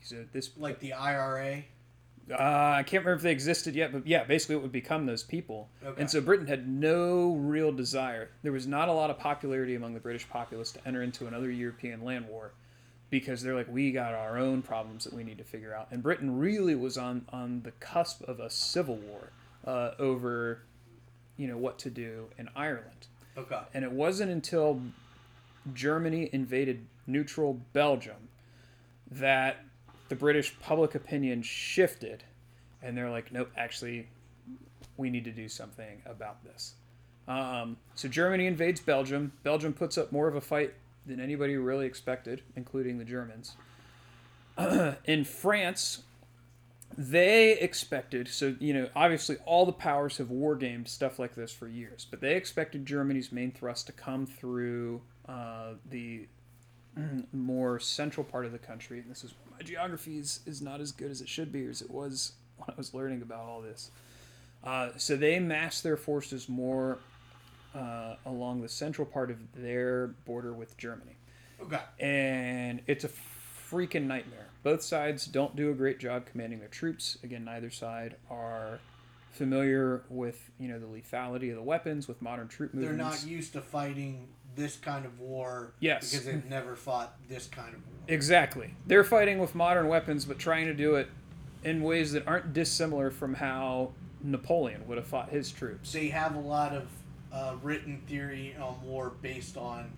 so 0.00 0.24
this 0.32 0.50
Like 0.56 0.80
the 0.80 0.92
IRA. 0.92 1.64
uh, 2.30 2.36
I 2.36 2.82
can't 2.82 3.04
remember 3.04 3.16
if 3.16 3.22
they 3.22 3.32
existed 3.32 3.74
yet, 3.74 3.92
but 3.92 4.06
yeah, 4.06 4.24
basically 4.24 4.56
it 4.56 4.62
would 4.62 4.72
become 4.72 5.06
those 5.06 5.22
people. 5.22 5.68
Okay. 5.84 6.00
And 6.00 6.10
so 6.10 6.20
Britain 6.20 6.46
had 6.46 6.68
no 6.68 7.34
real 7.34 7.72
desire. 7.72 8.30
There 8.42 8.52
was 8.52 8.66
not 8.66 8.88
a 8.88 8.92
lot 8.92 9.10
of 9.10 9.18
popularity 9.18 9.74
among 9.74 9.94
the 9.94 10.00
British 10.00 10.28
populace 10.28 10.72
to 10.72 10.86
enter 10.86 11.02
into 11.02 11.26
another 11.26 11.50
European 11.50 12.04
land 12.04 12.28
war 12.28 12.52
because 13.10 13.42
they're 13.42 13.54
like, 13.54 13.68
we 13.70 13.92
got 13.92 14.14
our 14.14 14.38
own 14.38 14.62
problems 14.62 15.04
that 15.04 15.12
we 15.12 15.22
need 15.22 15.36
to 15.38 15.44
figure 15.44 15.74
out. 15.74 15.88
And 15.90 16.02
Britain 16.02 16.38
really 16.38 16.74
was 16.74 16.96
on, 16.96 17.26
on 17.30 17.60
the 17.62 17.72
cusp 17.72 18.22
of 18.22 18.40
a 18.40 18.48
civil 18.48 18.96
war 18.96 19.32
uh, 19.66 19.90
over, 19.98 20.62
you 21.36 21.46
know, 21.46 21.58
what 21.58 21.78
to 21.80 21.90
do 21.90 22.28
in 22.38 22.48
Ireland. 22.56 23.08
Okay. 23.36 23.60
And 23.74 23.84
it 23.84 23.92
wasn't 23.92 24.30
until 24.30 24.80
Germany 25.74 26.28
invaded 26.32 26.86
neutral 27.06 27.60
Belgium 27.72 28.28
that 29.10 29.64
the 30.08 30.16
British 30.16 30.58
public 30.60 30.94
opinion 30.94 31.42
shifted 31.42 32.24
and 32.82 32.96
they're 32.96 33.10
like, 33.10 33.32
nope, 33.32 33.50
actually, 33.56 34.08
we 34.96 35.08
need 35.08 35.24
to 35.24 35.30
do 35.30 35.48
something 35.48 36.02
about 36.04 36.42
this. 36.44 36.74
Um, 37.28 37.76
so 37.94 38.08
Germany 38.08 38.46
invades 38.46 38.80
Belgium. 38.80 39.32
Belgium 39.44 39.72
puts 39.72 39.96
up 39.96 40.10
more 40.10 40.26
of 40.26 40.34
a 40.34 40.40
fight 40.40 40.74
than 41.06 41.20
anybody 41.20 41.56
really 41.56 41.86
expected, 41.86 42.42
including 42.56 42.98
the 42.98 43.04
Germans. 43.04 43.56
In 45.04 45.24
France, 45.24 46.02
they 46.96 47.58
expected 47.58 48.28
so 48.28 48.54
you 48.58 48.72
know 48.72 48.88
obviously 48.94 49.36
all 49.44 49.64
the 49.66 49.72
powers 49.72 50.18
have 50.18 50.28
wargamed 50.28 50.88
stuff 50.88 51.18
like 51.18 51.34
this 51.34 51.52
for 51.52 51.68
years 51.68 52.06
but 52.10 52.20
they 52.20 52.34
expected 52.36 52.84
germany's 52.86 53.32
main 53.32 53.50
thrust 53.50 53.86
to 53.86 53.92
come 53.92 54.26
through 54.26 55.00
uh, 55.28 55.74
the 55.90 56.26
more 57.32 57.78
central 57.78 58.24
part 58.24 58.44
of 58.44 58.52
the 58.52 58.58
country 58.58 58.98
and 58.98 59.10
this 59.10 59.24
is 59.24 59.34
my 59.50 59.62
geography 59.62 60.18
is, 60.18 60.40
is 60.46 60.60
not 60.60 60.80
as 60.80 60.92
good 60.92 61.10
as 61.10 61.20
it 61.20 61.28
should 61.28 61.52
be 61.52 61.64
as 61.66 61.80
it 61.82 61.90
was 61.90 62.32
when 62.58 62.68
i 62.70 62.74
was 62.76 62.92
learning 62.94 63.22
about 63.22 63.44
all 63.44 63.60
this 63.60 63.90
uh, 64.64 64.90
so 64.96 65.16
they 65.16 65.40
massed 65.40 65.82
their 65.82 65.96
forces 65.96 66.48
more 66.48 66.98
uh, 67.74 68.14
along 68.26 68.60
the 68.60 68.68
central 68.68 69.06
part 69.06 69.30
of 69.30 69.38
their 69.54 70.08
border 70.26 70.52
with 70.52 70.76
germany 70.76 71.16
Okay. 71.62 71.80
and 72.00 72.80
it's 72.88 73.04
a 73.04 73.10
freaking 73.70 74.06
nightmare. 74.06 74.48
Both 74.62 74.82
sides 74.82 75.26
don't 75.26 75.56
do 75.56 75.70
a 75.70 75.74
great 75.74 75.98
job 75.98 76.26
commanding 76.26 76.60
their 76.60 76.68
troops. 76.68 77.18
Again, 77.22 77.44
neither 77.44 77.70
side 77.70 78.16
are 78.30 78.78
familiar 79.32 80.04
with 80.08 80.50
you 80.58 80.68
know 80.68 80.78
the 80.78 80.86
lethality 80.86 81.50
of 81.50 81.56
the 81.56 81.62
weapons 81.62 82.06
with 82.06 82.20
modern 82.22 82.48
troop 82.48 82.74
movements. 82.74 82.96
They're 82.96 83.10
not 83.10 83.26
used 83.26 83.54
to 83.54 83.60
fighting 83.60 84.28
this 84.54 84.76
kind 84.76 85.04
of 85.04 85.18
war. 85.18 85.72
Yes. 85.80 86.10
Because 86.10 86.26
they've 86.26 86.44
never 86.44 86.76
fought 86.76 87.16
this 87.28 87.46
kind 87.46 87.74
of 87.74 87.80
war. 87.86 87.98
Exactly, 88.08 88.74
they're 88.86 89.04
fighting 89.04 89.38
with 89.38 89.54
modern 89.54 89.88
weapons, 89.88 90.24
but 90.24 90.38
trying 90.38 90.66
to 90.66 90.74
do 90.74 90.94
it 90.96 91.08
in 91.64 91.82
ways 91.82 92.12
that 92.12 92.26
aren't 92.26 92.52
dissimilar 92.52 93.10
from 93.10 93.34
how 93.34 93.92
Napoleon 94.22 94.86
would 94.86 94.98
have 94.98 95.06
fought 95.06 95.30
his 95.30 95.50
troops. 95.50 95.92
They 95.92 96.08
have 96.08 96.34
a 96.34 96.40
lot 96.40 96.72
of 96.72 96.88
uh, 97.32 97.56
written 97.62 98.02
theory 98.06 98.54
on 98.60 98.80
war 98.82 99.12
based 99.22 99.56
on 99.56 99.90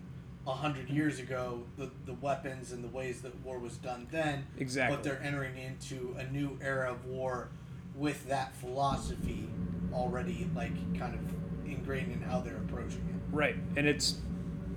hundred 0.53 0.89
years 0.89 1.19
ago, 1.19 1.63
the, 1.77 1.89
the 2.05 2.13
weapons 2.13 2.71
and 2.71 2.83
the 2.83 2.87
ways 2.87 3.21
that 3.21 3.35
war 3.43 3.57
was 3.59 3.77
done 3.77 4.07
then. 4.11 4.45
Exactly. 4.57 4.95
But 4.95 5.03
they're 5.03 5.21
entering 5.23 5.57
into 5.57 6.15
a 6.19 6.23
new 6.31 6.57
era 6.61 6.91
of 6.91 7.05
war 7.05 7.49
with 7.95 8.27
that 8.27 8.55
philosophy 8.55 9.47
already, 9.93 10.47
like, 10.55 10.71
kind 10.99 11.15
of 11.15 11.21
ingrained 11.67 12.11
in 12.11 12.21
how 12.21 12.41
they're 12.41 12.57
approaching 12.57 12.99
it. 13.09 13.35
Right, 13.35 13.55
and 13.75 13.87
it's 13.87 14.17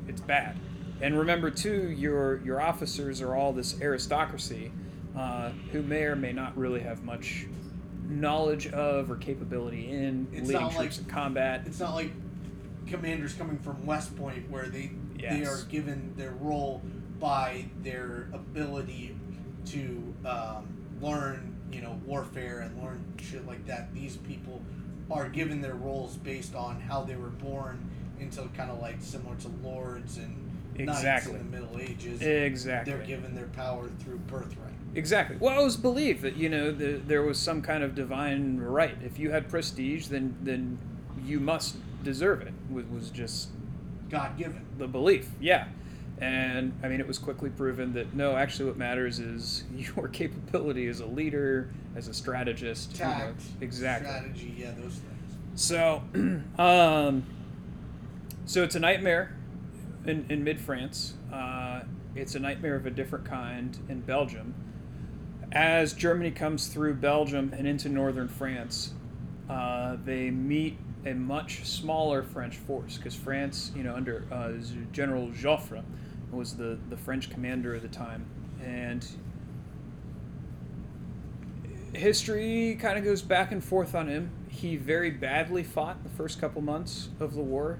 it's 0.06 0.20
bad. 0.22 0.56
And 1.00 1.18
remember 1.18 1.50
too, 1.50 1.90
your 1.90 2.40
your 2.44 2.60
officers 2.60 3.20
are 3.20 3.34
all 3.34 3.52
this 3.52 3.80
aristocracy, 3.80 4.72
uh, 5.16 5.50
who 5.72 5.82
may 5.82 6.04
or 6.04 6.16
may 6.16 6.32
not 6.32 6.56
really 6.56 6.80
have 6.80 7.04
much 7.04 7.46
knowledge 8.08 8.68
of 8.68 9.10
or 9.10 9.16
capability 9.16 9.90
in 9.90 10.26
It's 10.32 10.48
leading 10.48 10.70
troops 10.70 10.76
like- 10.78 10.98
in 10.98 11.04
combat. 11.04 11.62
It's 11.66 11.78
not 11.78 11.94
like 11.94 12.10
commanders 12.86 13.34
coming 13.34 13.58
from 13.58 13.84
West 13.84 14.16
Point 14.16 14.50
where 14.50 14.66
they 14.66 14.90
they 15.18 15.44
are 15.44 15.62
given 15.68 16.14
their 16.16 16.32
role 16.32 16.82
by 17.18 17.66
their 17.82 18.28
ability 18.32 19.16
to 19.66 20.14
um, 20.24 20.66
learn, 21.00 21.56
you 21.72 21.80
know, 21.82 22.00
warfare 22.06 22.60
and 22.60 22.82
learn 22.82 23.04
shit 23.20 23.46
like 23.46 23.66
that. 23.66 23.92
These 23.94 24.16
people 24.18 24.62
are 25.10 25.28
given 25.28 25.60
their 25.60 25.74
roles 25.74 26.16
based 26.16 26.54
on 26.54 26.80
how 26.80 27.02
they 27.02 27.16
were 27.16 27.28
born 27.30 27.90
into 28.20 28.42
kind 28.56 28.70
of 28.70 28.80
like 28.80 28.96
similar 29.00 29.36
to 29.36 29.48
lords 29.62 30.18
and 30.18 30.36
knights 30.76 30.98
Exactly. 30.98 31.34
in 31.34 31.50
the 31.50 31.60
Middle 31.60 31.80
Ages. 31.80 32.22
Exactly. 32.22 32.92
They're 32.92 33.06
given 33.06 33.34
their 33.34 33.46
power 33.46 33.88
through 34.00 34.18
birthright. 34.18 34.72
Exactly. 34.94 35.36
Well, 35.38 35.60
it 35.60 35.64
was 35.64 35.76
believed 35.76 36.22
that 36.22 36.36
you 36.36 36.48
know 36.48 36.72
the, 36.72 37.00
there 37.06 37.22
was 37.22 37.38
some 37.38 37.62
kind 37.62 37.82
of 37.82 37.94
divine 37.94 38.58
right. 38.58 38.96
If 39.04 39.18
you 39.18 39.30
had 39.30 39.48
prestige, 39.48 40.06
then 40.06 40.36
then 40.42 40.78
you 41.24 41.40
must 41.40 41.76
deserve 42.02 42.42
it. 42.42 42.52
Was 42.70 42.84
was 42.86 43.10
just 43.10 43.50
God 44.08 44.36
given. 44.36 44.64
the 44.78 44.86
belief. 44.86 45.28
Yeah. 45.40 45.68
And 46.20 46.72
I 46.82 46.88
mean, 46.88 47.00
it 47.00 47.06
was 47.06 47.18
quickly 47.18 47.50
proven 47.50 47.92
that 47.92 48.14
no, 48.14 48.36
actually, 48.36 48.66
what 48.66 48.76
matters 48.76 49.20
is 49.20 49.64
your 49.74 50.08
capability 50.08 50.88
as 50.88 51.00
a 51.00 51.06
leader, 51.06 51.70
as 51.94 52.08
a 52.08 52.14
strategist. 52.14 52.98
you 52.98 53.04
know, 53.04 53.34
exactly. 53.60 54.08
strategy, 54.08 54.54
yeah, 54.58 54.72
those 54.72 54.94
things. 54.94 55.36
So, 55.54 56.02
um, 56.58 57.24
so 58.46 58.62
it's 58.62 58.74
a 58.74 58.80
nightmare 58.80 59.36
in, 60.06 60.26
in 60.28 60.42
mid 60.42 60.60
France. 60.60 61.14
Uh, 61.32 61.82
it's 62.14 62.34
a 62.34 62.40
nightmare 62.40 62.74
of 62.74 62.86
a 62.86 62.90
different 62.90 63.24
kind 63.24 63.78
in 63.88 64.00
Belgium. 64.00 64.54
As 65.52 65.92
Germany 65.92 66.30
comes 66.30 66.66
through 66.66 66.94
Belgium 66.94 67.54
and 67.56 67.66
into 67.66 67.88
northern 67.88 68.28
France, 68.28 68.92
uh, 69.48 69.96
they 70.04 70.30
meet 70.30 70.78
a 71.04 71.14
much 71.14 71.64
smaller 71.64 72.22
French 72.22 72.56
force 72.56 72.96
because 72.96 73.14
France, 73.14 73.72
you 73.74 73.82
know, 73.82 73.94
under 73.94 74.26
uh, 74.32 74.52
General 74.92 75.28
Joffre, 75.28 75.82
was 76.30 76.56
the, 76.56 76.78
the 76.90 76.96
French 76.96 77.30
commander 77.30 77.74
at 77.74 77.82
the 77.82 77.88
time, 77.88 78.26
and 78.62 79.06
history 81.94 82.76
kind 82.80 82.98
of 82.98 83.04
goes 83.04 83.22
back 83.22 83.52
and 83.52 83.64
forth 83.64 83.94
on 83.94 84.08
him. 84.08 84.30
He 84.48 84.76
very 84.76 85.10
badly 85.10 85.62
fought 85.62 86.02
the 86.02 86.10
first 86.10 86.40
couple 86.40 86.60
months 86.62 87.08
of 87.20 87.34
the 87.34 87.42
war. 87.42 87.78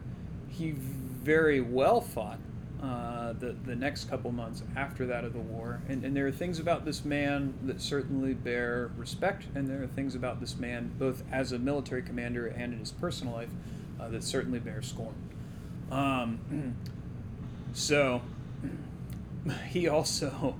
He 0.49 0.73
very 0.73 1.61
well 1.61 2.01
fought 2.01 2.39
uh, 2.83 3.33
the 3.33 3.57
the 3.64 3.74
next 3.74 4.09
couple 4.09 4.31
months 4.31 4.62
after 4.76 5.07
that 5.07 5.24
of 5.24 5.33
the 5.33 5.41
war. 5.41 5.81
And, 5.89 6.05
and 6.05 6.16
there 6.16 6.26
are 6.26 6.33
things 6.33 6.59
about 6.61 6.85
this 6.85 7.05
man 7.05 7.55
that 7.64 7.81
certainly 7.81 8.35
bear 8.35 8.91
respect, 8.97 9.47
and 9.55 9.68
there 9.68 9.83
are 9.83 9.87
things 9.87 10.14
about 10.14 10.41
this 10.41 10.57
man, 10.57 10.93
both 10.99 11.22
as 11.33 11.53
a 11.53 11.59
military 11.59 12.03
commander 12.03 12.47
and 12.47 12.72
in 12.72 12.79
his 12.79 12.93
personal 12.93 13.35
life, 13.35 13.51
uh, 14.01 14.09
that 14.09 14.22
certainly 14.22 14.61
bear 14.61 14.81
scorn. 14.83 15.14
Um, 15.91 16.76
so 17.72 18.22
he 19.68 19.89
also 19.89 20.57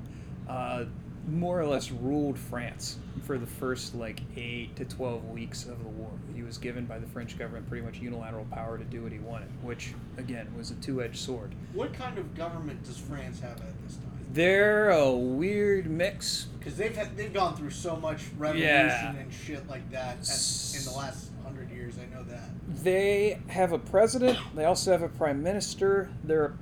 uh, 0.49 0.85
more 1.31 1.61
or 1.61 1.67
less 1.67 1.91
ruled 1.91 2.39
France 2.39 2.99
for 3.25 3.39
the 3.39 3.47
first 3.47 3.95
like 3.95 4.21
eight 4.37 4.75
to 4.77 4.85
twelve 4.85 5.25
weeks 5.29 5.65
of 5.65 5.79
the 5.83 5.89
war. 5.91 6.11
He 6.35 6.43
was 6.43 6.59
given 6.59 6.87
by 6.87 6.99
the 6.99 7.07
French 7.07 7.39
government 7.39 7.69
pretty 7.69 7.85
much 7.85 7.99
unilateral 7.99 8.47
power 8.47 8.79
to 8.79 8.85
do 8.85 9.03
what 9.03 9.13
he 9.13 9.19
wanted, 9.19 9.49
which 9.63 9.93
again 10.17 10.49
was 10.57 10.71
a 10.71 10.75
two-edged 10.77 11.17
sword. 11.19 11.55
What 11.75 11.93
kind 11.93 12.19
of 12.19 12.35
government 12.35 12.85
does 12.85 12.97
France 12.99 13.41
have 13.41 13.59
at 13.59 13.83
this 13.87 13.97
time? 13.97 14.05
They're 14.33 14.91
a 14.91 15.11
weird 15.11 15.91
mix. 15.91 16.47
Because 16.59 16.77
they've 16.77 16.95
had, 16.95 17.17
they've 17.17 17.33
gone 17.33 17.57
through 17.57 17.71
so 17.71 17.97
much 17.97 18.25
revolution 18.37 18.69
Yeah. 18.69 19.15
and 19.17 19.33
shit 19.33 19.67
like 19.69 19.91
that 19.91 20.19
at, 20.19 20.77
in 20.79 20.85
the 20.85 20.93
last 20.97 21.31
hundred 21.43 21.71
years. 21.71 21.95
I 21.99 22.15
know 22.15 22.23
that. 22.25 22.51
They 22.85 23.41
have 23.49 23.73
a 23.73 23.79
president. 23.79 24.39
They 24.55 24.67
also 24.67 24.93
have 24.93 25.03
a 25.03 25.09
prime 25.09 25.43
minister. 25.43 26.11
They're 26.25 26.53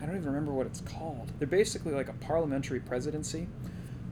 I 0.00 0.06
don't 0.06 0.16
even 0.16 0.26
remember 0.26 0.52
what 0.52 0.66
it's 0.66 0.80
called. 0.80 1.32
They're 1.38 1.48
basically 1.48 1.92
like 1.92 2.08
a 2.08 2.12
parliamentary 2.14 2.80
presidency. 2.80 3.48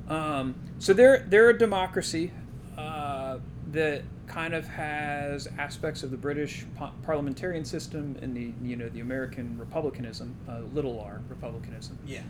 Um, 0.09 0.55
so 0.79 0.93
they're 0.93 1.25
they're 1.29 1.51
a 1.51 1.59
democracy 1.59 2.33
uh, 2.77 3.39
that 3.73 4.03
kind 4.27 4.55
of 4.55 4.67
has 4.67 5.49
aspects 5.59 6.03
of 6.03 6.11
the 6.11 6.17
British 6.17 6.65
pa- 6.77 6.93
parliamentarian 7.03 7.65
system 7.65 8.17
and 8.21 8.37
the 8.37 8.53
you 8.67 8.77
know 8.77 8.89
the 8.89 9.01
American 9.01 9.57
republicanism, 9.59 10.35
uh, 10.49 10.61
little 10.73 11.01
r 11.01 11.21
republicanism. 11.29 11.99
Yeah. 12.07 12.23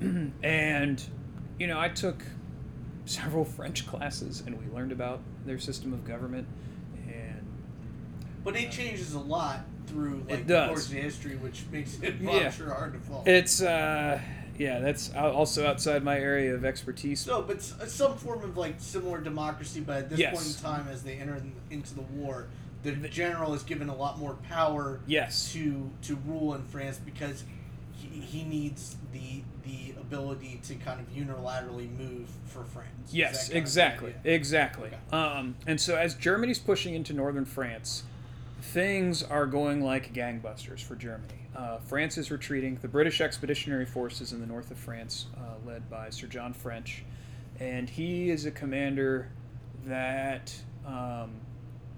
and 0.42 1.02
you 1.58 1.66
know 1.66 1.78
I 1.78 1.88
took 1.88 2.22
several 3.04 3.44
French 3.56 3.86
classes 3.86 4.42
and 4.46 4.58
we 4.58 4.72
learned 4.74 4.92
about 4.92 5.20
their 5.44 5.58
system 5.58 5.92
of 5.92 6.04
government 6.06 6.46
and 7.06 7.46
But 8.44 8.56
it 8.56 8.70
changes 8.70 9.14
a 9.14 9.20
lot 9.20 9.64
through 9.86 10.24
like 10.28 10.40
It 10.40 10.46
the 10.46 10.54
does. 10.54 10.68
course 10.68 10.86
of 10.86 10.92
history, 10.94 11.36
which 11.36 11.64
makes 11.70 11.98
it 12.00 12.14
Yeah. 12.20 12.50
Sure 12.50 12.70
hard 12.72 12.92
to 12.94 12.98
follow. 13.00 13.22
It's 13.26 13.62
uh 13.62 14.20
yeah, 14.58 14.80
that's 14.80 15.12
also 15.14 15.66
outside 15.66 16.04
my 16.04 16.18
area 16.18 16.54
of 16.54 16.64
expertise. 16.64 17.20
so, 17.20 17.42
but 17.42 17.62
some 17.62 18.16
form 18.16 18.42
of 18.44 18.56
like 18.56 18.74
similar 18.78 19.20
democracy. 19.20 19.80
But 19.80 19.96
at 19.98 20.10
this 20.10 20.18
Yes. 20.18 20.34
point 20.34 20.46
in 20.56 20.62
time, 20.86 20.92
as 20.92 21.02
they 21.02 21.14
enter 21.16 21.40
into 21.70 21.94
the 21.94 22.02
war, 22.02 22.46
the 22.82 22.92
general 23.08 23.54
is 23.54 23.62
given 23.62 23.88
a 23.88 23.94
lot 23.96 24.18
more 24.18 24.34
power 24.48 25.00
Yes. 25.06 25.52
to 25.52 25.90
to 26.02 26.16
rule 26.26 26.54
in 26.54 26.62
France 26.64 26.98
because 27.04 27.44
he, 27.94 28.08
he 28.20 28.42
needs 28.44 28.96
the 29.12 29.42
the 29.64 29.94
ability 30.00 30.60
to 30.64 30.74
kind 30.74 31.00
of 31.00 31.06
unilaterally 31.14 31.88
move 31.96 32.28
for 32.46 32.64
France. 32.64 32.88
Yes, 33.10 33.32
that 33.32 33.38
kind 33.38 33.46
of 33.46 33.52
the 33.52 33.58
exactly. 33.58 34.14
Exactly. 34.24 34.88
Okay. 34.88 35.16
Um 35.16 35.56
and 35.66 35.80
so 35.80 35.96
as 35.96 36.14
Germany's 36.14 36.58
pushing 36.58 36.94
into 36.94 37.12
northern 37.14 37.44
France, 37.46 38.02
things 38.62 39.22
are 39.24 39.46
going 39.46 39.82
like 39.82 40.14
gangbusters 40.14 40.80
for 40.80 40.94
Germany. 40.94 41.34
Uh, 41.54 41.78
France 41.78 42.16
is 42.16 42.30
retreating. 42.30 42.78
The 42.80 42.88
British 42.88 43.20
Expeditionary 43.20 43.84
Forces 43.84 44.32
in 44.32 44.40
the 44.40 44.46
north 44.46 44.70
of 44.70 44.78
France, 44.78 45.26
uh, 45.36 45.68
led 45.68 45.90
by 45.90 46.10
Sir 46.10 46.28
John 46.28 46.54
French, 46.54 47.04
and 47.60 47.90
he 47.90 48.30
is 48.30 48.46
a 48.46 48.50
commander 48.50 49.28
that 49.84 50.54
um, 50.86 51.32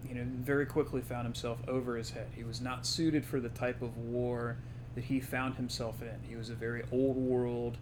you 0.09 0.15
know 0.15 0.25
very 0.41 0.67
quickly 0.67 1.03
found 1.03 1.27
himself 1.27 1.59
over 1.69 1.97
his 1.97 2.11
head. 2.11 2.29
He 2.35 2.45
was 2.45 2.61
not 2.61 2.87
suited 2.87 3.25
for 3.25 3.41
the 3.41 3.51
type 3.51 3.83
of 3.83 3.97
war 3.99 4.57
that 4.95 5.05
he 5.05 5.21
found 5.21 5.57
himself 5.57 6.03
in. 6.03 6.19
He 6.29 6.35
was 6.35 6.51
a 6.51 6.55
very 6.55 6.83
old 6.91 7.17
world 7.17 7.77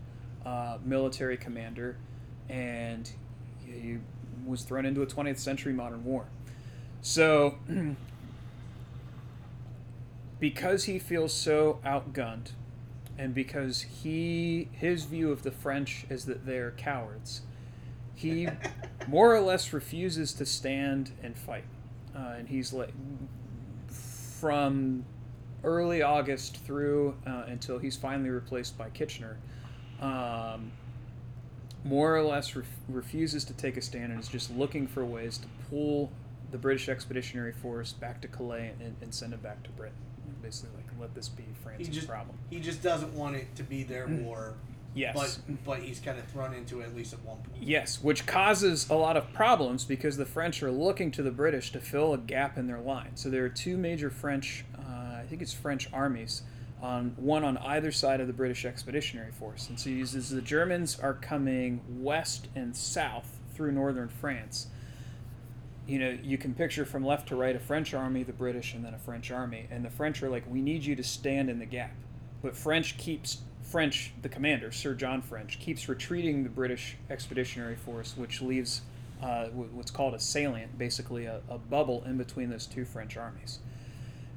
uh, 0.44 0.78
military 0.84 1.36
commander, 1.36 1.96
and 2.48 3.08
he 3.64 3.98
was 4.44 4.62
thrown 4.62 4.84
into 4.84 5.02
a 5.02 5.06
20th 5.06 5.38
century 5.38 5.72
modern 5.72 6.04
war. 6.04 6.26
So 7.00 7.58
because 10.43 10.84
he 10.84 10.99
feels 10.99 11.32
so 11.32 11.80
outgunned 11.86 12.51
and 13.16 13.34
because 13.34 13.82
he 14.03 14.68
his 14.72 15.05
view 15.05 15.30
of 15.30 15.43
the 15.43 15.51
french 15.51 16.05
is 16.11 16.24
that 16.24 16.45
they're 16.45 16.72
cowards 16.72 17.43
he 18.14 18.49
more 19.09 19.34
or 19.34 19.40
less 19.40 19.72
refuses 19.72 20.32
to 20.34 20.47
stand 20.47 21.11
and 21.22 21.36
fight, 21.36 21.64
uh, 22.14 22.34
and 22.38 22.49
he's 22.49 22.72
like 22.72 22.93
from 23.88 25.05
early 25.64 26.03
August 26.03 26.57
through 26.59 27.16
uh, 27.26 27.45
until 27.47 27.78
he's 27.78 27.97
finally 27.97 28.30
replaced 28.30 28.76
by 28.76 28.90
Kitchener. 28.90 29.36
Um, 30.01 30.72
more 31.84 32.16
or 32.16 32.22
less 32.22 32.55
ref- 32.55 32.66
refuses 32.88 33.45
to 33.45 33.53
take 33.55 33.76
a 33.76 33.82
stand 33.82 34.12
and 34.12 34.20
is 34.20 34.28
just 34.28 34.57
looking 34.57 34.86
for 34.86 35.05
ways 35.05 35.38
to 35.38 35.49
pull 35.68 36.12
the 36.51 36.59
British 36.59 36.88
Expeditionary 36.88 37.53
Force 37.53 37.93
back 37.93 38.20
to 38.22 38.28
Calais 38.28 38.72
and, 38.80 38.95
and 39.01 39.14
send 39.14 39.32
it 39.32 39.43
back 39.43 39.62
to 39.64 39.70
Britain. 39.70 39.97
Basically, 40.43 40.70
like 40.76 40.86
let 41.01 41.14
this 41.14 41.28
be 41.28 41.45
France's 41.62 41.86
He 41.86 41.93
just 41.93 42.09
problem. 42.09 42.36
he 42.51 42.61
just 42.61 42.82
doesn't 42.82 43.14
want 43.14 43.36
it 43.36 43.55
to 43.57 43.62
be 43.62 43.82
their 43.84 44.07
war, 44.07 44.55
Yes. 44.95 45.14
but 45.14 45.64
but 45.64 45.78
he's 45.80 46.01
kind 46.01 46.18
of 46.18 46.26
thrown 46.26 46.53
into 46.53 46.80
it 46.80 46.84
at 46.84 46.97
least 46.97 47.12
at 47.12 47.22
one 47.24 47.38
point. 47.38 47.62
Yes, 47.62 48.03
which 48.03 48.26
causes 48.26 48.88
a 48.90 48.95
lot 48.95 49.16
of 49.16 49.32
problems 49.32 49.84
because 49.84 50.16
the 50.16 50.26
French 50.26 50.62
are 50.62 50.70
looking 50.72 51.11
to 51.12 51.22
the 51.22 51.30
British 51.30 51.72
to 51.72 51.80
fill 51.80 52.12
a 52.12 52.18
gap 52.18 52.59
in 52.59 52.66
their 52.66 52.80
line. 52.80 53.12
So 53.14 53.30
there 53.30 53.45
are 53.45 53.49
two 53.49 53.76
major 53.76 54.11
French, 54.11 54.64
uh, 54.78 54.82
I 55.20 55.24
think 55.28 55.40
it's 55.43 55.53
French 55.55 55.88
armies, 55.93 56.43
on 56.82 57.12
one 57.16 57.45
on 57.45 57.57
either 57.59 57.93
side 57.93 58.20
of 58.20 58.26
the 58.26 58.32
British 58.32 58.64
Expeditionary 58.64 59.30
Force. 59.30 59.68
And 59.68 59.78
so 59.78 59.88
as 59.90 60.30
the 60.30 60.43
Germans 60.43 60.99
are 60.99 61.14
coming 61.14 61.80
west 61.88 62.49
and 62.57 62.76
south 62.76 63.38
through 63.55 63.70
northern 63.72 64.09
France, 64.09 64.66
you 65.86 65.98
know, 65.98 66.16
you 66.22 66.38
can 66.38 66.54
picture 66.54 66.84
from 66.84 67.04
left 67.04 67.28
to 67.28 67.36
right 67.36 67.56
a 67.56 67.58
French 67.58 67.92
army, 67.92 68.22
the 68.22 68.32
British, 68.32 68.74
and 68.74 68.84
then 68.84 68.94
a 68.94 68.98
French 68.98 69.30
army. 69.30 69.66
And 69.70 69.84
the 69.84 69.90
French 69.90 70.22
are 70.22 70.30
like, 70.30 70.44
we 70.48 70.60
need 70.60 70.84
you 70.84 70.94
to 70.96 71.02
stand 71.02 71.50
in 71.50 71.58
the 71.58 71.66
gap. 71.66 71.92
But 72.40 72.56
French 72.56 72.96
keeps, 72.98 73.38
French, 73.62 74.12
the 74.22 74.28
commander, 74.28 74.70
Sir 74.72 74.94
John 74.94 75.22
French, 75.22 75.58
keeps 75.58 75.88
retreating 75.88 76.44
the 76.44 76.48
British 76.48 76.96
Expeditionary 77.10 77.76
Force, 77.76 78.16
which 78.16 78.40
leaves 78.42 78.82
uh, 79.22 79.46
what's 79.46 79.90
called 79.90 80.14
a 80.14 80.20
salient, 80.20 80.76
basically 80.78 81.26
a, 81.26 81.40
a 81.48 81.58
bubble 81.58 82.02
in 82.04 82.16
between 82.16 82.50
those 82.50 82.66
two 82.66 82.84
French 82.84 83.16
armies. 83.16 83.58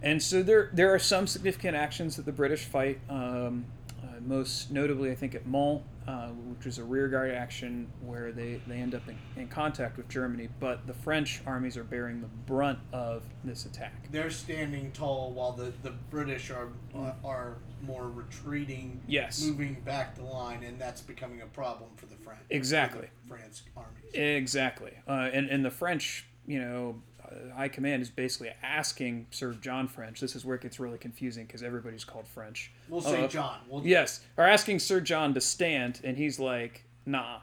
And 0.02 0.22
so 0.22 0.44
there, 0.44 0.70
there 0.74 0.94
are 0.94 1.00
some 1.00 1.26
significant 1.26 1.76
actions 1.76 2.16
that 2.18 2.26
the 2.26 2.32
British 2.32 2.66
fight. 2.66 3.00
Um, 3.10 3.66
uh, 4.04 4.20
most 4.26 4.72
notably, 4.72 5.12
I 5.12 5.16
think 5.16 5.34
at 5.34 5.48
Mons, 5.48 5.82
uh, 6.08 6.28
which 6.30 6.66
was 6.66 6.78
a 6.78 6.84
rearguard 6.84 7.32
action 7.32 7.92
where 8.02 8.32
they, 8.32 8.62
they 8.68 8.76
end 8.78 8.94
up 8.94 9.02
in, 9.08 9.18
in 9.42 9.48
contact 9.48 9.98
with 9.98 10.08
Germany, 10.08 10.50
but 10.60 10.86
the 10.86 10.94
French 10.94 11.42
armies 11.48 11.78
are 11.78 11.84
bearing 11.84 12.22
the 12.22 12.28
brunt 12.28 12.78
of 12.94 13.24
this 13.44 13.66
attack. 13.66 14.10
They're 14.12 14.30
standing 14.30 14.92
tall 14.92 15.32
while 15.32 15.52
the, 15.52 15.74
the 15.82 15.92
British 16.12 16.52
are 16.52 16.70
uh, 16.96 17.14
are 17.24 17.58
more 17.82 18.10
retreating, 18.10 19.02
Yes. 19.08 19.44
moving 19.44 19.76
back 19.86 20.16
the 20.16 20.24
line, 20.24 20.64
and 20.64 20.80
that's 20.80 21.02
becoming 21.02 21.42
a 21.42 21.46
problem 21.48 21.90
for 21.96 22.06
the 22.06 22.16
French. 22.18 22.42
Exactly. 22.50 23.08
the 23.24 23.30
France 23.30 23.64
armies. 23.76 24.14
Exactly. 24.14 24.92
Uh, 25.08 25.30
and, 25.34 25.50
and 25.50 25.64
the 25.66 25.72
French, 25.72 26.26
you 26.48 26.60
know, 26.60 27.02
uh, 27.32 27.56
High 27.56 27.68
Command 27.70 28.02
is 28.02 28.10
basically 28.10 28.52
asking 28.64 29.28
Sir 29.32 29.54
John 29.54 29.88
French. 29.88 30.20
This 30.20 30.36
is 30.36 30.46
where 30.46 30.56
it 30.56 30.62
gets 30.62 30.80
really 30.80 30.98
confusing 30.98 31.46
because 31.46 31.64
everybody's 31.64 32.04
called 32.04 32.28
French. 32.28 32.72
We'll 32.90 33.02
say 33.02 33.24
Uh, 33.24 33.28
John. 33.28 33.60
We'll, 33.70 33.86
Yes, 33.86 34.22
are 34.38 34.48
asking 34.48 34.80
Sir 34.80 35.02
John 35.02 35.34
to 35.34 35.42
stand, 35.42 36.02
and 36.04 36.18
he's 36.18 36.40
like, 36.40 36.84
"Nah." 37.06 37.40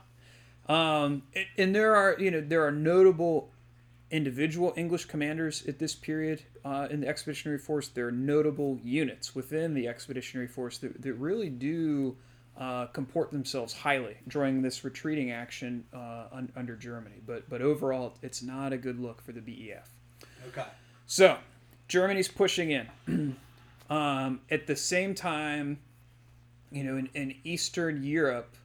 Um, 0.69 1.23
and, 1.35 1.47
and 1.59 1.75
there 1.75 1.95
are, 1.97 2.17
you 2.19 2.31
know, 2.31 2.41
there 2.41 2.65
are 2.65 2.71
notable 2.71 3.51
individual 4.11 4.73
English 4.77 5.07
commanders 5.07 5.67
at 5.67 5.79
this 5.79 5.95
period 5.95 6.43
uh, 6.65 6.87
in 6.91 7.01
the 7.01 7.09
Expeditionary 7.09 7.59
Force. 7.59 7.89
There 7.89 8.07
are 8.09 8.13
notable 8.13 8.79
units 8.85 9.35
within 9.35 9.75
the 9.75 9.89
Expeditionary 9.89 10.47
Force 10.49 10.79
that, 10.79 11.01
that 11.03 11.15
really 11.15 11.49
do 11.49 12.17
uh, 12.59 12.87
comport 12.87 13.33
themselves 13.33 13.73
highly 13.73 14.17
during 14.29 14.63
this 14.63 14.85
retreating 14.85 15.31
action 15.31 15.85
uh, 15.95 16.27
un- 16.33 16.53
under 16.55 16.77
Germany. 16.77 17.17
But 17.27 17.49
but 17.49 17.63
overall, 17.63 18.15
it's 18.23 18.43
not 18.43 18.73
a 18.73 18.77
good 18.77 19.01
look 19.01 19.23
for 19.23 19.33
the 19.33 19.41
BEF. 19.41 19.89
Okay. 20.49 20.67
So, 21.07 21.39
Germany's 21.89 22.29
pushing 22.29 22.71
in. 22.71 23.37
um, 23.91 24.41
at 24.51 24.67
the 24.67 24.77
same 24.77 25.15
time, 25.15 25.79
you 26.71 26.85
know, 26.85 26.97
in, 26.97 27.09
in 27.15 27.35
Eastern 27.45 28.03
Europe, 28.03 28.57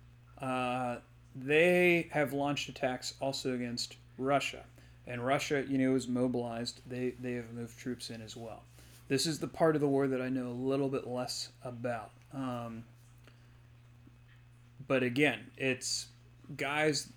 uh, 0.41 0.97
they 1.35 2.07
have 2.11 2.33
launched 2.33 2.69
attacks 2.69 3.13
also 3.19 3.53
against 3.53 3.97
Russia. 4.17 4.63
And 5.05 5.25
Russia, 5.25 5.63
you 5.67 5.77
know, 5.77 5.95
is 5.95 6.07
mobilized. 6.07 6.81
They, 6.87 7.13
they 7.19 7.33
have 7.33 7.51
moved 7.53 7.77
troops 7.79 8.09
in 8.09 8.21
as 8.21 8.35
well. 8.35 8.63
This 9.07 9.25
is 9.25 9.39
the 9.39 9.47
part 9.47 9.75
of 9.75 9.81
the 9.81 9.87
war 9.87 10.07
that 10.07 10.21
I 10.21 10.27
know 10.27 10.47
a 10.47 10.49
little 10.49 10.89
bit 10.89 11.07
less 11.07 11.49
about. 11.63 12.11
Um, 12.33 12.83
but 14.87 15.03
again, 15.03 15.51
it's 15.57 16.07
guys 16.55 17.11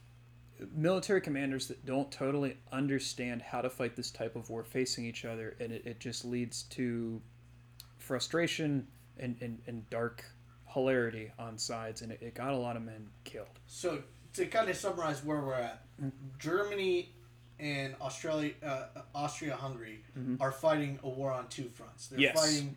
military 0.75 1.21
commanders 1.23 1.69
that 1.69 1.87
don't 1.87 2.11
totally 2.13 2.57
understand 2.71 3.41
how 3.41 3.61
to 3.63 3.71
fight 3.71 3.97
this 3.97 4.11
type 4.11 4.37
of 4.37 4.51
war 4.51 4.63
facing 4.63 5.07
each 5.07 5.25
other 5.25 5.57
and 5.59 5.73
it, 5.73 5.87
it 5.87 5.99
just 6.01 6.23
leads 6.25 6.65
to 6.65 7.21
frustration 7.99 8.87
and, 9.19 9.37
and, 9.41 9.59
and 9.67 9.89
dark 9.89 10.25
hilarity 10.67 11.31
on 11.39 11.57
sides 11.57 12.03
and 12.03 12.13
it, 12.13 12.21
it 12.21 12.35
got 12.35 12.53
a 12.53 12.57
lot 12.57 12.77
of 12.77 12.83
men 12.83 13.09
killed 13.25 13.47
So 13.67 14.03
to 14.35 14.47
kind 14.47 14.69
of 14.69 14.77
summarize 14.77 15.25
where 15.25 15.41
we're 15.41 15.55
at, 15.55 15.83
Germany 16.39 17.15
and 17.59 17.95
Australia, 18.01 18.53
uh, 18.65 18.85
Austria-Hungary 19.15 20.05
are 20.41 20.53
fighting 20.53 20.99
a 21.03 21.09
war 21.09 21.33
on 21.33 21.49
two 21.49 21.69
fronts. 21.75 22.07
They're 22.09 22.21
Yes. 22.21 22.35
fighting 22.39 22.77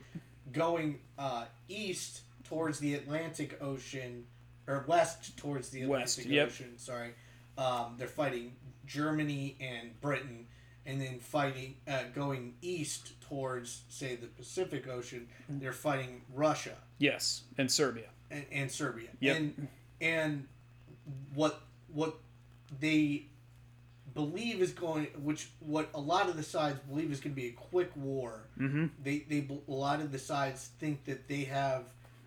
going 0.51 0.99
uh, 1.17 1.45
east 1.67 2.21
towards 2.43 2.79
the 2.79 2.95
Atlantic 2.95 3.61
Ocean, 3.61 4.25
or 4.68 4.86
west 4.88 5.38
towards 5.38 5.70
the 5.70 5.86
West, 5.86 6.18
Atlantic 6.18 6.36
yep. 6.36 6.47
Ocean. 6.47 6.78
Sorry, 6.78 7.11
um, 7.57 7.95
they're 7.97 8.07
fighting 8.07 8.53
Germany 8.86 9.57
and 9.59 9.99
Britain, 10.01 10.47
and 10.86 11.01
then 11.01 11.20
fighting 11.20 11.76
uh, 11.88 12.03
going 12.14 12.55
east 12.61 13.20
towards 13.22 13.84
say 13.89 14.16
the 14.16 14.28
Pacific 14.28 14.88
Ocean. 14.88 15.28
They're 15.49 15.74
fighting 15.74 16.22
Russia 16.34 16.78
yes 16.99 17.43
and 17.57 17.72
serbia 17.72 18.09
and, 18.34 18.45
and 18.51 18.72
Serbia. 18.72 19.09
Yep. 19.20 19.38
And 19.38 19.68
and 20.01 20.47
what 21.34 21.61
what 21.93 22.18
they 22.80 23.28
believe 24.14 24.61
is 24.61 24.72
going, 24.72 25.07
which 25.22 25.49
what 25.59 25.89
a 25.93 25.99
lot 25.99 26.28
of 26.28 26.36
the 26.36 26.43
sides 26.43 26.80
believe 26.89 27.11
is 27.11 27.20
going 27.20 27.36
to 27.36 27.41
be 27.41 27.47
a 27.47 27.53
quick 27.53 27.91
war. 27.95 28.47
mm-hmm. 28.59 28.88
They 29.01 29.20
they 29.30 29.47
a 29.68 29.72
lot 29.72 30.01
of 30.01 30.11
the 30.11 30.20
sides 30.20 30.70
think 30.80 31.05
that 31.05 31.28
they 31.28 31.43
have 31.45 31.84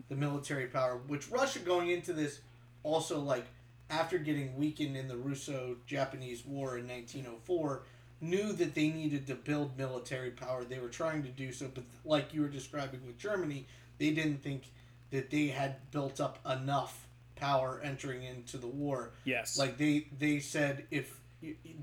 the 0.09 0.17
military 0.17 0.67
power, 0.67 1.01
which 1.07 1.31
Russia 1.31 1.59
going 1.59 1.91
into 1.91 2.13
this 2.13 2.41
also 2.83 3.21
like 3.21 3.47
after 3.91 4.19
getting 4.19 4.57
weakened 4.57 4.97
in 4.97 5.09
the 5.09 5.17
Russo-Japanese 5.17 6.45
War 6.45 6.79
in 6.79 6.89
1904 6.89 7.83
knew 8.21 8.53
that 8.53 8.75
they 8.75 8.89
needed 8.89 9.27
to 9.27 9.35
build 9.35 9.77
military 9.77 10.31
power. 10.31 10.65
They 10.65 10.79
were 10.79 10.89
trying 10.89 11.23
to 11.25 11.29
do 11.29 11.53
so, 11.53 11.71
but 11.73 11.85
like 12.05 12.33
you 12.33 12.41
were 12.41 12.49
describing 12.49 13.05
with 13.07 13.19
Germany, 13.19 13.67
they 13.99 14.11
didn't 14.11 14.43
think 14.43 14.65
that 15.11 15.31
they 15.31 15.49
had 15.49 15.91
built 15.91 16.21
up 16.21 16.39
enough 16.51 17.07
power 17.37 17.81
entering 17.85 18.23
into 18.23 18.57
the 18.57 18.67
war. 18.67 19.13
yes 19.25 19.59
Like 19.59 19.77
they 19.77 20.09
they 20.19 20.41
said 20.41 20.87
if 20.91 21.21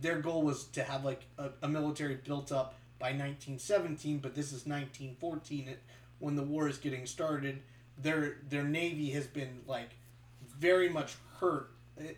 their 0.01 0.19
goal 0.19 0.41
was 0.41 0.65
to 0.65 0.83
have 0.83 1.05
like 1.05 1.21
a, 1.37 1.49
a 1.61 1.67
military 1.67 2.15
built 2.15 2.51
up 2.51 2.75
by 2.99 3.07
1917, 3.07 4.19
but 4.19 4.33
this 4.33 4.47
is 4.47 4.65
1914 4.65 5.75
when 6.19 6.35
the 6.35 6.43
war 6.43 6.67
is 6.67 6.77
getting 6.77 7.05
started. 7.05 7.61
Their 7.97 8.37
their 8.49 8.63
navy 8.63 9.11
has 9.11 9.27
been 9.27 9.61
like 9.67 9.89
very 10.59 10.89
much 10.89 11.15
hurt 11.39 11.71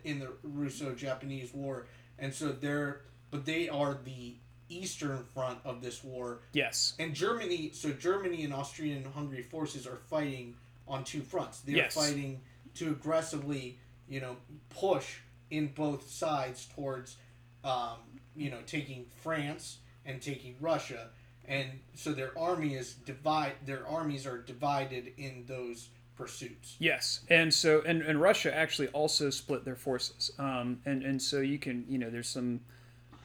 in 0.04 0.18
the 0.20 0.28
Russo-Japanese 0.42 1.52
War, 1.52 1.86
and 2.18 2.32
so 2.34 2.52
they're 2.52 3.02
but 3.30 3.44
they 3.44 3.68
are 3.68 3.94
the 4.04 4.36
eastern 4.68 5.22
front 5.34 5.58
of 5.64 5.80
this 5.80 6.02
war, 6.02 6.40
yes 6.52 6.94
and 6.98 7.14
Germany. 7.14 7.70
So 7.72 7.90
Germany 7.92 8.42
and 8.44 8.52
Austrian 8.52 8.98
and 9.04 9.06
Hungary 9.14 9.42
forces 9.42 9.86
are 9.86 9.96
fighting 10.10 10.56
on 10.88 11.04
two 11.04 11.20
fronts. 11.22 11.60
They're 11.60 11.76
Yes. 11.76 11.94
fighting 11.94 12.40
to 12.74 12.90
aggressively, 12.90 13.78
you 14.08 14.20
know, 14.20 14.36
push 14.70 15.18
in 15.50 15.68
both 15.68 16.10
sides 16.10 16.66
towards, 16.74 17.16
um, 17.64 17.98
you 18.34 18.50
know, 18.50 18.60
taking 18.66 19.06
France 19.22 19.78
and 20.04 20.20
taking 20.20 20.56
Russia, 20.60 21.10
and 21.48 21.68
so 21.94 22.12
their 22.12 22.36
army 22.38 22.74
is 22.74 22.94
divide. 22.94 23.52
Their 23.64 23.86
armies 23.86 24.26
are 24.26 24.38
divided 24.38 25.12
in 25.16 25.44
those 25.46 25.88
pursuits. 26.16 26.76
Yes, 26.78 27.20
and 27.28 27.52
so 27.52 27.82
and, 27.86 28.02
and 28.02 28.20
Russia 28.20 28.54
actually 28.54 28.88
also 28.88 29.30
split 29.30 29.64
their 29.64 29.76
forces, 29.76 30.32
um, 30.38 30.80
and 30.84 31.02
and 31.02 31.20
so 31.20 31.40
you 31.40 31.58
can 31.58 31.84
you 31.88 31.98
know 31.98 32.10
there's 32.10 32.28
some 32.28 32.60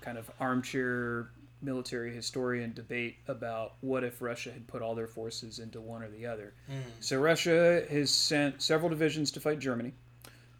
kind 0.01 0.17
of 0.17 0.29
armchair 0.39 1.29
military 1.61 2.13
historian 2.13 2.73
debate 2.73 3.17
about 3.27 3.73
what 3.81 4.03
if 4.03 4.21
Russia 4.21 4.51
had 4.51 4.65
put 4.67 4.81
all 4.81 4.95
their 4.95 5.07
forces 5.07 5.59
into 5.59 5.79
one 5.79 6.01
or 6.01 6.09
the 6.09 6.25
other. 6.25 6.53
So 6.99 7.19
Russia 7.19 7.85
has 7.89 8.09
sent 8.09 8.61
several 8.61 8.89
divisions 8.89 9.29
to 9.31 9.39
fight 9.39 9.59
Germany, 9.59 9.93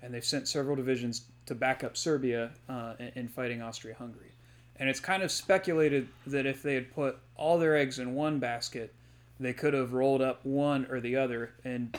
and 0.02 0.14
they've 0.14 0.24
sent 0.24 0.48
several 0.48 0.76
divisions 0.76 1.24
to 1.48 1.56
back 1.56 1.84
up 1.84 1.98
Serbia 1.98 2.52
uh, 2.70 2.94
in, 3.00 3.12
in 3.16 3.28
fighting 3.28 3.62
Austria-Hungary. 3.64 4.32
And 4.82 4.90
it's 4.90 5.00
kind 5.00 5.22
of 5.22 5.32
speculated 5.32 6.08
that 6.26 6.48
if 6.48 6.64
they 6.64 6.74
had 6.74 6.92
put 6.92 7.20
all 7.36 7.60
their 7.60 7.78
eggs 7.78 8.00
in 8.00 8.16
one 8.16 8.40
basket, 8.40 8.92
they 9.40 9.54
could 9.54 9.76
have 9.76 9.94
rolled 9.94 10.24
up 10.24 10.44
one 10.44 10.88
or 10.90 11.00
the 11.00 11.18
other 11.18 11.52
and 11.64 11.96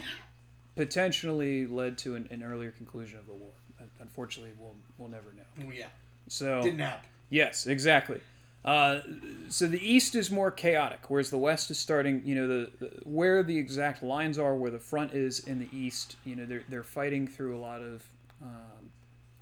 potentially 0.74 1.64
led 1.64 1.96
to 1.98 2.16
an, 2.16 2.28
an 2.32 2.42
earlier 2.42 2.72
conclusion 2.72 3.20
of 3.20 3.26
the 3.26 3.34
war. 3.34 3.52
Unfortunately, 4.00 4.50
we'll 4.58 4.74
we'll 4.98 5.08
never 5.08 5.32
know. 5.32 5.64
Oh, 5.68 5.72
yeah, 5.72 5.86
So 6.26 6.60
didn't 6.60 6.80
happen. 6.80 7.08
Yes, 7.30 7.68
exactly. 7.68 8.20
Uh, 8.64 9.00
so 9.48 9.68
the 9.68 9.80
east 9.80 10.16
is 10.16 10.32
more 10.32 10.50
chaotic, 10.50 11.08
whereas 11.08 11.30
the 11.30 11.38
west 11.38 11.70
is 11.70 11.78
starting. 11.78 12.20
You 12.24 12.34
know, 12.34 12.48
the, 12.48 12.70
the 12.80 12.90
where 13.04 13.44
the 13.44 13.56
exact 13.56 14.02
lines 14.02 14.40
are, 14.40 14.56
where 14.56 14.72
the 14.72 14.80
front 14.80 15.14
is 15.14 15.38
in 15.46 15.60
the 15.60 15.68
east. 15.72 16.16
You 16.24 16.34
know, 16.34 16.46
they're 16.46 16.64
they're 16.68 16.82
fighting 16.82 17.28
through 17.28 17.56
a 17.56 17.60
lot 17.60 17.80
of. 17.80 18.02
Um, 18.42 18.90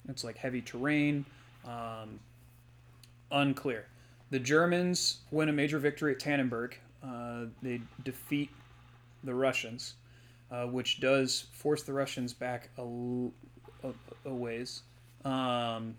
it's 0.09 0.23
like 0.23 0.37
heavy 0.37 0.61
terrain. 0.61 1.25
Um, 1.65 2.19
unclear. 3.31 3.85
The 4.29 4.39
Germans 4.39 5.19
win 5.31 5.49
a 5.49 5.53
major 5.53 5.79
victory 5.79 6.13
at 6.13 6.19
Tannenberg. 6.19 6.73
Uh, 7.03 7.45
they 7.61 7.81
defeat 8.03 8.49
the 9.23 9.33
Russians, 9.33 9.95
uh, 10.51 10.65
which 10.67 10.99
does 10.99 11.45
force 11.53 11.83
the 11.83 11.93
Russians 11.93 12.33
back 12.33 12.69
a 12.77 12.83
ways. 14.25 14.81
Um, 15.25 15.95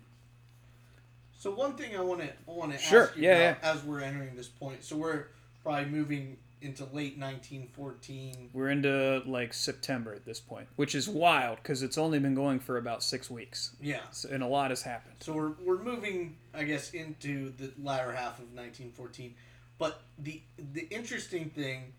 So 1.37 1.51
one 1.51 1.75
thing 1.75 1.95
I 1.97 2.01
want 2.01 2.21
to 2.21 2.27
I 2.27 2.31
want 2.47 2.71
to 2.71 2.77
Sure, 2.77 3.03
ask 3.07 3.17
you 3.17 3.23
yeah, 3.23 3.51
about 3.51 3.63
as 3.77 3.83
we're 3.83 3.99
entering 4.01 4.35
this 4.35 4.47
point. 4.47 4.83
So 4.83 4.95
we're 4.95 5.27
probably 5.61 5.85
moving 5.91 6.37
into 6.63 6.83
late 6.85 7.17
1914. 7.17 8.49
We're 8.53 8.69
into 8.69 9.21
like 9.25 9.53
September 9.53 10.13
at 10.13 10.25
this 10.25 10.39
point, 10.39 10.67
which 10.75 10.95
is 10.95 11.07
wild 11.09 11.57
because 11.57 11.83
it's 11.83 11.97
only 11.97 12.19
been 12.19 12.35
going 12.35 12.59
for 12.59 12.77
about 12.77 13.03
six 13.03 13.29
weeks, 13.29 13.75
Yeah. 13.81 13.99
so, 14.11 14.29
and 14.29 14.41
a 14.41 14.47
lot 14.47 14.69
has 14.71 14.81
happened. 14.81 15.15
So 15.19 15.33
we're, 15.33 15.51
we're 15.63 15.83
moving, 15.83 16.37
I 16.53 16.63
guess, 16.63 16.91
into 16.91 17.51
the 17.57 17.71
latter 17.81 18.11
half 18.13 18.39
of 18.39 18.45
1914. 18.53 19.35
But 19.77 20.01
the 20.17 20.41
the 20.73 20.87
interesting 20.89 21.49
thing, 21.49 21.93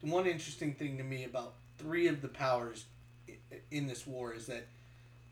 one 0.00 0.26
interesting 0.26 0.74
thing 0.74 0.96
to 0.98 1.04
me 1.04 1.24
about 1.24 1.54
three 1.78 2.08
of 2.08 2.20
the 2.22 2.28
powers 2.28 2.86
in 3.70 3.86
this 3.86 4.06
war 4.06 4.32
is 4.34 4.46
that 4.46 4.66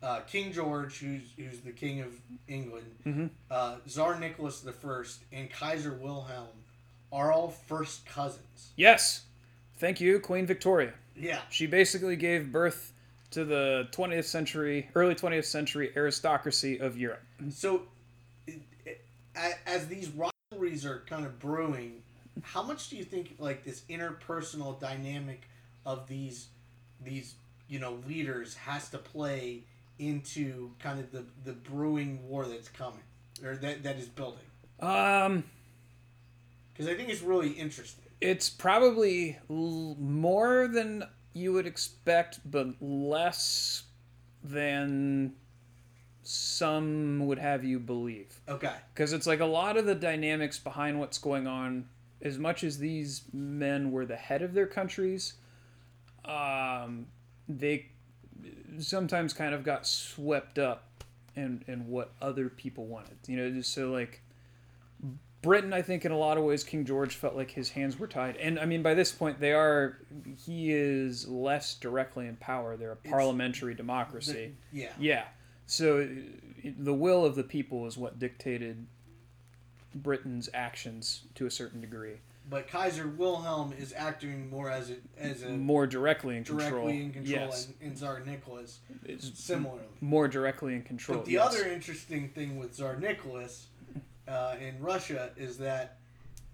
uh, 0.03 0.21
King 0.21 0.53
George, 0.53 0.99
who's 0.99 1.23
who's 1.37 1.61
the 1.61 1.73
king 1.73 2.01
of 2.01 2.13
England, 2.49 2.87
Mhm. 3.05 3.31
uh, 3.51 3.77
Tsar 3.87 4.19
Nicholas 4.21 4.61
the 4.61 4.73
First, 4.73 5.25
and 5.33 5.51
Kaiser 5.51 5.93
Wilhelm 5.95 6.49
are 7.13 7.33
all 7.33 7.49
first 7.49 8.07
cousins. 8.07 8.71
Yes, 8.77 9.23
thank 9.79 10.01
you, 10.01 10.21
Queen 10.21 10.47
Victoria. 10.47 10.93
Yeah. 11.17 11.41
She 11.51 11.67
basically 11.67 12.17
gave 12.17 12.51
birth 12.53 12.93
to 13.31 13.45
the 13.45 13.89
20th 13.93 14.25
century, 14.25 14.89
early 14.95 15.15
20th 15.15 15.45
century 15.45 15.93
aristocracy 15.97 16.79
of 16.79 16.97
Europe. 16.99 17.23
So, 17.51 17.83
as 19.67 19.87
these 19.87 20.11
rivalries 20.11 20.85
are 20.85 21.03
kind 21.07 21.25
of 21.25 21.39
brewing, 21.39 22.03
how 22.43 22.63
much 22.63 22.91
do 22.91 22.97
you 22.97 23.05
think 23.05 23.37
like 23.39 23.65
this 23.65 23.83
interpersonal 23.89 24.79
dynamic 24.81 25.43
of 25.87 26.07
these 26.09 26.49
these 27.03 27.35
you 27.69 27.79
know 27.79 27.99
leaders 28.07 28.55
has 28.55 28.89
to 28.91 28.99
play 28.99 29.63
into 29.99 30.71
kind 30.79 30.99
of 30.99 31.11
the 31.13 31.25
the 31.45 31.53
brewing 31.53 32.27
war 32.29 32.47
that's 32.47 32.69
coming 32.69 33.01
or 33.45 33.57
that 33.57 33.83
that 33.83 33.97
is 33.97 34.09
building? 34.09 34.41
Um, 34.81 35.45
Because 36.73 36.89
I 36.89 36.95
think 36.95 37.09
it's 37.09 37.23
really 37.23 37.51
interesting. 37.51 38.05
it's 38.21 38.49
probably 38.51 39.39
l- 39.49 39.97
more 39.99 40.69
than 40.69 41.05
you 41.33 41.53
would 41.53 41.67
expect, 41.67 42.41
but 42.51 42.69
less 42.81 43.85
than 44.43 45.35
some 46.23 47.27
would 47.27 47.39
have 47.39 47.65
you 47.65 47.79
believe. 47.79 48.41
Okay. 48.49 48.75
because 48.95 49.13
it's 49.13 49.27
like 49.27 49.41
a 49.41 49.45
lot 49.47 49.77
of 49.77 49.87
the 49.87 49.95
dynamics 49.95 50.59
behind 50.59 50.99
what's 51.01 51.19
going 51.19 51.47
on 51.47 51.89
as 52.23 52.39
much 52.39 52.63
as 52.63 52.79
these 52.79 53.23
men 53.33 53.91
were 53.91 54.05
the 54.07 54.17
head 54.17 54.43
of 54.43 54.53
their 54.53 54.67
countries 54.67 55.35
um, 56.27 57.07
they 57.49 57.87
sometimes 58.79 59.33
kind 59.33 59.55
of 59.55 59.65
got 59.65 59.87
swept 59.87 60.59
up 60.59 61.05
in, 61.35 61.65
in 61.67 61.89
what 61.89 62.13
other 62.21 62.49
people 62.49 62.87
wanted 62.87 63.17
you 63.27 63.37
know 63.37 63.51
just 63.51 63.73
so 63.73 63.91
like 63.91 64.23
britain 65.43 65.73
i 65.73 65.81
think 65.81 66.05
in 66.05 66.13
a 66.13 66.17
lot 66.19 66.37
of 66.37 66.45
ways 66.45 66.63
king 66.63 66.85
george 66.85 67.15
felt 67.15 67.35
like 67.35 67.51
his 67.51 67.71
hands 67.71 67.99
were 67.99 68.07
tied 68.07 68.37
and 68.37 68.59
i 68.59 68.65
mean 68.67 68.83
by 68.83 68.93
this 68.95 69.11
point 69.13 69.41
they 69.41 69.53
are 69.53 69.99
he 70.47 70.71
is 70.73 71.27
less 71.29 71.75
directly 71.75 72.27
in 72.27 72.37
power 72.37 72.77
they're 72.77 72.93
a 72.93 72.97
parliamentary 72.97 73.75
democracy 73.75 74.53
The- 74.73 74.79
yeah. 74.81 74.93
yeah. 74.99 75.25
So 75.67 76.09
the 76.65 76.93
will 76.93 77.25
of 77.25 77.37
the 77.37 77.45
people 77.45 77.87
is 77.87 77.97
what 77.97 78.19
dictated 78.19 78.87
Britain's 79.95 80.49
actions 80.53 81.23
to 81.37 81.47
a 81.47 81.51
certain 81.51 81.81
degree. 81.81 82.15
But 82.49 82.67
Kaiser 82.69 83.07
Wilhelm 83.07 83.73
is 83.79 83.95
acting 83.97 84.51
more 84.51 84.69
as 84.69 84.91
a 84.91 84.97
as 85.17 85.45
a 85.45 85.51
More 85.51 85.87
directly 85.87 86.37
in 86.37 86.43
control. 86.43 86.71
directly 86.71 87.03
in 87.03 87.13
control, 87.13 87.47
Yes. 87.47 87.67
and, 87.67 87.75
and 87.91 87.97
Tsar 87.97 88.21
Nicholas 88.27 88.81
It's 89.05 89.39
similarly. 89.39 89.85
more 90.01 90.27
directly 90.27 90.75
in 90.75 90.83
control. 90.83 91.19
But 91.19 91.27
the 91.27 91.33
yes. 91.35 91.47
other 91.55 91.69
interesting 91.69 92.31
thing 92.31 92.57
with 92.59 92.73
Tsar 92.75 92.97
Nicholas 92.97 93.69
uh, 94.29 94.57
in 94.61 94.81
Russia 94.81 95.31
is 95.37 95.59
that 95.59 95.99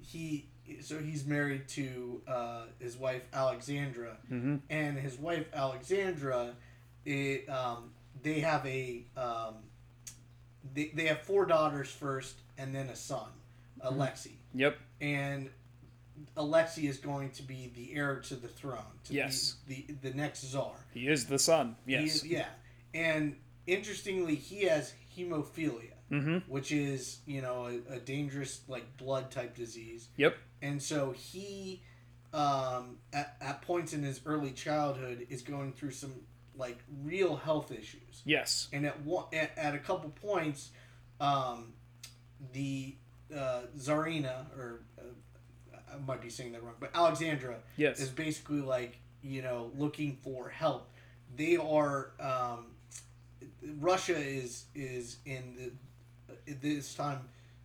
he 0.01 0.47
so 0.83 0.99
he's 0.99 1.25
married 1.25 1.69
to 1.69 2.21
uh, 2.27 2.63
his 2.81 2.97
wife 2.97 3.23
Alexandra, 3.33 4.17
Mhm. 4.31 4.61
and 4.71 4.99
his 4.99 5.17
wife 5.19 5.47
Alexandra, 5.55 6.55
it, 7.05 7.49
um, 7.49 7.93
they 8.23 8.41
have 8.41 8.67
a 8.67 9.05
um, 9.17 9.55
they, 10.75 10.91
they 10.95 11.07
have 11.07 11.21
four 11.23 11.47
daughters 11.47 11.89
first, 11.91 12.35
and 12.59 12.75
then 12.75 12.89
a 12.89 12.97
son, 12.97 13.29
Alexei, 13.81 14.33
Yep. 14.55 14.77
and 15.01 15.51
Alexei 16.37 16.87
is 16.87 16.99
going 16.99 17.31
to 17.31 17.43
be 17.43 17.71
the 17.75 17.95
heir 17.95 18.17
to 18.21 18.35
the 18.35 18.49
throne, 18.49 18.99
to 19.05 19.13
Yes. 19.15 19.57
be 19.69 19.87
the 20.01 20.09
the 20.11 20.17
next 20.17 20.43
czar. 20.45 20.75
He 20.93 21.07
is 21.09 21.27
the 21.27 21.39
son. 21.39 21.77
Yes. 21.87 22.17
is- 22.17 22.27
yeah. 22.27 22.49
And 22.95 23.37
interestingly, 23.67 24.35
he 24.35 24.65
has 24.65 24.95
hemophilia, 25.17 25.93
Mm-hmm. 26.11 26.51
which 26.51 26.71
is, 26.71 27.19
you 27.27 27.43
know, 27.43 27.67
a, 27.91 27.95
a 27.95 27.99
dangerous, 27.99 28.61
like, 28.69 28.97
blood 28.97 29.31
type 29.31 29.57
disease. 29.57 30.09
Yep. 30.17 30.37
And 30.63 30.81
so 30.83 31.13
he, 31.13 31.83
um, 32.33 32.99
at, 33.13 33.37
at 33.41 33.63
points 33.63 33.93
in 33.93 34.03
his 34.03 34.21
early 34.25 34.53
childhood, 34.53 35.27
is 35.31 35.43
going 35.43 35.73
through 35.73 35.91
some, 35.91 36.15
like, 36.57 36.79
real 37.03 37.37
health 37.37 37.73
issues. 37.73 38.23
Yes. 38.25 38.69
And 38.73 38.87
at, 38.87 39.01
one, 39.03 39.25
at, 39.33 39.51
at 39.57 39.75
a 39.75 39.79
couple 39.79 40.11
points, 40.11 40.71
um, 41.21 41.73
the 42.53 42.95
uh, 43.35 43.63
Tsarina, 43.77 44.47
or 44.57 44.83
uh, 44.99 45.03
I 45.95 45.99
might 46.07 46.21
be 46.21 46.31
saying 46.31 46.53
that 46.53 46.63
wrong, 46.63 46.75
but 46.79 46.91
Alexandra 46.95 47.57
Yes. 47.77 48.01
is 48.01 48.11
basically 48.11 48.61
like 48.61 48.99
you 49.23 49.43
know 49.43 49.71
looking 49.77 50.19
for 50.23 50.49
help. 50.49 50.91
They 51.35 51.57
are 51.57 52.13
um, 52.21 52.67
Russia 53.81 54.17
is 54.17 54.67
is 54.75 55.19
in 55.25 55.79
this 56.61 56.95
time 56.95 57.21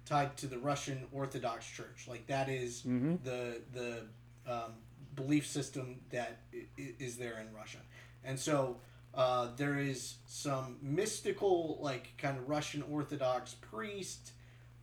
tied 0.05 0.35
to 0.37 0.47
the 0.47 0.57
Russian 0.57 1.05
Orthodox 1.11 1.65
Church. 1.69 2.05
Like 2.07 2.27
that 2.27 2.49
is 2.49 2.81
Mm-hmm. 2.81 3.15
the 3.23 3.61
the 3.73 4.03
um, 4.51 4.73
belief 5.15 5.45
system 5.47 5.99
that 6.11 6.39
is 6.77 7.17
there 7.17 7.39
in 7.39 7.53
Russia, 7.55 7.77
and 8.23 8.39
so 8.39 8.77
uh, 9.13 9.47
there 9.57 9.77
is 9.77 10.15
some 10.25 10.77
mystical 10.81 11.77
like 11.81 12.13
kind 12.17 12.37
of 12.37 12.47
Russian 12.49 12.83
Orthodox 12.89 13.55
priest 13.55 14.31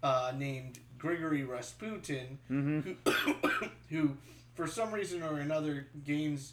uh, 0.03 0.33
named 0.37 0.79
Grigory 0.99 1.45
Rasputin 1.45 2.39
Mm-hmm. 2.51 3.11
who, 3.11 3.69
who 3.91 4.17
for 4.55 4.67
some 4.67 4.93
reason 4.93 5.23
or 5.23 5.39
another 5.39 5.87
gains 6.05 6.53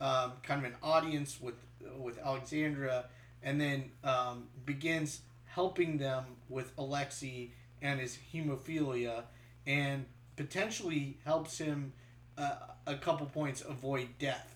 um, 0.00 0.32
kind 0.42 0.64
of 0.64 0.72
an 0.72 0.76
audience 0.82 1.40
with 1.40 1.54
with 1.98 2.18
Alexandra, 2.18 3.04
and 3.42 3.60
then 3.60 3.90
um, 4.04 4.48
begins 4.64 5.20
helping 5.56 5.96
them 5.96 6.22
with 6.50 6.70
Alexei 6.76 7.50
and 7.80 7.98
his 7.98 8.18
hemophilia, 8.32 9.24
and 9.66 10.04
potentially 10.36 11.18
helps 11.24 11.56
him 11.56 11.94
uh, 12.36 12.56
a 12.86 12.94
couple 12.94 13.26
points 13.26 13.62
avoid 13.62 14.06
death. 14.18 14.54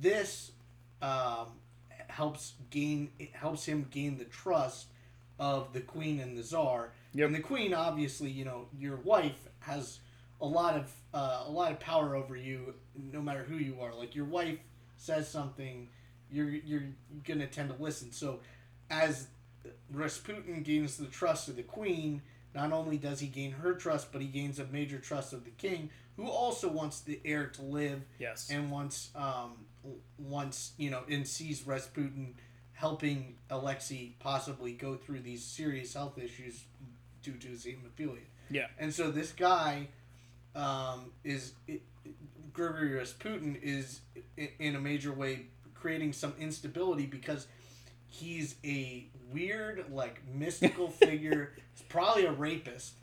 This 0.00 0.52
um, 1.02 1.48
helps 2.06 2.52
gain 2.70 3.10
helps 3.32 3.66
him 3.66 3.88
gain 3.90 4.18
the 4.18 4.24
trust 4.24 4.86
of 5.40 5.72
the 5.72 5.80
queen 5.80 6.20
and 6.20 6.38
the 6.38 6.44
czar. 6.44 6.92
Yep. 7.12 7.26
And 7.26 7.34
the 7.34 7.40
queen, 7.40 7.74
obviously, 7.74 8.30
you 8.30 8.44
know, 8.44 8.68
your 8.78 8.96
wife 8.98 9.48
has 9.58 9.98
a 10.40 10.46
lot 10.46 10.76
of 10.76 10.92
uh, 11.12 11.42
a 11.46 11.50
lot 11.50 11.72
of 11.72 11.80
power 11.80 12.14
over 12.14 12.36
you, 12.36 12.72
no 12.94 13.20
matter 13.20 13.42
who 13.42 13.56
you 13.56 13.80
are. 13.80 13.92
Like 13.92 14.14
your 14.14 14.26
wife 14.26 14.58
says 14.96 15.28
something, 15.28 15.88
you're 16.30 16.50
you're 16.50 16.84
gonna 17.24 17.48
tend 17.48 17.70
to 17.70 17.82
listen. 17.82 18.12
So, 18.12 18.40
as 18.90 19.26
Rasputin 19.92 20.62
gains 20.62 20.96
the 20.96 21.06
trust 21.06 21.48
of 21.48 21.56
the 21.56 21.62
queen, 21.62 22.22
not 22.54 22.72
only 22.72 22.96
does 22.96 23.20
he 23.20 23.26
gain 23.26 23.52
her 23.52 23.74
trust, 23.74 24.12
but 24.12 24.20
he 24.22 24.28
gains 24.28 24.58
a 24.58 24.64
major 24.66 24.98
trust 24.98 25.32
of 25.32 25.44
the 25.44 25.50
king, 25.50 25.90
who 26.16 26.28
also 26.28 26.68
wants 26.68 27.00
the 27.00 27.20
heir 27.24 27.46
to 27.48 27.62
live 27.62 28.02
Yes. 28.18 28.48
and 28.50 28.70
wants 28.70 29.10
um 29.14 29.52
wants 30.18 30.72
you 30.78 30.90
know 30.90 31.02
and 31.08 31.26
sees 31.26 31.66
Rasputin 31.66 32.34
helping 32.72 33.36
Alexei 33.50 34.14
possibly 34.18 34.72
go 34.72 34.96
through 34.96 35.20
these 35.20 35.42
serious 35.44 35.94
health 35.94 36.18
issues 36.18 36.64
due 37.22 37.32
to 37.36 37.48
his 37.48 37.64
hemophilia. 37.64 38.20
Yeah. 38.50 38.66
And 38.78 38.92
so 38.92 39.10
this 39.10 39.32
guy 39.32 39.88
um, 40.54 41.12
is 41.24 41.52
it, 41.66 41.82
Grigory 42.52 42.94
Rasputin 42.94 43.56
is 43.62 44.00
in 44.58 44.74
a 44.76 44.80
major 44.80 45.12
way 45.12 45.46
creating 45.74 46.12
some 46.12 46.34
instability 46.38 47.06
because 47.06 47.46
he's 48.08 48.56
a 48.64 49.06
weird, 49.32 49.86
like 49.90 50.22
mystical 50.32 50.88
figure. 50.90 51.52
He's 51.74 51.82
probably 51.88 52.24
a 52.26 52.32
rapist. 52.32 52.94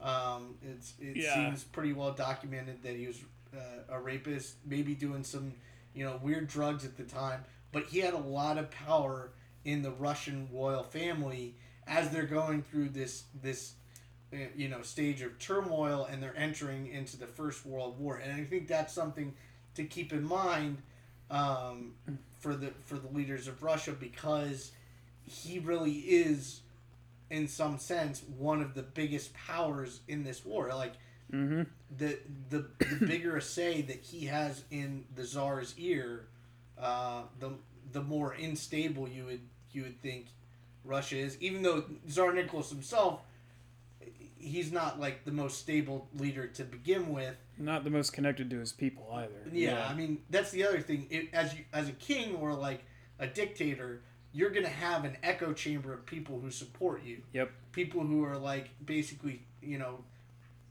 Um, 0.00 0.54
it's 0.62 0.94
it 1.00 1.16
Yeah. 1.16 1.34
seems 1.34 1.64
pretty 1.64 1.92
well 1.92 2.12
documented 2.12 2.82
that 2.82 2.96
he 2.96 3.06
was 3.06 3.20
uh, 3.54 3.94
a 3.94 4.00
rapist, 4.00 4.56
maybe 4.64 4.94
doing 4.94 5.24
some 5.24 5.52
you 5.94 6.04
know 6.04 6.18
weird 6.22 6.48
drugs 6.48 6.84
at 6.84 6.96
the 6.96 7.04
time. 7.04 7.44
But 7.72 7.84
he 7.86 7.98
had 8.00 8.14
a 8.14 8.18
lot 8.18 8.58
of 8.58 8.70
power 8.70 9.32
in 9.64 9.82
the 9.82 9.90
Russian 9.90 10.48
royal 10.52 10.82
family 10.82 11.54
as 11.86 12.10
they're 12.10 12.22
going 12.24 12.62
through 12.62 12.88
this 12.90 13.24
this 13.42 13.74
uh, 14.32 14.36
you 14.56 14.68
know 14.68 14.82
stage 14.82 15.20
of 15.22 15.38
turmoil 15.38 16.06
and 16.10 16.22
they're 16.22 16.36
entering 16.36 16.86
into 16.86 17.16
the 17.18 17.26
First 17.26 17.66
World 17.66 17.98
War. 17.98 18.16
And 18.16 18.32
I 18.32 18.44
think 18.44 18.68
that's 18.68 18.92
something 18.94 19.34
to 19.74 19.84
keep 19.84 20.12
in 20.12 20.24
mind 20.24 20.78
um, 21.30 21.92
for 22.40 22.54
the 22.56 22.72
for 22.84 22.98
the 22.98 23.08
leaders 23.08 23.46
of 23.46 23.62
Russia 23.62 23.92
because 23.92 24.72
he 25.24 25.58
really 25.60 25.92
is 25.92 26.60
in 27.30 27.46
some 27.46 27.78
sense 27.78 28.22
one 28.36 28.60
of 28.60 28.74
the 28.74 28.82
biggest 28.82 29.32
powers 29.34 30.00
in 30.08 30.24
this 30.24 30.44
war 30.44 30.68
like 30.74 30.94
Mm-hmm. 31.32 31.62
the 31.96 32.18
the, 32.48 32.66
the 32.78 33.06
bigger 33.06 33.36
a 33.36 33.40
say 33.42 33.82
that 33.82 34.00
he 34.02 34.26
has 34.26 34.64
in 34.72 35.04
the 35.14 35.24
czar's 35.24 35.74
ear 35.78 36.26
uh, 36.76 37.22
the 37.38 37.52
the 37.92 38.02
more 38.02 38.32
unstable 38.32 39.08
you 39.08 39.26
would 39.26 39.42
you 39.70 39.82
would 39.82 40.02
think 40.02 40.26
Russia 40.84 41.16
is 41.18 41.36
even 41.40 41.62
though 41.62 41.84
Tsar 42.08 42.32
Nicholas 42.32 42.70
himself 42.70 43.20
he's 44.40 44.72
not 44.72 44.98
like 44.98 45.24
the 45.24 45.32
most 45.32 45.58
stable 45.58 46.08
leader 46.18 46.46
to 46.46 46.64
begin 46.64 47.12
with 47.12 47.36
Not 47.58 47.84
the 47.84 47.90
most 47.90 48.12
connected 48.12 48.50
to 48.50 48.58
his 48.58 48.72
people 48.72 49.08
either. 49.14 49.42
yeah, 49.52 49.86
I 49.88 49.94
mean 49.94 50.22
that's 50.30 50.50
the 50.50 50.64
other 50.66 50.80
thing. 50.80 51.06
It, 51.10 51.28
as 51.32 51.54
you, 51.54 51.64
as 51.72 51.88
a 51.88 51.92
king 51.92 52.36
or 52.36 52.54
like 52.54 52.84
a 53.18 53.26
dictator, 53.26 54.02
you're 54.32 54.50
gonna 54.50 54.68
have 54.68 55.04
an 55.04 55.16
echo 55.22 55.52
chamber 55.52 55.92
of 55.92 56.06
people 56.06 56.40
who 56.40 56.50
support 56.50 57.04
you. 57.04 57.22
Yep. 57.32 57.50
People 57.72 58.02
who 58.02 58.24
are 58.24 58.36
like 58.36 58.70
basically, 58.84 59.42
you 59.62 59.78
know, 59.78 60.04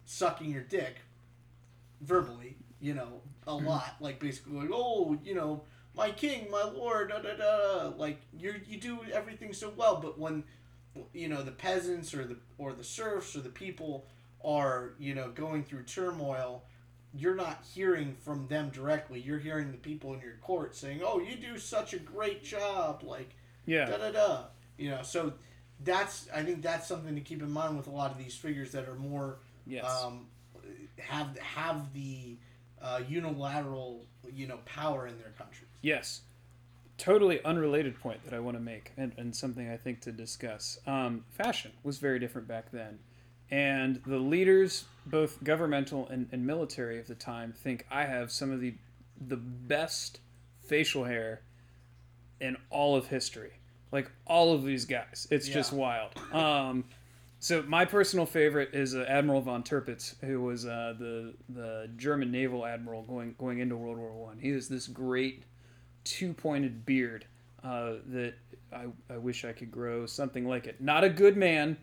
sucking 0.05 0.51
your 0.51 0.63
dick 0.63 0.97
verbally, 2.01 2.55
you 2.81 2.93
know, 2.93 3.21
a 3.47 3.51
mm-hmm. 3.51 3.67
lot. 3.67 3.95
Like 3.99 4.19
basically 4.19 4.53
like, 4.53 4.71
oh, 4.73 5.17
you 5.23 5.35
know, 5.35 5.61
my 5.95 6.11
king, 6.11 6.49
my 6.49 6.63
lord, 6.63 7.09
da 7.09 7.19
da 7.19 7.35
da. 7.35 7.91
Like 7.97 8.19
you 8.37 8.55
you 8.67 8.79
do 8.79 8.99
everything 9.13 9.53
so 9.53 9.71
well, 9.75 9.99
but 10.01 10.17
when 10.17 10.43
you 11.13 11.27
know 11.27 11.41
the 11.43 11.51
peasants 11.51 12.13
or 12.13 12.25
the 12.25 12.37
or 12.57 12.73
the 12.73 12.83
serfs 12.83 13.35
or 13.35 13.41
the 13.41 13.49
people 13.49 14.05
are 14.43 14.93
you 14.99 15.13
know 15.13 15.29
going 15.31 15.63
through 15.63 15.83
turmoil 15.83 16.63
you're 17.13 17.35
not 17.35 17.63
hearing 17.73 18.15
from 18.23 18.47
them 18.47 18.69
directly 18.69 19.19
you're 19.19 19.39
hearing 19.39 19.71
the 19.71 19.77
people 19.77 20.13
in 20.13 20.21
your 20.21 20.35
court 20.41 20.75
saying 20.75 21.01
oh 21.03 21.19
you 21.19 21.35
do 21.35 21.57
such 21.57 21.93
a 21.93 21.99
great 21.99 22.43
job 22.43 23.03
like 23.03 23.35
yeah. 23.65 23.85
da 23.85 23.97
da 23.97 24.11
da 24.11 24.43
you 24.77 24.89
know 24.89 25.01
so 25.01 25.33
that's 25.83 26.27
i 26.33 26.43
think 26.43 26.61
that's 26.61 26.87
something 26.87 27.15
to 27.15 27.21
keep 27.21 27.41
in 27.41 27.51
mind 27.51 27.75
with 27.75 27.87
a 27.87 27.91
lot 27.91 28.11
of 28.11 28.17
these 28.17 28.35
figures 28.35 28.71
that 28.71 28.87
are 28.87 28.95
more 28.95 29.39
Yes. 29.65 29.85
um, 29.85 30.25
have 30.97 31.37
have 31.37 31.93
the 31.93 32.37
uh, 32.81 33.01
unilateral 33.07 34.05
you 34.33 34.47
know 34.47 34.57
power 34.65 35.05
in 35.07 35.17
their 35.19 35.31
countries 35.37 35.69
Yes. 35.81 36.21
Totally 36.99 37.43
unrelated 37.43 37.99
point 37.99 38.23
that 38.25 38.33
I 38.33 38.39
want 38.39 38.57
to 38.57 38.61
make, 38.61 38.91
and, 38.97 39.13
and 39.17 39.35
something 39.35 39.69
I 39.69 39.77
think 39.77 40.01
to 40.01 40.11
discuss. 40.11 40.79
Um, 40.85 41.23
fashion 41.31 41.71
was 41.81 41.97
very 41.97 42.19
different 42.19 42.47
back 42.47 42.71
then. 42.71 42.99
And 43.49 44.01
the 44.05 44.19
leaders, 44.19 44.85
both 45.05 45.43
governmental 45.43 46.07
and, 46.09 46.27
and 46.31 46.45
military 46.45 46.99
of 46.99 47.07
the 47.07 47.15
time, 47.15 47.51
think 47.51 47.85
I 47.89 48.05
have 48.05 48.31
some 48.31 48.51
of 48.51 48.59
the 48.59 48.75
the 49.19 49.37
best 49.37 50.19
facial 50.67 51.05
hair 51.05 51.41
in 52.39 52.57
all 52.69 52.95
of 52.95 53.07
history. 53.07 53.53
Like 53.91 54.11
all 54.27 54.53
of 54.53 54.63
these 54.63 54.85
guys. 54.85 55.27
It's 55.31 55.47
just 55.47 55.73
wild. 55.73 56.11
Um, 56.31 56.85
so 57.39 57.63
my 57.63 57.85
personal 57.85 58.25
favorite 58.25 58.69
is 58.73 58.93
uh, 58.93 59.05
Admiral 59.07 59.41
von 59.41 59.63
Tirpitz, 59.63 60.19
who 60.21 60.41
was 60.41 60.65
uh, 60.65 60.93
the 60.99 61.33
the 61.47 61.89
German 61.95 62.31
naval 62.31 62.65
admiral 62.65 63.03
going 63.03 63.35
going 63.39 63.59
into 63.59 63.77
World 63.77 63.97
War 63.97 64.11
One. 64.11 64.37
He 64.39 64.49
has 64.49 64.67
this 64.67 64.87
great 64.87 65.43
two 66.03 66.33
pointed 66.33 66.85
beard 66.85 67.25
uh, 67.63 67.93
that 68.07 68.33
I, 68.71 68.85
I 69.09 69.17
wish 69.17 69.45
I 69.45 69.51
could 69.51 69.71
grow 69.71 70.05
something 70.05 70.47
like 70.47 70.67
it. 70.67 70.79
Not 70.79 71.03
a 71.03 71.09
good 71.09 71.35
man, 71.37 71.77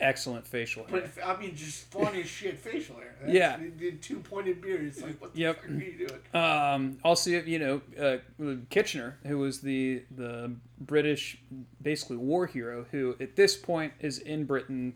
excellent 0.00 0.46
facial 0.46 0.84
hair. 0.86 1.10
but 1.16 1.24
i 1.26 1.36
mean 1.40 1.56
just 1.56 1.90
funny 1.90 2.20
as 2.22 2.28
shit 2.28 2.56
facial 2.56 2.94
hair 2.96 3.16
That's, 3.20 3.32
Yeah. 3.32 3.56
the, 3.56 3.70
the 3.70 3.92
two-pointed 3.96 4.62
beard 4.62 4.84
it's 4.84 5.02
like 5.02 5.20
what 5.20 5.34
the 5.34 5.40
Yep. 5.40 5.56
fuck 5.60 5.70
are 5.70 5.74
you 5.74 6.06
doing 6.06 6.20
Um, 6.32 6.98
also, 7.02 7.30
you 7.30 7.58
know, 7.58 7.80
uh, 8.00 8.54
Kitchener, 8.70 9.18
who 9.26 9.38
was 9.38 9.60
the 9.60 10.02
the 10.16 10.52
British 10.80 11.38
basically 11.82 12.16
war 12.16 12.46
hero, 12.46 12.86
who 12.92 13.16
at 13.18 13.34
this 13.34 13.56
point 13.56 13.92
is 14.00 14.18
in 14.20 14.44
Britain, 14.44 14.94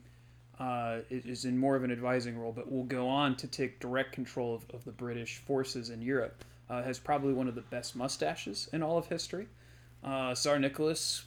uh, 0.60 0.98
is 1.10 1.44
in 1.46 1.58
more 1.58 1.74
of 1.74 1.82
an 1.82 1.90
advising 1.90 2.38
role, 2.38 2.52
but 2.52 2.70
will 2.70 2.84
go 2.84 3.08
on 3.08 3.34
to 3.38 3.48
take 3.48 3.80
direct 3.80 4.12
control 4.12 4.54
of, 4.54 4.64
of 4.72 4.84
the 4.84 4.92
British 4.92 5.38
forces 5.38 5.90
in 5.90 6.00
Europe. 6.00 6.44
Uh, 6.72 6.82
has 6.82 6.98
probably 6.98 7.34
one 7.34 7.48
of 7.48 7.54
the 7.54 7.60
best 7.60 7.94
mustaches 7.94 8.66
in 8.72 8.82
all 8.82 8.96
of 8.96 9.06
history. 9.08 9.46
Uh, 10.02 10.34
Tsar 10.34 10.58
Nicholas, 10.58 11.26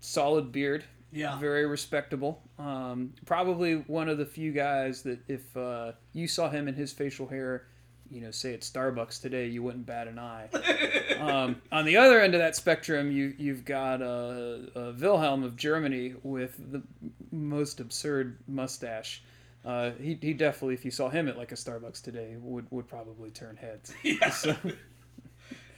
solid 0.00 0.50
beard, 0.52 0.84
yeah 1.12 1.38
very 1.38 1.66
respectable. 1.66 2.40
Um, 2.58 3.12
probably 3.26 3.74
one 3.74 4.08
of 4.08 4.16
the 4.16 4.24
few 4.24 4.52
guys 4.52 5.02
that 5.02 5.18
if 5.28 5.54
uh, 5.54 5.92
you 6.14 6.26
saw 6.26 6.48
him 6.48 6.66
in 6.66 6.74
his 6.74 6.94
facial 6.94 7.26
hair, 7.26 7.66
you 8.10 8.22
know, 8.22 8.30
say 8.30 8.54
at 8.54 8.62
Starbucks 8.62 9.20
today, 9.20 9.48
you 9.48 9.62
wouldn't 9.62 9.84
bat 9.84 10.08
an 10.08 10.18
eye. 10.18 10.48
um, 11.20 11.60
on 11.70 11.84
the 11.84 11.98
other 11.98 12.18
end 12.18 12.34
of 12.34 12.40
that 12.40 12.56
spectrum, 12.56 13.12
you 13.12 13.34
you've 13.36 13.66
got 13.66 14.00
uh, 14.00 14.60
uh, 14.74 14.92
Wilhelm 14.98 15.44
of 15.44 15.56
Germany 15.56 16.14
with 16.22 16.56
the 16.72 16.82
most 17.30 17.80
absurd 17.80 18.38
mustache. 18.48 19.22
Uh, 19.64 19.90
he, 20.00 20.18
he 20.20 20.32
definitely, 20.32 20.74
if 20.74 20.84
you 20.84 20.90
saw 20.90 21.08
him 21.08 21.28
at 21.28 21.36
like 21.36 21.52
a 21.52 21.54
Starbucks 21.54 22.02
today, 22.02 22.36
would, 22.40 22.66
would 22.70 22.88
probably 22.88 23.30
turn 23.30 23.56
heads. 23.56 23.92
yeah 24.02 24.30
So, 24.30 24.56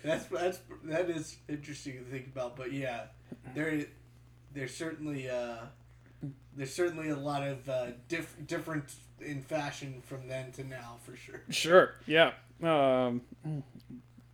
That's 0.04 0.24
that's 0.26 0.58
that 0.84 1.08
is 1.10 1.36
interesting 1.48 1.98
to 1.98 2.04
think 2.10 2.26
about, 2.26 2.56
but 2.56 2.72
yeah, 2.72 3.02
there 3.54 3.84
there's 4.52 4.74
certainly 4.74 5.30
uh, 5.30 5.58
there's 6.56 6.74
certainly 6.74 7.10
a 7.10 7.16
lot 7.16 7.46
of 7.46 7.68
uh, 7.68 7.86
diff, 8.08 8.34
different 8.46 8.92
in 9.20 9.42
fashion 9.42 10.02
from 10.04 10.26
then 10.26 10.50
to 10.52 10.64
now 10.64 10.96
for 11.04 11.14
sure. 11.14 11.42
sure, 11.50 11.94
yeah. 12.06 12.32
Um, 12.62 13.22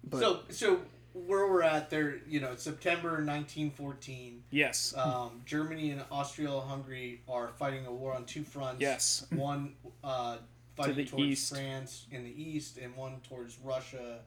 but 0.04 0.20
so 0.20 0.40
so 0.48 0.80
where 1.12 1.46
we're 1.48 1.62
at 1.62 1.90
there, 1.90 2.18
you 2.28 2.40
know, 2.40 2.54
September 2.56 3.08
1914, 3.08 4.42
yes, 4.50 4.94
um, 4.96 5.40
Germany 5.46 5.90
and 5.90 6.02
Austria-Hungary 6.10 7.22
are 7.28 7.48
fighting 7.58 7.86
a 7.86 7.92
war 7.92 8.14
on 8.14 8.24
two 8.24 8.44
fronts. 8.44 8.80
yes, 8.80 9.26
One 9.30 9.74
uh, 10.04 10.36
fighting 10.76 10.96
the 10.96 11.04
towards 11.06 11.24
east. 11.24 11.52
France 11.54 12.06
in 12.10 12.24
the 12.24 12.42
east, 12.42 12.78
and 12.78 12.94
one 12.96 13.20
towards 13.28 13.58
Russia. 13.64 14.20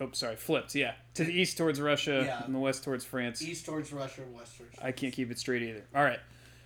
Oh, 0.00 0.08
sorry, 0.12 0.36
flipped. 0.36 0.74
Yeah, 0.74 0.94
to 1.14 1.24
the 1.24 1.32
east 1.32 1.56
towards 1.56 1.80
Russia, 1.80 2.22
Yeah. 2.26 2.44
and 2.44 2.54
the 2.54 2.58
west 2.58 2.82
towards 2.84 3.04
France. 3.04 3.40
East 3.40 3.64
towards 3.64 3.92
Russia, 3.92 4.22
west 4.32 4.58
towards. 4.58 4.74
France. 4.74 4.80
I 4.82 4.92
can't 4.92 5.12
keep 5.12 5.30
it 5.30 5.38
straight 5.38 5.62
either. 5.62 5.84
All 5.94 6.02
right. 6.04 6.20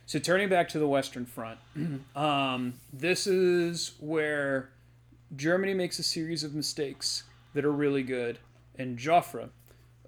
So 0.06 0.18
turning 0.18 0.48
back 0.48 0.68
to 0.70 0.78
the 0.78 0.88
Western 0.88 1.26
Front, 1.26 1.58
um, 2.16 2.74
this 2.92 3.26
is 3.26 3.92
where 4.00 4.70
Germany 5.36 5.74
makes 5.74 5.98
a 5.98 6.02
series 6.02 6.42
of 6.42 6.54
mistakes 6.54 7.24
that 7.52 7.64
are 7.66 7.72
really 7.72 8.02
good, 8.02 8.38
and 8.78 8.98
Joffre 8.98 9.50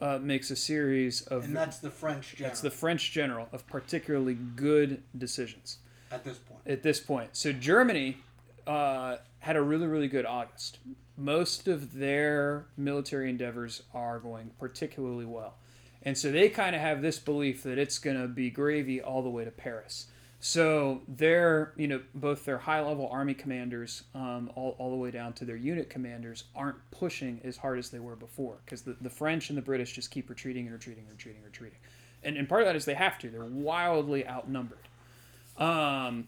uh, 0.01 0.19
makes 0.21 0.51
a 0.51 0.57
series 0.57 1.23
of 1.23 1.45
And 1.45 1.57
that's 1.57 1.79
the 1.79 1.91
French 1.91 2.37
general 2.37 2.51
that's 2.51 2.61
the 2.61 2.71
French 2.71 3.13
general 3.13 3.49
of 3.53 3.67
particularly 3.67 4.35
good 4.35 5.03
decisions 5.17 5.79
at 6.11 6.25
this 6.25 6.39
point. 6.39 6.61
at 6.67 6.83
this 6.83 7.01
point. 7.01 7.31
So 7.37 7.53
Germany 7.53 8.19
uh, 8.67 9.17
had 9.41 9.57
a 9.57 9.63
really, 9.63 9.87
really 9.87 10.09
good 10.09 10.27
August. 10.27 10.79
Most 11.17 11.69
of 11.69 11.95
their 11.95 12.67
military 12.77 13.29
endeavors 13.29 13.83
are 13.95 14.19
going 14.19 14.51
particularly 14.59 15.27
well. 15.27 15.55
And 16.03 16.17
so 16.17 16.33
they 16.33 16.49
kind 16.49 16.75
of 16.75 16.81
have 16.81 17.03
this 17.03 17.19
belief 17.19 17.63
that 17.65 17.77
it's 17.77 17.99
going 17.99 18.21
to 18.21 18.27
be 18.27 18.49
gravy 18.49 19.03
all 19.03 19.23
the 19.23 19.29
way 19.29 19.45
to 19.45 19.51
Paris. 19.51 20.07
So 20.43 21.03
their, 21.07 21.75
you 21.77 21.87
know, 21.87 22.01
both 22.15 22.47
their 22.47 22.57
high-level 22.57 23.07
army 23.13 23.35
commanders, 23.35 24.05
um, 24.15 24.51
all, 24.55 24.75
all 24.79 24.91
the 24.91 24.97
way 24.97 25.11
down 25.11 25.35
to 25.35 25.45
their 25.45 25.57
unit 25.57 25.91
commanders, 25.91 26.45
aren't 26.57 26.79
pushing 26.91 27.43
as 27.45 27.59
hard 27.59 27.79
as 27.79 27.91
they 27.91 27.99
were 27.99 28.17
before 28.17 28.57
because 28.65 28.81
the, 28.81 28.97
the 29.03 29.11
French 29.11 29.51
and 29.51 29.59
the 29.59 29.63
British 29.63 29.93
just 29.93 30.11
keep 30.11 30.31
retreating 30.31 30.65
and 30.65 30.73
retreating 30.73 31.05
and 31.05 31.13
retreating 31.13 31.43
and 31.43 31.47
retreating. 31.47 31.79
And, 32.23 32.39
and 32.39 32.49
part 32.49 32.63
of 32.63 32.67
that 32.67 32.75
is 32.75 32.87
they 32.87 32.95
have 32.95 33.19
to. 33.19 33.29
They're 33.29 33.45
wildly 33.45 34.27
outnumbered. 34.27 34.79
Um, 35.59 36.27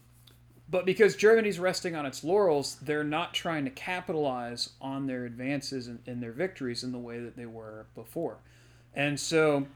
but 0.71 0.85
because 0.85 1.17
Germany's 1.17 1.59
resting 1.59 1.97
on 1.97 2.05
its 2.05 2.23
laurels, 2.23 2.77
they're 2.83 3.05
not 3.05 3.33
trying 3.33 3.65
to 3.65 3.71
capitalize 3.71 4.71
on 4.81 5.07
their 5.07 5.25
advances 5.25 5.87
and, 5.87 6.01
and 6.07 6.23
their 6.23 6.33
victories 6.33 6.85
in 6.85 6.93
the 6.93 6.99
way 6.99 7.19
that 7.19 7.35
they 7.35 7.47
were 7.47 7.87
before. 7.95 8.37
And 8.95 9.19
so 9.19 9.67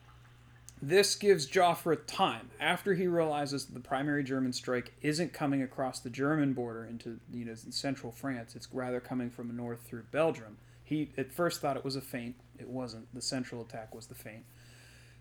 this 0.82 1.14
gives 1.14 1.48
Joffre 1.48 1.98
time 2.06 2.50
after 2.60 2.94
he 2.94 3.06
realizes 3.06 3.66
that 3.66 3.74
the 3.74 3.80
primary 3.80 4.22
German 4.22 4.52
strike 4.52 4.92
isn't 5.00 5.32
coming 5.32 5.62
across 5.62 6.00
the 6.00 6.10
German 6.10 6.52
border 6.52 6.84
into 6.84 7.18
you 7.32 7.44
know 7.44 7.54
central 7.54 8.12
France. 8.12 8.54
It's 8.54 8.68
rather 8.72 9.00
coming 9.00 9.30
from 9.30 9.48
the 9.48 9.54
north 9.54 9.80
through 9.80 10.04
Belgium. 10.10 10.58
He 10.84 11.12
at 11.16 11.32
first 11.32 11.60
thought 11.60 11.76
it 11.76 11.84
was 11.84 11.96
a 11.96 12.00
feint. 12.00 12.36
It 12.58 12.68
wasn't. 12.68 13.12
The 13.14 13.22
central 13.22 13.62
attack 13.62 13.94
was 13.94 14.06
the 14.06 14.14
feint. 14.14 14.44